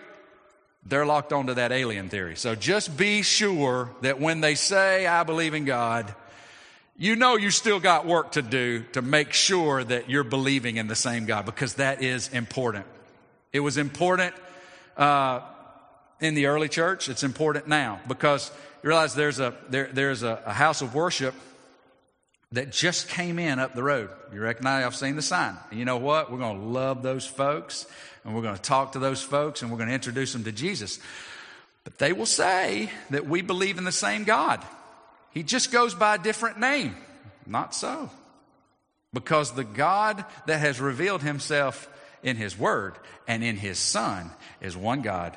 they're 0.86 1.06
locked 1.06 1.32
onto 1.32 1.54
that 1.54 1.72
alien 1.72 2.08
theory. 2.08 2.36
So 2.36 2.54
just 2.54 2.96
be 2.96 3.22
sure 3.22 3.90
that 4.00 4.20
when 4.20 4.40
they 4.40 4.54
say, 4.54 5.06
I 5.06 5.22
believe 5.22 5.54
in 5.54 5.64
God, 5.64 6.14
you 6.96 7.14
know 7.14 7.36
you 7.36 7.50
still 7.50 7.80
got 7.80 8.06
work 8.06 8.32
to 8.32 8.42
do 8.42 8.84
to 8.92 9.02
make 9.02 9.32
sure 9.32 9.84
that 9.84 10.08
you're 10.08 10.24
believing 10.24 10.76
in 10.76 10.86
the 10.86 10.96
same 10.96 11.26
God, 11.26 11.44
because 11.46 11.74
that 11.74 12.02
is 12.02 12.28
important. 12.32 12.86
It 13.52 13.60
was 13.60 13.76
important 13.76 14.34
uh, 14.96 15.40
in 16.20 16.34
the 16.34 16.46
early 16.46 16.68
church. 16.68 17.08
It's 17.08 17.22
important 17.22 17.68
now 17.68 18.00
because 18.06 18.50
you 18.82 18.88
realize 18.88 19.14
there's 19.14 19.40
a 19.40 19.54
there, 19.70 19.88
there's 19.92 20.22
a, 20.22 20.42
a, 20.44 20.52
house 20.52 20.82
of 20.82 20.94
worship 20.94 21.34
that 22.52 22.72
just 22.72 23.08
came 23.08 23.38
in 23.38 23.58
up 23.58 23.74
the 23.74 23.82
road. 23.82 24.10
You 24.32 24.40
recognize? 24.40 24.84
I've 24.84 24.96
seen 24.96 25.16
the 25.16 25.22
sign. 25.22 25.56
And 25.70 25.78
you 25.78 25.84
know 25.84 25.98
what? 25.98 26.30
We're 26.30 26.38
going 26.38 26.60
to 26.60 26.66
love 26.66 27.02
those 27.02 27.26
folks, 27.26 27.86
and 28.24 28.34
we're 28.34 28.42
going 28.42 28.56
to 28.56 28.62
talk 28.62 28.92
to 28.92 28.98
those 28.98 29.22
folks, 29.22 29.62
and 29.62 29.70
we're 29.70 29.76
going 29.78 29.88
to 29.88 29.94
introduce 29.94 30.32
them 30.32 30.44
to 30.44 30.52
Jesus. 30.52 30.98
But 31.84 31.98
they 31.98 32.12
will 32.12 32.26
say 32.26 32.90
that 33.10 33.26
we 33.26 33.42
believe 33.42 33.78
in 33.78 33.84
the 33.84 33.92
same 33.92 34.24
God. 34.24 34.62
He 35.30 35.42
just 35.42 35.70
goes 35.70 35.94
by 35.94 36.16
a 36.16 36.18
different 36.18 36.58
name. 36.58 36.96
Not 37.46 37.74
so. 37.74 38.10
Because 39.12 39.52
the 39.52 39.64
God 39.64 40.24
that 40.46 40.58
has 40.58 40.80
revealed 40.80 41.22
himself 41.22 41.88
in 42.22 42.36
His 42.36 42.58
Word 42.58 42.94
and 43.26 43.42
in 43.42 43.56
His 43.56 43.78
Son 43.78 44.30
is 44.60 44.76
one 44.76 45.02
God 45.02 45.36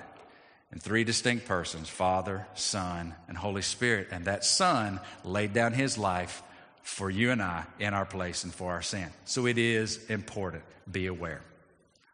in 0.71 0.79
three 0.79 1.03
distinct 1.03 1.45
persons 1.45 1.89
Father, 1.89 2.47
Son, 2.55 3.13
and 3.27 3.37
Holy 3.37 3.61
Spirit. 3.61 4.09
And 4.11 4.25
that 4.25 4.43
Son 4.45 4.99
laid 5.23 5.53
down 5.53 5.73
His 5.73 5.97
life 5.97 6.43
for 6.83 7.09
you 7.09 7.31
and 7.31 7.41
I 7.41 7.65
in 7.79 7.93
our 7.93 8.05
place 8.05 8.43
and 8.43 8.53
for 8.53 8.71
our 8.71 8.81
sin. 8.81 9.09
So 9.25 9.45
it 9.45 9.57
is 9.57 10.05
important. 10.09 10.63
Be 10.91 11.07
aware. 11.07 11.41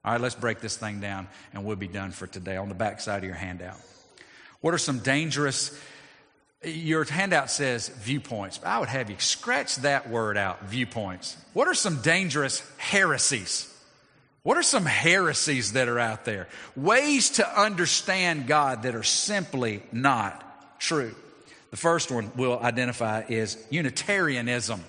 All 0.04 0.14
right, 0.14 0.22
let's 0.22 0.36
break 0.36 0.60
this 0.60 0.78
thing 0.78 1.00
down 1.00 1.28
and 1.54 1.66
we'll 1.66 1.76
be 1.76 1.88
done 1.88 2.12
for 2.12 2.28
today. 2.28 2.58
On 2.58 2.70
the 2.70 2.76
back 2.76 3.02
side 3.02 3.20
of 3.20 3.24
your 3.24 3.36
handout. 3.36 3.78
What 4.62 4.74
are 4.74 4.80
some 4.80 5.00
dangerous 5.00 5.78
your 6.64 7.04
handout 7.04 7.52
says 7.52 7.90
viewpoints. 7.90 8.58
But 8.58 8.70
I 8.70 8.80
would 8.80 8.90
have 8.90 9.10
you 9.10 9.16
scratch 9.20 9.76
that 9.78 10.10
word 10.10 10.38
out, 10.38 10.64
viewpoints. 10.66 11.38
What 11.54 11.68
are 11.68 11.74
some 11.74 12.02
dangerous 12.02 12.68
heresies? 12.78 13.74
What 14.48 14.56
are 14.56 14.64
some 14.64 14.86
heresies 14.86 15.74
that 15.74 15.90
are 15.90 16.00
out 16.00 16.24
there? 16.24 16.48
Ways 16.78 17.32
to 17.32 17.62
understand 17.62 18.48
God 18.48 18.84
that 18.84 18.96
are 18.96 19.04
simply 19.04 19.84
not 19.92 20.80
true. 20.80 21.14
The 21.70 21.76
first 21.76 22.12
one 22.12 22.32
we'll 22.38 22.58
identify 22.58 23.26
is 23.28 23.58
Unitarianism. 23.70 24.82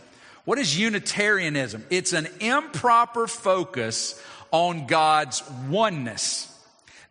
What 0.44 0.60
is 0.60 0.78
Unitarianism? 0.78 1.84
It's 1.90 2.12
an 2.12 2.28
improper 2.38 3.26
focus 3.26 4.22
on 4.52 4.86
God's 4.86 5.42
oneness 5.68 6.54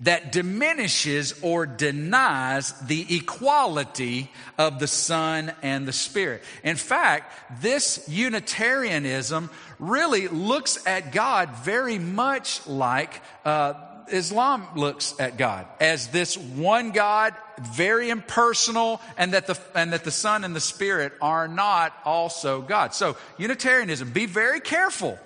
that 0.01 0.31
diminishes 0.31 1.37
or 1.41 1.65
denies 1.65 2.71
the 2.81 3.17
equality 3.17 4.31
of 4.57 4.79
the 4.79 4.87
Son 4.87 5.51
and 5.63 5.87
the 5.87 5.93
Spirit. 5.93 6.43
In 6.63 6.75
fact, 6.75 7.61
this 7.61 8.07
Unitarianism 8.07 9.49
really 9.79 10.27
looks 10.27 10.85
at 10.85 11.11
God 11.11 11.49
very 11.57 11.99
much 11.99 12.65
like 12.67 13.21
uh, 13.45 13.73
Islam 14.09 14.65
looks 14.75 15.19
at 15.19 15.37
God 15.37 15.65
as 15.79 16.07
this 16.07 16.37
one 16.37 16.91
God, 16.91 17.35
very 17.61 18.09
impersonal, 18.09 19.01
and 19.17 19.33
that 19.33 19.47
the 19.47 19.59
and 19.75 19.93
that 19.93 20.03
the 20.03 20.11
Son 20.11 20.43
and 20.43 20.55
the 20.55 20.61
Spirit 20.61 21.13
are 21.21 21.47
not 21.47 21.93
also 22.05 22.61
God. 22.61 22.93
So 22.93 23.17
Unitarianism, 23.37 24.11
be 24.11 24.25
very 24.25 24.59
careful 24.59 25.19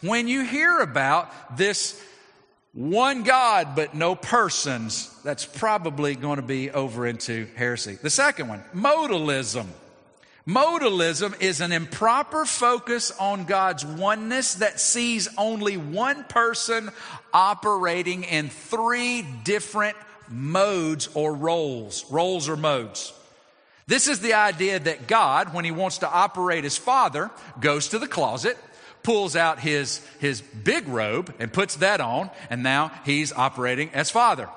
when 0.00 0.28
you 0.28 0.44
hear 0.44 0.78
about 0.78 1.56
this 1.56 2.00
one 2.72 3.24
God, 3.24 3.74
but 3.74 3.94
no 3.94 4.14
persons, 4.14 5.12
that's 5.24 5.44
probably 5.44 6.14
going 6.14 6.36
to 6.36 6.42
be 6.42 6.70
over 6.70 7.06
into 7.06 7.46
heresy. 7.56 7.98
The 8.00 8.10
second 8.10 8.48
one, 8.48 8.62
modalism. 8.74 9.66
Modalism 10.48 11.42
is 11.42 11.60
an 11.60 11.72
improper 11.72 12.46
focus 12.46 13.10
on 13.20 13.44
God's 13.44 13.84
oneness 13.84 14.54
that 14.54 14.80
sees 14.80 15.28
only 15.36 15.76
one 15.76 16.24
person 16.24 16.88
operating 17.34 18.24
in 18.24 18.48
three 18.48 19.20
different 19.44 19.94
modes 20.26 21.10
or 21.12 21.34
roles. 21.34 22.10
Roles 22.10 22.48
or 22.48 22.56
modes. 22.56 23.12
This 23.88 24.08
is 24.08 24.20
the 24.20 24.32
idea 24.32 24.78
that 24.78 25.06
God, 25.06 25.52
when 25.52 25.66
he 25.66 25.70
wants 25.70 25.98
to 25.98 26.10
operate 26.10 26.64
as 26.64 26.78
Father, 26.78 27.30
goes 27.60 27.88
to 27.88 27.98
the 27.98 28.08
closet, 28.08 28.56
pulls 29.02 29.36
out 29.36 29.58
his, 29.58 30.00
his 30.18 30.40
big 30.40 30.88
robe 30.88 31.34
and 31.38 31.52
puts 31.52 31.76
that 31.76 32.00
on, 32.00 32.30
and 32.48 32.62
now 32.62 32.90
he's 33.04 33.34
operating 33.34 33.90
as 33.90 34.10
father. 34.10 34.48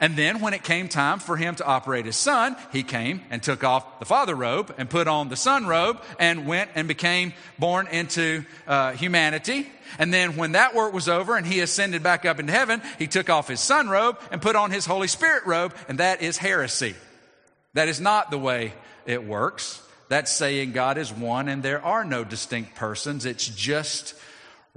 And 0.00 0.16
then 0.16 0.40
when 0.40 0.54
it 0.54 0.62
came 0.62 0.88
time 0.88 1.18
for 1.18 1.36
him 1.36 1.54
to 1.56 1.64
operate 1.64 2.04
his 2.04 2.16
son, 2.16 2.56
he 2.72 2.82
came 2.82 3.22
and 3.30 3.42
took 3.42 3.64
off 3.64 3.98
the 3.98 4.04
father 4.04 4.34
robe 4.34 4.74
and 4.78 4.88
put 4.88 5.08
on 5.08 5.28
the 5.28 5.36
son 5.36 5.66
robe 5.66 6.00
and 6.18 6.46
went 6.46 6.70
and 6.74 6.88
became 6.88 7.32
born 7.58 7.86
into 7.88 8.44
uh, 8.66 8.92
humanity. 8.92 9.68
And 9.98 10.12
then 10.12 10.36
when 10.36 10.52
that 10.52 10.74
work 10.74 10.92
was 10.92 11.08
over 11.08 11.36
and 11.36 11.46
he 11.46 11.60
ascended 11.60 12.02
back 12.02 12.24
up 12.24 12.38
into 12.38 12.52
heaven, 12.52 12.82
he 12.98 13.06
took 13.06 13.30
off 13.30 13.48
his 13.48 13.60
son 13.60 13.88
robe 13.88 14.18
and 14.30 14.42
put 14.42 14.56
on 14.56 14.70
his 14.70 14.86
Holy 14.86 15.08
Spirit 15.08 15.46
robe, 15.46 15.74
and 15.88 15.98
that 15.98 16.22
is 16.22 16.36
heresy. 16.36 16.94
That 17.74 17.88
is 17.88 18.00
not 18.00 18.30
the 18.30 18.38
way 18.38 18.72
it 19.06 19.24
works. 19.24 19.82
That's 20.08 20.32
saying 20.32 20.72
God 20.72 20.98
is 20.98 21.12
one 21.12 21.48
and 21.48 21.62
there 21.62 21.84
are 21.84 22.04
no 22.04 22.24
distinct 22.24 22.74
persons. 22.74 23.26
It's 23.26 23.46
just 23.46 24.14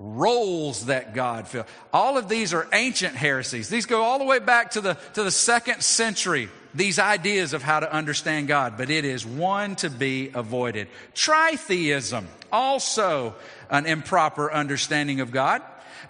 roles 0.01 0.87
that 0.87 1.13
God 1.13 1.47
fills. 1.47 1.67
All 1.93 2.17
of 2.17 2.27
these 2.27 2.53
are 2.53 2.67
ancient 2.73 3.15
heresies. 3.15 3.69
These 3.69 3.85
go 3.85 4.01
all 4.01 4.17
the 4.17 4.25
way 4.25 4.39
back 4.39 4.71
to 4.71 4.81
the, 4.81 4.95
to 5.13 5.23
the 5.23 5.31
second 5.31 5.83
century, 5.83 6.49
these 6.73 6.97
ideas 6.97 7.53
of 7.53 7.61
how 7.61 7.79
to 7.79 7.93
understand 7.93 8.47
God, 8.47 8.77
but 8.77 8.89
it 8.89 9.05
is 9.05 9.25
one 9.25 9.75
to 9.77 9.89
be 9.89 10.31
avoided. 10.33 10.87
Tritheism, 11.13 12.25
also 12.51 13.35
an 13.69 13.85
improper 13.85 14.51
understanding 14.51 15.21
of 15.21 15.31
God 15.31 15.61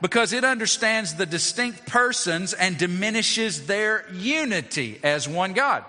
because 0.02 0.34
it 0.34 0.44
understands 0.44 1.16
the 1.16 1.26
distinct 1.26 1.86
persons 1.86 2.54
and 2.54 2.78
diminishes 2.78 3.68
their 3.68 4.06
unity 4.12 5.00
as 5.04 5.28
one 5.28 5.54
God. 5.54 5.84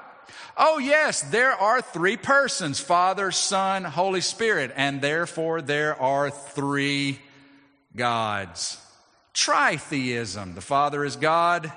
Oh, 0.56 0.78
yes, 0.78 1.22
there 1.22 1.52
are 1.52 1.80
three 1.80 2.18
persons 2.18 2.78
Father, 2.78 3.30
Son, 3.30 3.84
Holy 3.84 4.20
Spirit, 4.20 4.72
and 4.76 5.00
therefore 5.00 5.62
there 5.62 6.00
are 6.00 6.30
three 6.30 7.18
gods. 7.96 8.78
Tritheism. 9.34 10.54
The 10.54 10.60
Father 10.60 11.04
is 11.04 11.16
God, 11.16 11.72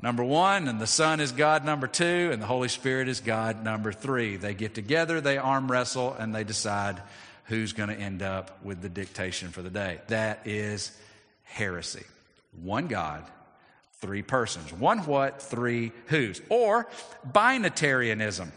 number 0.00 0.24
one, 0.24 0.66
and 0.68 0.80
the 0.80 0.86
Son 0.86 1.20
is 1.20 1.32
God, 1.32 1.64
number 1.64 1.86
two, 1.86 2.30
and 2.32 2.40
the 2.40 2.46
Holy 2.46 2.68
Spirit 2.68 3.08
is 3.08 3.20
God, 3.20 3.62
number 3.64 3.92
three. 3.92 4.36
They 4.36 4.54
get 4.54 4.74
together, 4.74 5.20
they 5.20 5.36
arm 5.38 5.70
wrestle, 5.70 6.14
and 6.18 6.34
they 6.34 6.44
decide 6.44 7.02
who's 7.44 7.72
going 7.72 7.88
to 7.90 7.96
end 7.96 8.22
up 8.22 8.64
with 8.64 8.80
the 8.80 8.88
dictation 8.88 9.50
for 9.50 9.60
the 9.60 9.70
day. 9.70 10.00
That 10.06 10.46
is 10.46 10.96
heresy. 11.42 12.04
One 12.62 12.86
God, 12.86 13.24
three 14.00 14.22
persons. 14.22 14.72
One 14.72 15.00
what, 15.00 15.42
three 15.42 15.92
whos. 16.06 16.40
Or 16.48 16.88
binitarianism. 17.30 18.50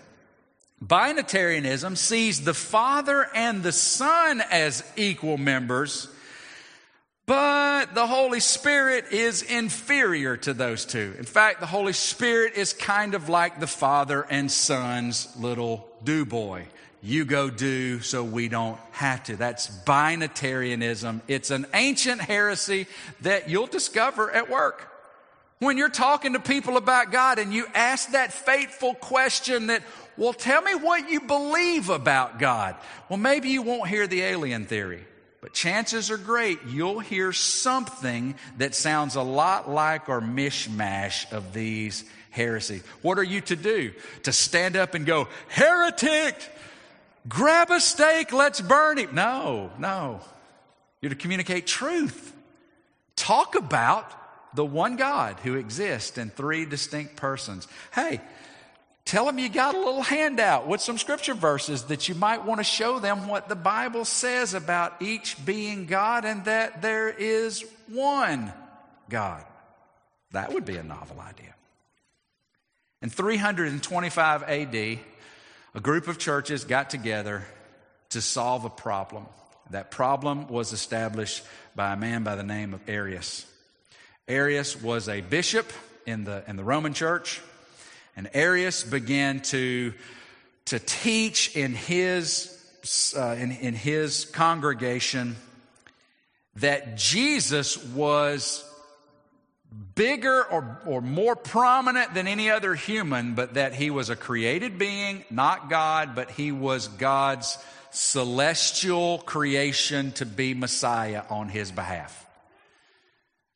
Binitarianism 0.83 1.97
sees 1.97 2.43
the 2.43 2.53
Father 2.53 3.27
and 3.33 3.63
the 3.63 3.71
Son 3.71 4.41
as 4.51 4.83
equal 4.95 5.37
members, 5.37 6.07
but 7.25 7.95
the 7.95 8.07
Holy 8.07 8.39
Spirit 8.39 9.05
is 9.11 9.41
inferior 9.43 10.37
to 10.37 10.53
those 10.53 10.85
two. 10.85 11.13
In 11.17 11.25
fact, 11.25 11.59
the 11.59 11.65
Holy 11.65 11.93
Spirit 11.93 12.53
is 12.55 12.73
kind 12.73 13.15
of 13.15 13.29
like 13.29 13.59
the 13.59 13.67
Father 13.67 14.25
and 14.29 14.51
Son's 14.51 15.33
little 15.37 15.87
do 16.03 16.25
boy. 16.25 16.67
You 17.01 17.25
go 17.25 17.49
do 17.49 17.99
so 17.99 18.23
we 18.23 18.47
don't 18.47 18.79
have 18.91 19.23
to. 19.25 19.35
That's 19.35 19.67
binitarianism. 19.85 21.21
It's 21.27 21.51
an 21.51 21.65
ancient 21.73 22.21
heresy 22.21 22.87
that 23.21 23.49
you'll 23.49 23.67
discover 23.67 24.31
at 24.31 24.49
work. 24.49 24.89
When 25.59 25.77
you're 25.77 25.89
talking 25.89 26.33
to 26.33 26.39
people 26.39 26.77
about 26.77 27.11
God 27.11 27.39
and 27.39 27.53
you 27.53 27.67
ask 27.73 28.11
that 28.11 28.33
fateful 28.33 28.95
question 28.95 29.67
that, 29.67 29.83
well, 30.17 30.33
tell 30.33 30.61
me 30.61 30.75
what 30.75 31.09
you 31.09 31.21
believe 31.21 31.89
about 31.89 32.39
God. 32.39 32.75
Well, 33.09 33.19
maybe 33.19 33.49
you 33.49 33.61
won't 33.61 33.87
hear 33.87 34.07
the 34.07 34.21
alien 34.21 34.65
theory, 34.65 35.05
but 35.43 35.51
chances 35.51 36.09
are 36.09 36.15
great 36.15 36.59
you'll 36.69 37.01
hear 37.01 37.33
something 37.33 38.33
that 38.59 38.73
sounds 38.73 39.17
a 39.17 39.21
lot 39.21 39.69
like 39.69 40.07
or 40.07 40.21
mishmash 40.21 41.29
of 41.33 41.51
these 41.51 42.05
heresies. 42.29 42.81
What 43.01 43.19
are 43.19 43.23
you 43.23 43.41
to 43.41 43.57
do? 43.57 43.91
To 44.23 44.31
stand 44.31 44.77
up 44.77 44.95
and 44.95 45.05
go, 45.05 45.27
heretic! 45.49 46.37
Grab 47.27 47.71
a 47.71 47.81
stake, 47.81 48.31
let's 48.31 48.61
burn 48.61 48.97
him. 48.97 49.15
No, 49.15 49.69
no. 49.77 50.21
You're 51.01 51.09
to 51.09 51.15
communicate 51.17 51.67
truth. 51.67 52.33
Talk 53.17 53.55
about 53.55 54.09
the 54.55 54.65
one 54.65 54.95
God 54.95 55.41
who 55.41 55.55
exists 55.55 56.17
in 56.17 56.29
three 56.29 56.65
distinct 56.65 57.17
persons. 57.17 57.67
Hey, 57.93 58.21
tell 59.05 59.25
them 59.25 59.39
you 59.39 59.49
got 59.49 59.75
a 59.75 59.77
little 59.77 60.01
handout 60.01 60.67
with 60.67 60.81
some 60.81 60.97
scripture 60.97 61.33
verses 61.33 61.83
that 61.83 62.07
you 62.09 62.15
might 62.15 62.45
want 62.45 62.59
to 62.59 62.63
show 62.63 62.99
them 62.99 63.27
what 63.27 63.49
the 63.49 63.55
Bible 63.55 64.05
says 64.05 64.53
about 64.53 65.01
each 65.01 65.43
being 65.45 65.85
God 65.85 66.25
and 66.25 66.45
that 66.45 66.81
there 66.81 67.09
is 67.09 67.63
one 67.87 68.51
God. 69.09 69.43
That 70.31 70.53
would 70.53 70.65
be 70.65 70.77
a 70.77 70.83
novel 70.83 71.19
idea. 71.19 71.53
In 73.01 73.09
325 73.09 74.43
AD, 74.43 74.75
a 74.75 74.99
group 75.81 76.07
of 76.07 76.17
churches 76.17 76.63
got 76.63 76.89
together 76.89 77.45
to 78.09 78.21
solve 78.21 78.65
a 78.65 78.69
problem. 78.69 79.25
That 79.71 79.91
problem 79.91 80.47
was 80.47 80.71
established 80.71 81.43
by 81.75 81.93
a 81.93 81.97
man 81.97 82.23
by 82.23 82.35
the 82.35 82.43
name 82.43 82.73
of 82.73 82.81
Arius. 82.87 83.45
Arius 84.27 84.81
was 84.81 85.09
a 85.09 85.21
bishop 85.21 85.71
in 86.05 86.23
the, 86.23 86.43
in 86.47 86.55
the 86.55 86.63
Roman 86.63 86.93
church, 86.93 87.41
and 88.15 88.29
Arius 88.33 88.83
began 88.83 89.41
to, 89.41 89.93
to 90.65 90.79
teach 90.79 91.55
in 91.55 91.73
his, 91.73 92.57
uh, 93.17 93.35
in, 93.39 93.51
in 93.51 93.73
his 93.73 94.25
congregation 94.25 95.35
that 96.57 96.95
Jesus 96.95 97.83
was 97.83 98.63
bigger 99.95 100.43
or, 100.43 100.79
or 100.85 101.01
more 101.01 101.35
prominent 101.35 102.13
than 102.13 102.27
any 102.27 102.49
other 102.49 102.75
human, 102.75 103.33
but 103.33 103.55
that 103.55 103.73
he 103.73 103.89
was 103.89 104.09
a 104.09 104.15
created 104.15 104.77
being, 104.77 105.25
not 105.31 105.69
God, 105.69 106.13
but 106.15 106.29
he 106.31 106.51
was 106.51 106.87
God's 106.87 107.57
celestial 107.89 109.19
creation 109.19 110.11
to 110.13 110.25
be 110.25 110.53
Messiah 110.53 111.23
on 111.29 111.49
his 111.49 111.71
behalf. 111.71 112.22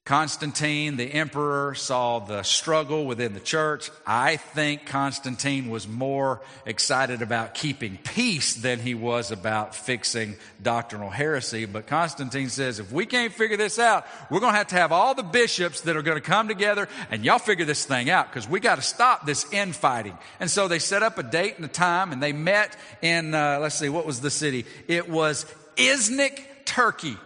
Constantine, 0.08 0.96
the 0.96 1.04
emperor, 1.04 1.76
saw 1.76 2.20
the 2.20 2.42
struggle 2.44 3.06
within 3.06 3.34
the 3.34 3.42
church. 3.42 3.92
I 4.06 4.38
think 4.38 4.86
Constantine 4.86 5.68
was 5.68 5.86
more 5.86 6.40
excited 6.66 7.22
about 7.22 7.54
keeping 7.54 7.98
peace 7.98 8.54
than 8.56 8.80
he 8.80 8.96
was 8.96 9.32
about 9.32 9.76
fixing 9.76 10.38
doctrinal 10.64 11.10
heresy. 11.10 11.66
But 11.66 11.88
Constantine 11.88 12.48
says, 12.48 12.80
if 12.80 12.90
we 12.90 13.06
can't 13.06 13.34
figure 13.34 13.58
this 13.58 13.80
out, 13.80 14.08
we're 14.32 14.40
going 14.40 14.54
to 14.54 14.58
have 14.58 14.68
to 14.68 14.76
have 14.76 14.94
all 14.94 15.14
the 15.14 15.24
bishops 15.24 15.82
that 15.82 15.98
are 15.98 16.02
going 16.02 16.16
to 16.16 16.22
come 16.22 16.48
together 16.48 16.88
and 17.12 17.26
y'all 17.26 17.38
figure 17.38 17.66
this 17.66 17.84
thing 17.84 18.10
out 18.10 18.30
because 18.30 18.48
we 18.48 18.62
got 18.62 18.76
to 18.76 18.82
stop 18.82 19.26
this 19.26 19.52
infighting. 19.52 20.18
And 20.40 20.50
so 20.50 20.70
they 20.70 20.80
set 20.80 21.04
up 21.04 21.18
a 21.18 21.24
date 21.24 21.58
and 21.58 21.66
a 21.66 21.68
time 21.68 22.14
and 22.14 22.24
they 22.24 22.32
met 22.32 22.78
in, 23.02 23.36
uh, 23.36 23.60
let's 23.60 23.76
see, 23.76 23.90
what 23.90 24.06
was 24.06 24.22
the 24.22 24.32
city? 24.32 24.68
It 24.88 25.10
was 25.10 25.46
Iznik, 25.76 26.40
Turkey. 26.64 27.18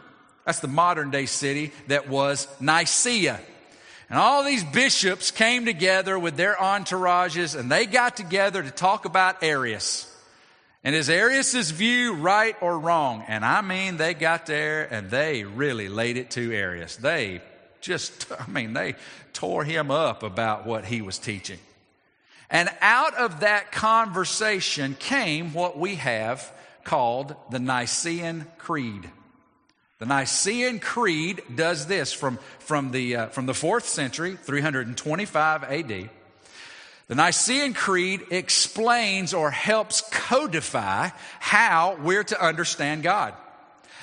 That's 0.45 0.59
the 0.59 0.67
modern 0.67 1.11
day 1.11 1.25
city 1.25 1.71
that 1.87 2.09
was 2.09 2.47
Nicaea. 2.59 3.39
And 4.09 4.19
all 4.19 4.43
these 4.43 4.63
bishops 4.63 5.31
came 5.31 5.65
together 5.65 6.19
with 6.19 6.35
their 6.35 6.55
entourages 6.55 7.57
and 7.57 7.71
they 7.71 7.85
got 7.85 8.17
together 8.17 8.61
to 8.61 8.69
talk 8.69 9.05
about 9.05 9.41
Arius. 9.41 10.07
And 10.83 10.95
is 10.95 11.09
Arius's 11.09 11.71
view 11.71 12.15
right 12.15 12.55
or 12.59 12.77
wrong? 12.77 13.23
And 13.27 13.45
I 13.45 13.61
mean, 13.61 13.97
they 13.97 14.13
got 14.13 14.47
there 14.47 14.91
and 14.91 15.09
they 15.09 15.43
really 15.43 15.87
laid 15.87 16.17
it 16.17 16.31
to 16.31 16.51
Arius. 16.51 16.95
They 16.97 17.41
just, 17.79 18.31
I 18.39 18.49
mean, 18.49 18.73
they 18.73 18.95
tore 19.33 19.63
him 19.63 19.91
up 19.91 20.23
about 20.23 20.65
what 20.65 20.85
he 20.85 21.01
was 21.01 21.17
teaching. 21.17 21.59
And 22.49 22.69
out 22.81 23.15
of 23.15 23.41
that 23.41 23.71
conversation 23.71 24.97
came 24.99 25.53
what 25.53 25.77
we 25.77 25.95
have 25.95 26.51
called 26.83 27.33
the 27.49 27.59
Nicene 27.59 28.45
Creed. 28.57 29.09
The 30.01 30.07
Nicene 30.07 30.79
Creed 30.79 31.43
does 31.53 31.85
this 31.85 32.11
from, 32.11 32.39
from, 32.57 32.89
the, 32.89 33.17
uh, 33.17 33.27
from 33.27 33.45
the 33.45 33.53
fourth 33.53 33.87
century, 33.87 34.35
325 34.35 35.63
AD. 35.63 36.09
The 37.07 37.15
Nicene 37.15 37.75
Creed 37.75 38.21
explains 38.31 39.31
or 39.35 39.51
helps 39.51 40.01
codify 40.09 41.09
how 41.39 41.99
we're 42.01 42.23
to 42.23 42.43
understand 42.43 43.03
God. 43.03 43.35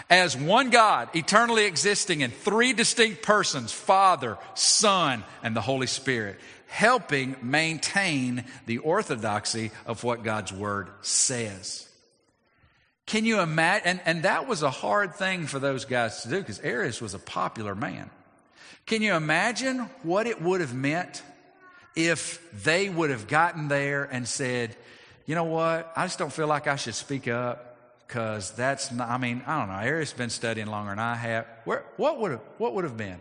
As 0.09 0.37
one 0.37 0.71
God, 0.71 1.09
eternally 1.17 1.65
existing 1.65 2.21
in 2.21 2.31
three 2.31 2.73
distinct 2.73 3.23
persons 3.23 3.73
Father, 3.73 4.39
Son, 4.55 5.25
and 5.43 5.57
the 5.57 5.61
Holy 5.61 5.89
Spirit, 5.89 6.39
helping 6.69 7.35
maintain 7.43 8.45
the 8.67 8.79
orthodoxy 8.79 9.73
of 9.85 10.05
what 10.05 10.23
God's 10.23 10.53
Word 10.53 10.91
says. 11.03 11.88
Can 13.09 13.25
you 13.25 13.41
imagine? 13.41 13.89
And, 13.89 14.01
and 14.05 14.23
that 14.25 14.47
was 14.47 14.63
a 14.63 14.71
hard 14.71 15.15
thing 15.15 15.47
for 15.47 15.59
those 15.59 15.87
guys 15.87 16.23
to 16.23 16.29
do 16.29 16.41
because 16.41 16.61
Arius 16.61 17.01
was 17.01 17.15
a 17.15 17.19
popular 17.19 17.75
man. 17.75 18.11
Can 18.85 19.01
you 19.01 19.15
imagine 19.15 19.79
what 20.03 20.27
it 20.27 20.43
would 20.43 20.61
have 20.61 20.75
meant 20.75 21.23
if 21.97 22.39
they 22.65 22.91
would 22.91 23.09
have 23.09 23.27
gotten 23.27 23.69
there 23.69 24.05
and 24.05 24.29
said, 24.29 24.77
you 25.25 25.35
know 25.35 25.45
what? 25.45 25.91
I 25.97 26.05
just 26.05 26.19
don't 26.19 26.33
feel 26.33 26.49
like 26.49 26.67
I 26.67 26.77
should 26.77 26.95
speak 26.95 27.29
up 27.29 27.79
because 28.07 28.51
that's 28.51 28.93
not, 28.93 29.09
I 29.09 29.17
mean, 29.17 29.43
I 29.47 29.59
don't 29.59 29.69
know. 29.69 29.81
Arius 29.81 30.11
has 30.11 30.19
been 30.19 30.29
studying 30.29 30.67
longer 30.67 30.91
than 30.91 30.99
I 30.99 31.15
have. 31.15 31.47
Where, 31.65 31.85
what, 31.97 32.21
would 32.21 32.33
have, 32.33 32.43
what 32.59 32.75
would 32.75 32.85
have 32.85 32.99
been? 32.99 33.19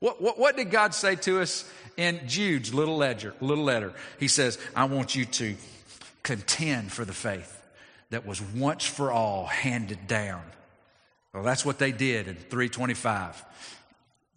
What, 0.00 0.20
what, 0.20 0.38
what 0.38 0.58
did 0.58 0.70
God 0.70 0.94
say 0.94 1.16
to 1.16 1.40
us 1.40 1.64
in 1.96 2.20
Jude's 2.26 2.74
little 2.74 2.98
ledger, 2.98 3.34
little 3.40 3.64
letter? 3.64 3.94
He 4.18 4.28
says, 4.28 4.58
I 4.76 4.84
want 4.84 5.14
you 5.14 5.24
to 5.24 5.56
contend 6.22 6.92
for 6.92 7.06
the 7.06 7.14
faith 7.14 7.59
that 8.10 8.26
was 8.26 8.42
once 8.42 8.84
for 8.84 9.10
all 9.10 9.46
handed 9.46 10.06
down. 10.06 10.42
Well, 11.32 11.44
that's 11.44 11.64
what 11.64 11.78
they 11.78 11.92
did 11.92 12.26
in 12.28 12.34
325. 12.34 13.44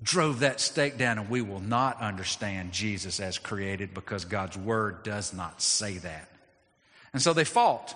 Drove 0.02 0.40
that 0.42 0.60
stake 0.60 0.98
down, 0.98 1.18
and 1.18 1.30
we 1.30 1.42
will 1.42 1.60
not 1.60 2.02
understand 2.02 2.72
Jesus 2.72 3.20
as 3.20 3.38
created 3.38 3.94
because 3.94 4.26
God's 4.26 4.58
word 4.58 5.04
does 5.04 5.34
not 5.34 5.62
say 5.62 5.98
that. 6.00 6.30
And 7.14 7.22
so 7.22 7.34
they 7.34 7.46
fought 7.46 7.96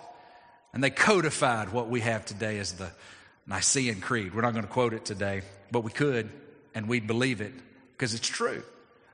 and 0.73 0.84
they 0.84 0.89
codified 0.89 1.71
what 1.71 1.89
we 1.89 2.01
have 2.01 2.25
today 2.25 2.59
as 2.59 2.73
the 2.73 2.89
Nicene 3.45 4.01
Creed. 4.01 4.34
We're 4.34 4.41
not 4.41 4.53
going 4.53 4.65
to 4.65 4.71
quote 4.71 4.93
it 4.93 5.05
today, 5.05 5.41
but 5.71 5.82
we 5.82 5.91
could 5.91 6.30
and 6.73 6.88
we'd 6.88 7.07
believe 7.07 7.41
it 7.41 7.53
because 7.91 8.13
it's 8.13 8.28
true. 8.28 8.63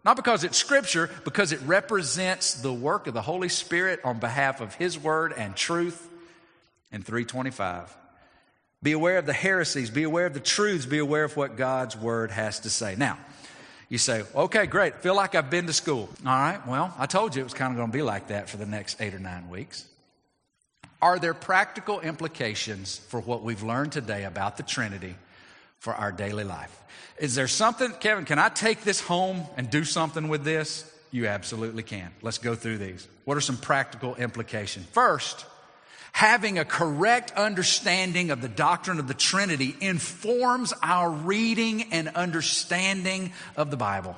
Not 0.05 0.17
because 0.17 0.43
it's 0.43 0.57
scripture, 0.57 1.09
because 1.23 1.51
it 1.53 1.61
represents 1.61 2.55
the 2.55 2.73
work 2.73 3.07
of 3.07 3.13
the 3.13 3.21
Holy 3.21 3.47
Spirit 3.47 4.01
on 4.03 4.19
behalf 4.19 4.59
of 4.59 4.75
His 4.75 4.99
word 4.99 5.33
and 5.33 5.55
truth 5.55 6.09
in 6.93 7.01
325. 7.01 7.93
Be 8.81 8.91
aware 8.91 9.17
of 9.17 9.25
the 9.25 9.33
heresies, 9.33 9.89
be 9.89 10.03
aware 10.03 10.25
of 10.25 10.33
the 10.33 10.39
truths, 10.39 10.85
be 10.85 10.99
aware 10.99 11.23
of 11.23 11.35
what 11.35 11.57
God's 11.57 11.97
word 11.97 12.31
has 12.31 12.61
to 12.61 12.69
say. 12.69 12.95
Now, 12.95 13.17
you 13.89 13.97
say, 13.97 14.23
okay, 14.35 14.65
great, 14.65 14.95
feel 14.97 15.15
like 15.15 15.35
I've 15.35 15.49
been 15.49 15.67
to 15.67 15.73
school. 15.73 16.09
All 16.25 16.33
right, 16.33 16.65
well, 16.67 16.93
I 16.97 17.05
told 17.05 17.35
you 17.35 17.41
it 17.41 17.45
was 17.45 17.53
kind 17.53 17.71
of 17.71 17.77
going 17.77 17.91
to 17.91 17.97
be 17.97 18.03
like 18.03 18.27
that 18.27 18.49
for 18.49 18.57
the 18.57 18.65
next 18.65 19.01
eight 19.01 19.13
or 19.13 19.19
nine 19.19 19.49
weeks. 19.49 19.85
Are 21.01 21.19
there 21.19 21.33
practical 21.33 21.99
implications 21.99 22.97
for 22.97 23.19
what 23.19 23.43
we've 23.43 23.63
learned 23.63 23.91
today 23.91 24.23
about 24.23 24.57
the 24.57 24.63
Trinity 24.63 25.15
for 25.79 25.93
our 25.93 26.11
daily 26.11 26.43
life? 26.45 26.75
Is 27.19 27.35
there 27.35 27.47
something, 27.47 27.91
Kevin, 27.99 28.25
can 28.25 28.39
I 28.39 28.49
take 28.49 28.81
this 28.81 28.99
home 28.99 29.43
and 29.57 29.69
do 29.69 29.83
something 29.83 30.27
with 30.27 30.43
this? 30.43 30.89
You 31.11 31.27
absolutely 31.27 31.83
can. 31.83 32.09
Let's 32.21 32.37
go 32.37 32.55
through 32.55 32.79
these. 32.79 33.07
What 33.25 33.37
are 33.37 33.41
some 33.41 33.57
practical 33.57 34.15
implications? 34.15 34.85
First, 34.87 35.45
having 36.13 36.59
a 36.59 36.63
correct 36.63 37.31
understanding 37.31 38.29
of 38.31 38.39
the 38.39 38.47
doctrine 38.47 38.99
of 38.99 39.07
the 39.07 39.13
Trinity 39.13 39.75
informs 39.81 40.73
our 40.81 41.09
reading 41.09 41.91
and 41.91 42.07
understanding 42.09 43.33
of 43.57 43.71
the 43.71 43.77
Bible. 43.77 44.15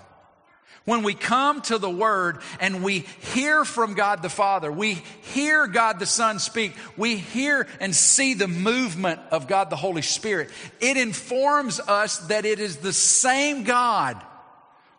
When 0.83 1.01
we 1.01 1.15
come 1.15 1.61
to 1.63 1.79
the 1.79 1.89
Word 1.89 2.41
and 2.59 2.83
we 2.83 2.99
hear 3.33 3.65
from 3.65 3.95
God 3.95 4.21
the 4.21 4.29
Father, 4.29 4.71
we 4.71 5.01
hear 5.33 5.65
God 5.65 5.97
the 5.97 6.05
Son 6.05 6.37
speak, 6.37 6.73
we 6.95 7.15
hear 7.15 7.65
and 7.79 7.95
see 7.95 8.35
the 8.35 8.47
movement 8.47 9.19
of 9.31 9.47
God 9.47 9.71
the 9.71 9.75
Holy 9.75 10.03
Spirit, 10.03 10.51
it 10.79 10.97
informs 10.97 11.79
us 11.79 12.19
that 12.27 12.45
it 12.45 12.59
is 12.59 12.77
the 12.77 12.93
same 12.93 13.63
God 13.63 14.21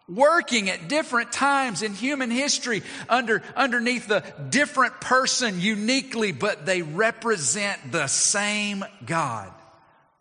working 0.08 0.70
at 0.70 0.88
different 0.88 1.32
times 1.32 1.82
in 1.82 1.92
human 1.92 2.30
history 2.30 2.82
under, 3.08 3.42
underneath 3.56 4.06
the 4.06 4.22
different 4.50 5.00
person 5.00 5.60
uniquely, 5.60 6.32
but 6.32 6.64
they 6.66 6.82
represent 6.82 7.92
the 7.92 8.06
same 8.06 8.84
God. 9.04 9.52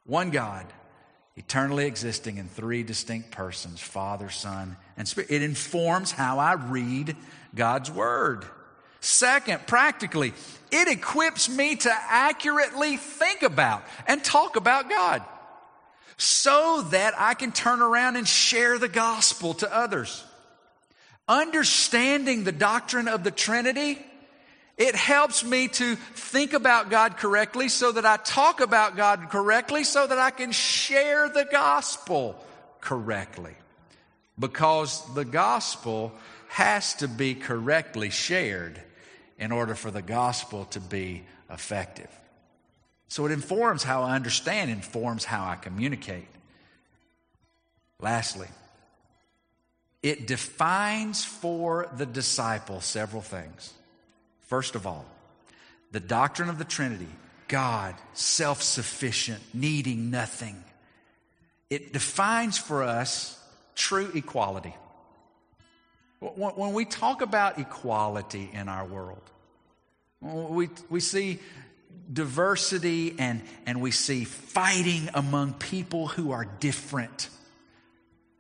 One 0.06 0.32
God 0.32 0.66
eternally 1.36 1.86
existing 1.86 2.38
in 2.38 2.48
three 2.48 2.84
distinct 2.84 3.32
persons 3.32 3.82
Father, 3.82 4.30
Son, 4.30 4.78
and 4.98 5.08
Spirit. 5.08 5.32
It 5.32 5.44
informs 5.44 6.12
how 6.12 6.40
I 6.40 6.54
read 6.54 7.16
God's 7.54 7.92
Word. 7.92 8.46
Second, 9.02 9.68
practically, 9.68 10.34
it 10.72 10.88
equips 10.88 11.48
me 11.48 11.76
to 11.76 11.92
accurately 12.10 12.98
think 12.98 13.44
about 13.44 13.84
and 14.08 14.24
talk 14.24 14.56
about 14.56 14.90
God 14.90 15.22
so 16.18 16.86
that 16.92 17.14
I 17.18 17.34
can 17.34 17.52
turn 17.52 17.82
around 17.82 18.16
and 18.16 18.28
share 18.28 18.78
the 18.78 18.88
gospel 18.88 19.54
to 19.56 19.74
others. 19.74 20.24
Understanding 21.28 22.44
the 22.44 22.52
doctrine 22.52 23.08
of 23.08 23.24
the 23.24 23.32
Trinity 23.32 24.00
it 24.78 24.94
helps 24.94 25.44
me 25.44 25.70
to 25.70 25.96
think 25.96 26.54
about 26.54 26.90
God 26.90 27.16
correctly 27.16 27.70
so 27.70 27.94
that 27.94 28.06
I 28.06 28.18
talk 28.18 28.60
about 28.60 28.98
God 28.98 29.30
correctly 29.30 29.86
so 29.86 30.06
that 30.06 30.20
I 30.20 30.32
can 30.32 30.52
share 30.52 31.30
the 31.30 31.46
gospel 31.50 32.36
correctly. 32.82 33.54
Because 34.38 35.02
the 35.14 35.24
gospel 35.24 36.12
has 36.50 36.96
to 36.96 37.08
be 37.08 37.36
correctly 37.36 38.10
shared 38.10 38.82
in 39.40 39.54
order 39.54 39.76
for 39.76 39.92
the 39.92 40.02
gospel 40.02 40.66
to 40.66 40.82
be 40.82 41.24
effective. 41.50 42.10
So 43.08 43.26
it 43.26 43.32
informs 43.32 43.84
how 43.84 44.04
I 44.04 44.16
understand, 44.16 44.72
informs 44.72 45.26
how 45.26 45.46
I 45.46 45.56
communicate. 45.56 46.28
Lastly, 48.00 48.48
it 50.04 50.28
defines 50.28 51.24
for 51.24 51.90
the 51.98 52.06
disciple 52.06 52.82
several 52.82 53.22
things. 53.22 53.74
First 54.48 54.76
of 54.76 54.86
all, 54.86 55.06
the 55.92 56.00
doctrine 56.00 56.50
of 56.50 56.58
the 56.58 56.66
Trinity, 56.66 57.08
God, 57.48 57.96
self 58.14 58.62
sufficient, 58.62 59.42
needing 59.54 60.12
nothing. 60.12 60.64
It 61.70 61.94
defines 61.94 62.58
for 62.58 62.84
us 62.84 63.42
true 63.76 64.12
equality. 64.14 64.76
When 66.20 66.74
we 66.74 66.86
talk 66.86 67.22
about 67.22 67.60
equality 67.60 68.50
in 68.54 68.68
our 68.70 68.86
world, 68.86 69.22
we, 70.22 70.70
we 70.90 71.00
see 71.00 71.40
diversity 72.12 73.16
and, 73.18 73.42
and 73.66 73.82
we 73.82 73.92
see 73.92 74.24
fighting 74.24 75.10
among 75.14 75.54
people 75.54 76.08
who 76.08 76.32
are 76.32 76.46
different. 76.60 77.30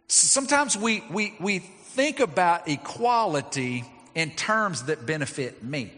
Sometimes 0.07 0.77
we, 0.77 1.03
we, 1.09 1.35
we 1.39 1.59
think 1.59 2.19
about 2.19 2.67
equality 2.67 3.83
in 4.13 4.31
terms 4.31 4.83
that 4.83 5.05
benefit 5.05 5.63
me. 5.63 5.91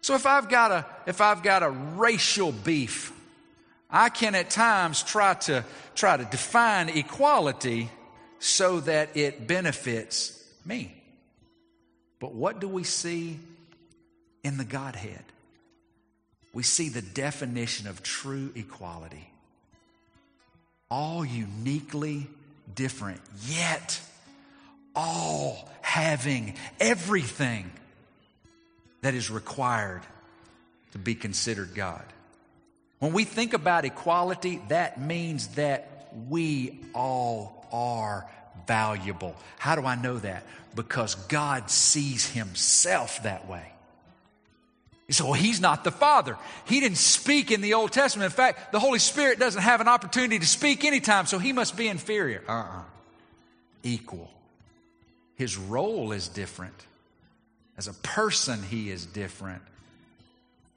So 0.00 0.14
if 0.14 0.26
I've 0.26 0.48
got 0.48 0.70
a 0.70 0.86
if 1.06 1.20
I've 1.20 1.42
got 1.42 1.62
a 1.62 1.70
racial 1.70 2.52
beef, 2.52 3.12
I 3.90 4.08
can 4.08 4.34
at 4.34 4.48
times 4.48 5.02
try 5.02 5.34
to 5.34 5.64
try 5.94 6.16
to 6.16 6.24
define 6.24 6.88
equality 6.88 7.90
so 8.38 8.80
that 8.80 9.16
it 9.16 9.46
benefits 9.46 10.42
me. 10.64 10.94
But 12.20 12.34
what 12.34 12.60
do 12.60 12.68
we 12.68 12.84
see 12.84 13.38
in 14.42 14.56
the 14.56 14.64
Godhead? 14.64 15.24
We 16.52 16.62
see 16.62 16.88
the 16.88 17.02
definition 17.02 17.86
of 17.86 18.02
true 18.02 18.52
equality. 18.54 19.30
All 20.90 21.24
uniquely 21.24 22.26
different, 22.74 23.20
yet 23.46 24.00
all 24.96 25.68
having 25.82 26.54
everything 26.80 27.70
that 29.02 29.14
is 29.14 29.30
required 29.30 30.02
to 30.92 30.98
be 30.98 31.14
considered 31.14 31.74
God. 31.74 32.02
When 32.98 33.12
we 33.12 33.24
think 33.24 33.52
about 33.52 33.84
equality, 33.84 34.60
that 34.68 35.00
means 35.00 35.48
that 35.48 36.08
we 36.28 36.80
all 36.94 37.66
are 37.70 38.28
valuable. 38.66 39.36
How 39.58 39.76
do 39.76 39.84
I 39.86 39.94
know 39.94 40.18
that? 40.18 40.44
Because 40.74 41.14
God 41.14 41.70
sees 41.70 42.28
himself 42.28 43.22
that 43.22 43.48
way. 43.48 43.72
You 45.08 45.14
say, 45.14 45.24
well, 45.24 45.32
he's 45.32 45.60
not 45.60 45.84
the 45.84 45.90
Father. 45.90 46.36
He 46.66 46.80
didn't 46.80 46.98
speak 46.98 47.50
in 47.50 47.62
the 47.62 47.74
Old 47.74 47.92
Testament. 47.92 48.30
In 48.30 48.36
fact, 48.36 48.72
the 48.72 48.78
Holy 48.78 48.98
Spirit 48.98 49.38
doesn't 49.38 49.62
have 49.62 49.80
an 49.80 49.88
opportunity 49.88 50.38
to 50.38 50.46
speak 50.46 50.84
anytime, 50.84 51.24
so 51.24 51.38
he 51.38 51.54
must 51.54 51.76
be 51.76 51.88
inferior. 51.88 52.42
Uh 52.46 52.52
uh-uh. 52.52 52.78
uh 52.78 52.82
Equal. 53.82 54.30
His 55.36 55.56
role 55.56 56.12
is 56.12 56.28
different. 56.28 56.74
As 57.78 57.88
a 57.88 57.94
person, 57.94 58.62
he 58.62 58.90
is 58.90 59.06
different. 59.06 59.62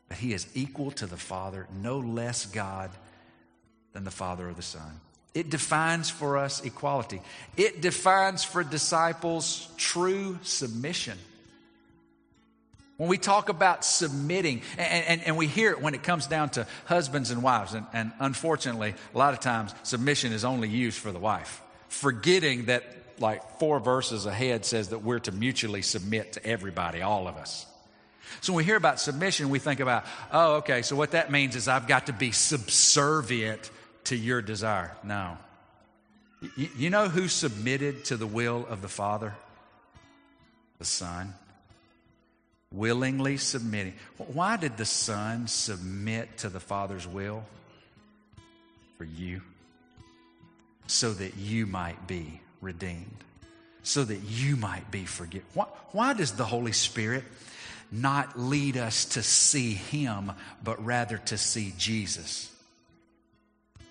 But 0.08 0.18
he 0.18 0.34
is 0.34 0.48
equal 0.54 0.92
to 0.92 1.08
the 1.08 1.18
Father, 1.18 1.68
no 1.82 2.00
less 2.00 2.46
God 2.46 2.92
than 3.92 4.06
the 4.06 4.12
Father 4.12 4.50
or 4.50 4.54
the 4.54 4.62
Son. 4.62 5.02
It 5.34 5.50
defines 5.50 6.10
for 6.10 6.38
us 6.38 6.64
equality. 6.64 7.22
It 7.58 7.82
defines 7.82 8.44
for 8.44 8.64
disciples 8.64 9.68
true 9.78 10.40
submission. 10.42 11.18
When 13.02 13.10
we 13.10 13.18
talk 13.18 13.50
about 13.50 13.84
submitting, 13.84 14.62
and, 14.78 15.06
and, 15.06 15.24
and, 15.24 15.36
we 15.36 15.48
hear 15.48 15.72
it 15.72 15.82
when 15.82 15.96
it 15.96 16.04
comes 16.04 16.28
down 16.28 16.52
to 16.52 16.68
husbands 16.86 17.32
and 17.32 17.42
wives, 17.42 17.74
and, 17.74 17.88
and 17.94 18.12
unfortunately, 18.20 18.94
a 19.16 19.18
lot 19.18 19.34
of 19.34 19.40
times 19.40 19.74
submission 19.82 20.34
is 20.34 20.46
only 20.46 20.70
used 20.70 21.00
for 21.00 21.12
the 21.12 21.18
wife, 21.18 21.64
forgetting 21.90 22.66
that 22.66 22.84
like 23.18 23.58
four 23.58 23.80
verses 23.80 24.28
ahead 24.28 24.66
says 24.66 24.90
that 24.90 25.00
we're 25.00 25.18
to 25.18 25.32
mutually 25.32 25.82
submit 25.82 26.34
to 26.34 26.46
everybody, 26.46 27.02
all 27.02 27.28
of 27.28 27.38
us. 27.38 27.66
So 28.42 28.54
when 28.54 28.58
we 28.58 28.66
hear 28.66 28.78
about 28.78 29.00
submission, 29.00 29.50
we 29.50 29.58
think 29.58 29.80
about, 29.80 30.06
oh, 30.32 30.58
okay, 30.58 30.84
so 30.84 30.96
what 30.96 31.14
that 31.14 31.32
means 31.32 31.56
is 31.56 31.68
I've 31.68 31.88
got 31.88 32.06
to 32.06 32.14
be 32.14 32.30
subservient 32.30 33.72
to 34.04 34.16
your 34.16 34.44
desire. 34.44 34.96
No. 35.04 35.40
You, 36.56 36.70
you 36.78 36.90
know 36.92 37.10
who 37.10 37.28
submitted 37.28 38.06
to 38.06 38.16
the 38.16 38.28
will 38.28 38.64
of 38.70 38.84
the 38.84 38.90
Father? 38.90 39.34
The 40.78 40.86
Son. 40.86 41.34
Willingly 42.72 43.38
submitting. 43.38 43.94
Why 44.18 44.56
did 44.58 44.78
the 44.78 44.86
Son 44.86 45.48
submit 45.48 46.38
to 46.40 46.50
the 46.50 46.60
Father's 46.60 47.06
will? 47.06 47.44
For 48.98 49.04
you. 49.04 49.42
So 50.88 51.12
that 51.14 51.36
you 51.38 51.66
might 51.66 52.08
be 52.08 52.40
redeemed, 52.62 53.24
so 53.84 54.04
that 54.04 54.20
you 54.24 54.56
might 54.56 54.90
be 54.92 55.06
forgiven. 55.06 55.48
Why, 55.54 55.66
why 55.92 56.14
does 56.14 56.34
the 56.34 56.46
Holy 56.46 56.72
Spirit 56.72 57.24
not 57.92 58.40
lead 58.40 58.78
us 58.78 59.06
to 59.06 59.24
see 59.24 59.74
Him, 59.74 60.32
but 60.64 60.84
rather 60.84 61.18
to 61.18 61.38
see 61.38 61.74
Jesus? 61.78 62.52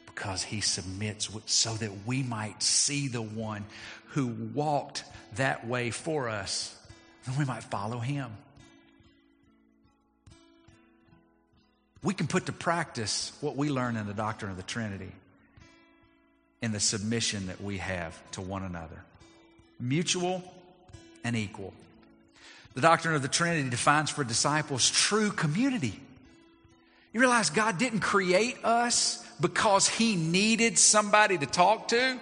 Because 0.07 0.43
He 0.43 0.61
submits 0.61 1.29
so 1.47 1.75
that 1.75 2.07
we 2.07 2.23
might 2.23 2.63
see 2.63 3.09
the 3.09 3.23
one 3.23 3.65
who 4.09 4.29
walked 4.55 5.05
that 5.37 5.67
way 5.67 5.91
for 5.91 6.29
us, 6.29 6.77
and 7.27 7.37
we 7.37 7.45
might 7.45 7.65
follow 7.65 7.99
Him. 7.99 8.31
We 12.03 12.15
can 12.15 12.27
put 12.27 12.47
to 12.47 12.53
practice 12.53 13.33
what 13.41 13.57
we 13.57 13.69
learn 13.69 13.97
in 13.97 14.07
the 14.07 14.15
doctrine 14.15 14.51
of 14.51 14.57
the 14.57 14.63
Trinity 14.63 15.13
in 16.63 16.73
the 16.73 16.81
submission 16.81 17.47
that 17.47 17.61
we 17.61 17.79
have 17.79 18.19
to 18.33 18.41
one 18.41 18.63
another 18.63 19.05
mutual 19.79 20.43
and 21.25 21.35
equal. 21.35 21.73
The 22.75 22.83
doctrine 22.83 23.15
of 23.15 23.23
the 23.23 23.29
Trinity 23.29 23.69
defines 23.69 24.11
for 24.11 24.25
disciples 24.25 24.91
true 24.91 25.31
community. 25.31 25.99
You 27.13 27.21
realize 27.21 27.51
God 27.51 27.79
didn't 27.79 28.01
create 28.01 28.65
us 28.65 29.27
because 29.41 29.89
He 29.89 30.17
needed 30.17 30.79
somebody 30.79 31.39
to 31.39 31.47
talk 31.47 31.89
to? 31.89 32.21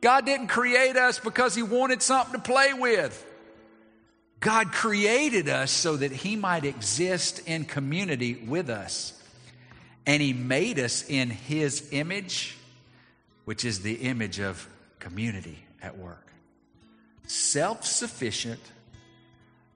God 0.00 0.26
didn't 0.26 0.48
create 0.48 0.96
us 0.96 1.18
because 1.18 1.54
He 1.54 1.62
wanted 1.62 2.02
something 2.02 2.34
to 2.34 2.38
play 2.38 2.74
with. 2.74 3.26
God 4.44 4.72
created 4.72 5.48
us 5.48 5.70
so 5.70 5.96
that 5.96 6.12
He 6.12 6.36
might 6.36 6.66
exist 6.66 7.40
in 7.48 7.64
community 7.64 8.34
with 8.34 8.68
us. 8.68 9.14
And 10.04 10.20
He 10.20 10.34
made 10.34 10.78
us 10.78 11.02
in 11.08 11.30
His 11.30 11.88
image, 11.92 12.54
which 13.46 13.64
is 13.64 13.80
the 13.80 13.94
image 13.94 14.40
of 14.40 14.68
community 14.98 15.64
at 15.80 15.96
work. 15.96 16.30
Self 17.26 17.86
sufficient, 17.86 18.60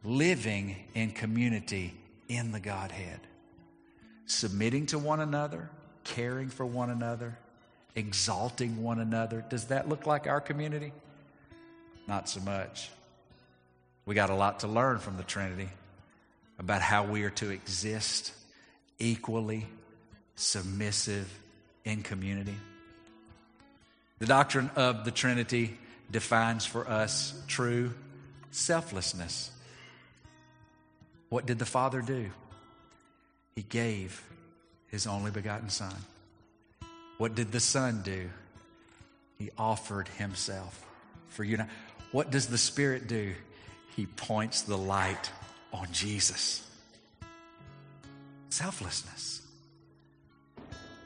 living 0.04 0.76
in 0.94 1.12
community 1.12 1.94
in 2.28 2.52
the 2.52 2.60
Godhead, 2.60 3.20
submitting 4.26 4.84
to 4.86 4.98
one 4.98 5.20
another, 5.20 5.70
caring 6.04 6.50
for 6.50 6.66
one 6.66 6.90
another, 6.90 7.38
exalting 7.94 8.82
one 8.82 9.00
another. 9.00 9.42
Does 9.48 9.68
that 9.68 9.88
look 9.88 10.04
like 10.04 10.26
our 10.26 10.42
community? 10.42 10.92
Not 12.06 12.28
so 12.28 12.40
much. 12.40 12.90
We 14.08 14.14
got 14.14 14.30
a 14.30 14.34
lot 14.34 14.60
to 14.60 14.68
learn 14.68 15.00
from 15.00 15.18
the 15.18 15.22
Trinity 15.22 15.68
about 16.58 16.80
how 16.80 17.04
we 17.04 17.24
are 17.24 17.30
to 17.30 17.50
exist 17.50 18.32
equally 18.98 19.66
submissive 20.34 21.30
in 21.84 22.02
community. 22.02 22.54
The 24.18 24.24
doctrine 24.24 24.70
of 24.76 25.04
the 25.04 25.10
Trinity 25.10 25.76
defines 26.10 26.64
for 26.64 26.88
us 26.88 27.38
true 27.48 27.92
selflessness. 28.50 29.50
What 31.28 31.44
did 31.44 31.58
the 31.58 31.66
Father 31.66 32.00
do? 32.00 32.30
He 33.56 33.62
gave 33.62 34.24
his 34.86 35.06
only 35.06 35.32
begotten 35.32 35.68
Son. 35.68 35.94
What 37.18 37.34
did 37.34 37.52
the 37.52 37.60
Son 37.60 38.00
do? 38.02 38.30
He 39.38 39.50
offered 39.58 40.08
himself 40.08 40.82
for 41.28 41.44
you. 41.44 41.58
What 42.10 42.30
does 42.30 42.46
the 42.46 42.56
Spirit 42.56 43.06
do? 43.06 43.34
He 43.98 44.06
points 44.06 44.62
the 44.62 44.78
light 44.78 45.32
on 45.72 45.88
Jesus. 45.90 46.62
Selflessness. 48.48 49.42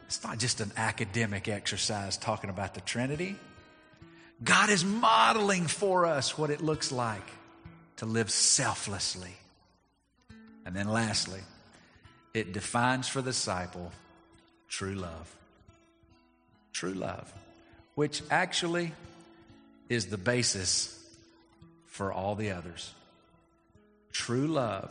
It's 0.09 0.23
not 0.23 0.37
just 0.37 0.61
an 0.61 0.73
academic 0.77 1.49
exercise 1.49 2.19
talking 2.19 2.51
about 2.51 2.75
the 2.75 2.83
Trinity. 2.83 3.37
God 4.45 4.69
is 4.69 4.85
modeling 4.85 5.69
for 5.69 6.05
us 6.05 6.37
what 6.37 6.51
it 6.51 6.61
looks 6.61 6.93
like 6.93 7.27
to 7.97 8.05
live 8.05 8.31
selflessly. 8.31 9.37
And 10.67 10.77
then 10.77 10.87
lastly, 10.87 11.41
it 12.35 12.53
defines 12.53 13.09
for 13.09 13.23
the 13.23 13.31
disciple 13.31 13.91
true 14.69 14.97
love. 14.97 15.35
True 16.75 16.93
love, 16.93 17.33
which 17.95 18.21
actually 18.31 18.93
is 19.89 20.09
the 20.09 20.19
basis 20.19 21.02
for 21.93 22.11
all 22.11 22.35
the 22.35 22.53
others. 22.53 22.95
True 24.13 24.47
love 24.47 24.91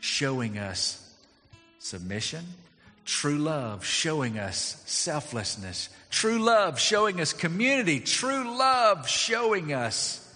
showing 0.00 0.56
us 0.56 1.14
submission, 1.78 2.42
true 3.04 3.36
love 3.36 3.84
showing 3.84 4.38
us 4.38 4.82
selflessness, 4.86 5.90
true 6.08 6.38
love 6.38 6.80
showing 6.80 7.20
us 7.20 7.34
community, 7.34 8.00
true 8.00 8.56
love 8.56 9.06
showing 9.06 9.74
us 9.74 10.26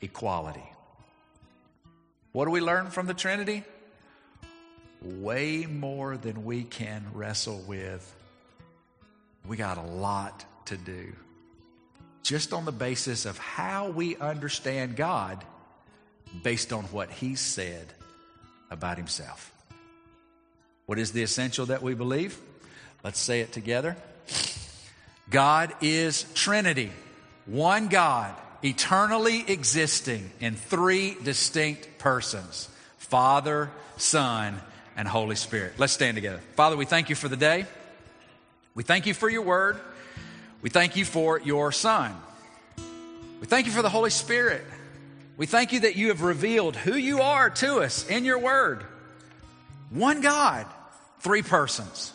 equality. 0.00 0.62
What 2.30 2.44
do 2.44 2.52
we 2.52 2.60
learn 2.60 2.90
from 2.90 3.08
the 3.08 3.14
Trinity? 3.14 3.64
Way 5.02 5.66
more 5.66 6.16
than 6.16 6.44
we 6.44 6.62
can 6.62 7.04
wrestle 7.14 7.64
with. 7.66 8.14
We 9.44 9.56
got 9.56 9.76
a 9.76 9.82
lot 9.82 10.44
to 10.66 10.76
do. 10.76 11.14
Just 12.22 12.52
on 12.52 12.64
the 12.64 12.72
basis 12.72 13.26
of 13.26 13.38
how 13.38 13.88
we 13.88 14.16
understand 14.16 14.96
God 14.96 15.44
based 16.42 16.72
on 16.72 16.84
what 16.84 17.10
He 17.10 17.34
said 17.34 17.86
about 18.70 18.96
Himself. 18.96 19.52
What 20.86 20.98
is 20.98 21.12
the 21.12 21.22
essential 21.22 21.66
that 21.66 21.82
we 21.82 21.94
believe? 21.94 22.38
Let's 23.04 23.18
say 23.18 23.40
it 23.40 23.52
together. 23.52 23.96
God 25.30 25.74
is 25.82 26.24
Trinity, 26.34 26.90
one 27.46 27.88
God, 27.88 28.34
eternally 28.62 29.44
existing 29.46 30.30
in 30.40 30.56
three 30.56 31.16
distinct 31.22 31.98
persons 31.98 32.68
Father, 32.96 33.70
Son, 33.96 34.60
and 34.96 35.06
Holy 35.06 35.36
Spirit. 35.36 35.74
Let's 35.78 35.92
stand 35.92 36.16
together. 36.16 36.40
Father, 36.56 36.76
we 36.76 36.84
thank 36.84 37.08
you 37.08 37.14
for 37.14 37.28
the 37.28 37.36
day. 37.36 37.66
We 38.74 38.82
thank 38.82 39.06
you 39.06 39.14
for 39.14 39.28
your 39.28 39.42
word. 39.42 39.78
We 40.60 40.70
thank 40.70 40.96
you 40.96 41.04
for 41.04 41.40
your 41.40 41.70
Son. 41.72 42.14
We 43.40 43.46
thank 43.46 43.66
you 43.66 43.72
for 43.72 43.82
the 43.82 43.88
Holy 43.88 44.10
Spirit. 44.10 44.64
We 45.36 45.46
thank 45.46 45.72
you 45.72 45.80
that 45.80 45.94
you 45.94 46.08
have 46.08 46.22
revealed 46.22 46.74
who 46.74 46.96
you 46.96 47.20
are 47.20 47.48
to 47.50 47.80
us 47.80 48.08
in 48.08 48.24
your 48.24 48.40
word. 48.40 48.84
One 49.90 50.20
God, 50.20 50.66
three 51.20 51.42
persons. 51.42 52.12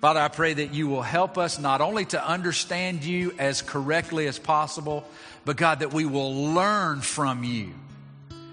Father, 0.00 0.20
I 0.20 0.28
pray 0.28 0.54
that 0.54 0.72
you 0.72 0.86
will 0.86 1.02
help 1.02 1.36
us 1.36 1.58
not 1.58 1.80
only 1.80 2.04
to 2.06 2.24
understand 2.24 3.02
you 3.02 3.34
as 3.38 3.60
correctly 3.60 4.28
as 4.28 4.38
possible, 4.38 5.04
but 5.44 5.56
God, 5.56 5.80
that 5.80 5.92
we 5.92 6.04
will 6.04 6.54
learn 6.54 7.00
from 7.00 7.42
you 7.42 7.72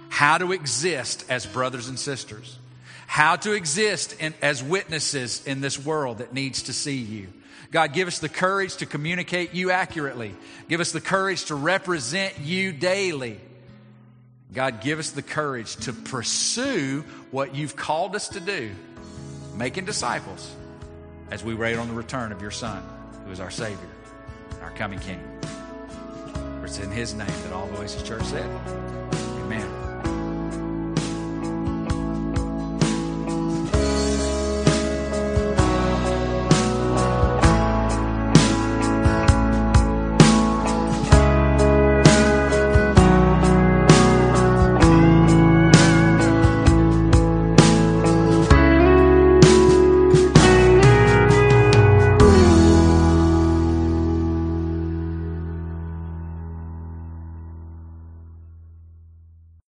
how 0.10 0.38
to 0.38 0.52
exist 0.52 1.26
as 1.30 1.46
brothers 1.46 1.90
and 1.90 2.00
sisters, 2.00 2.58
how 3.06 3.36
to 3.36 3.52
exist 3.52 4.16
in, 4.20 4.34
as 4.42 4.64
witnesses 4.64 5.46
in 5.46 5.62
this 5.62 5.78
world 5.78 6.20
that 6.20 6.34
needs 6.34 6.64
to 6.64 6.74
see 6.74 6.98
you. 6.98 7.28
God, 7.74 7.92
give 7.92 8.08
us 8.08 8.20
the 8.20 8.30
courage 8.30 8.78
to 8.78 8.86
communicate 8.86 9.56
you 9.56 9.72
accurately. 9.72 10.36
Give 10.70 10.80
us 10.80 10.92
the 10.92 11.02
courage 11.02 11.46
to 11.46 11.56
represent 11.56 12.40
you 12.40 12.72
daily. 12.72 13.40
God, 14.54 14.80
give 14.82 15.00
us 15.00 15.10
the 15.10 15.24
courage 15.24 15.76
to 15.78 15.92
pursue 15.92 17.04
what 17.32 17.56
you've 17.56 17.76
called 17.76 18.16
us 18.16 18.30
to 18.30 18.40
do, 18.40 18.70
making 19.56 19.86
disciples 19.86 20.56
as 21.32 21.44
we 21.44 21.56
wait 21.56 21.76
on 21.78 21.88
the 21.88 21.96
return 21.96 22.32
of 22.32 22.44
your 22.44 22.52
Son, 22.52 22.84
who 23.26 23.32
is 23.32 23.40
our 23.40 23.50
Savior, 23.50 23.90
our 24.62 24.72
coming 24.72 25.00
King. 25.00 25.20
For 26.60 26.66
it's 26.66 26.78
in 26.78 26.92
His 26.92 27.16
name 27.16 27.26
that 27.26 27.54
all 27.54 27.66
the 27.66 27.80
Oasis 27.80 28.04
Church 28.04 28.24
said. 28.26 29.03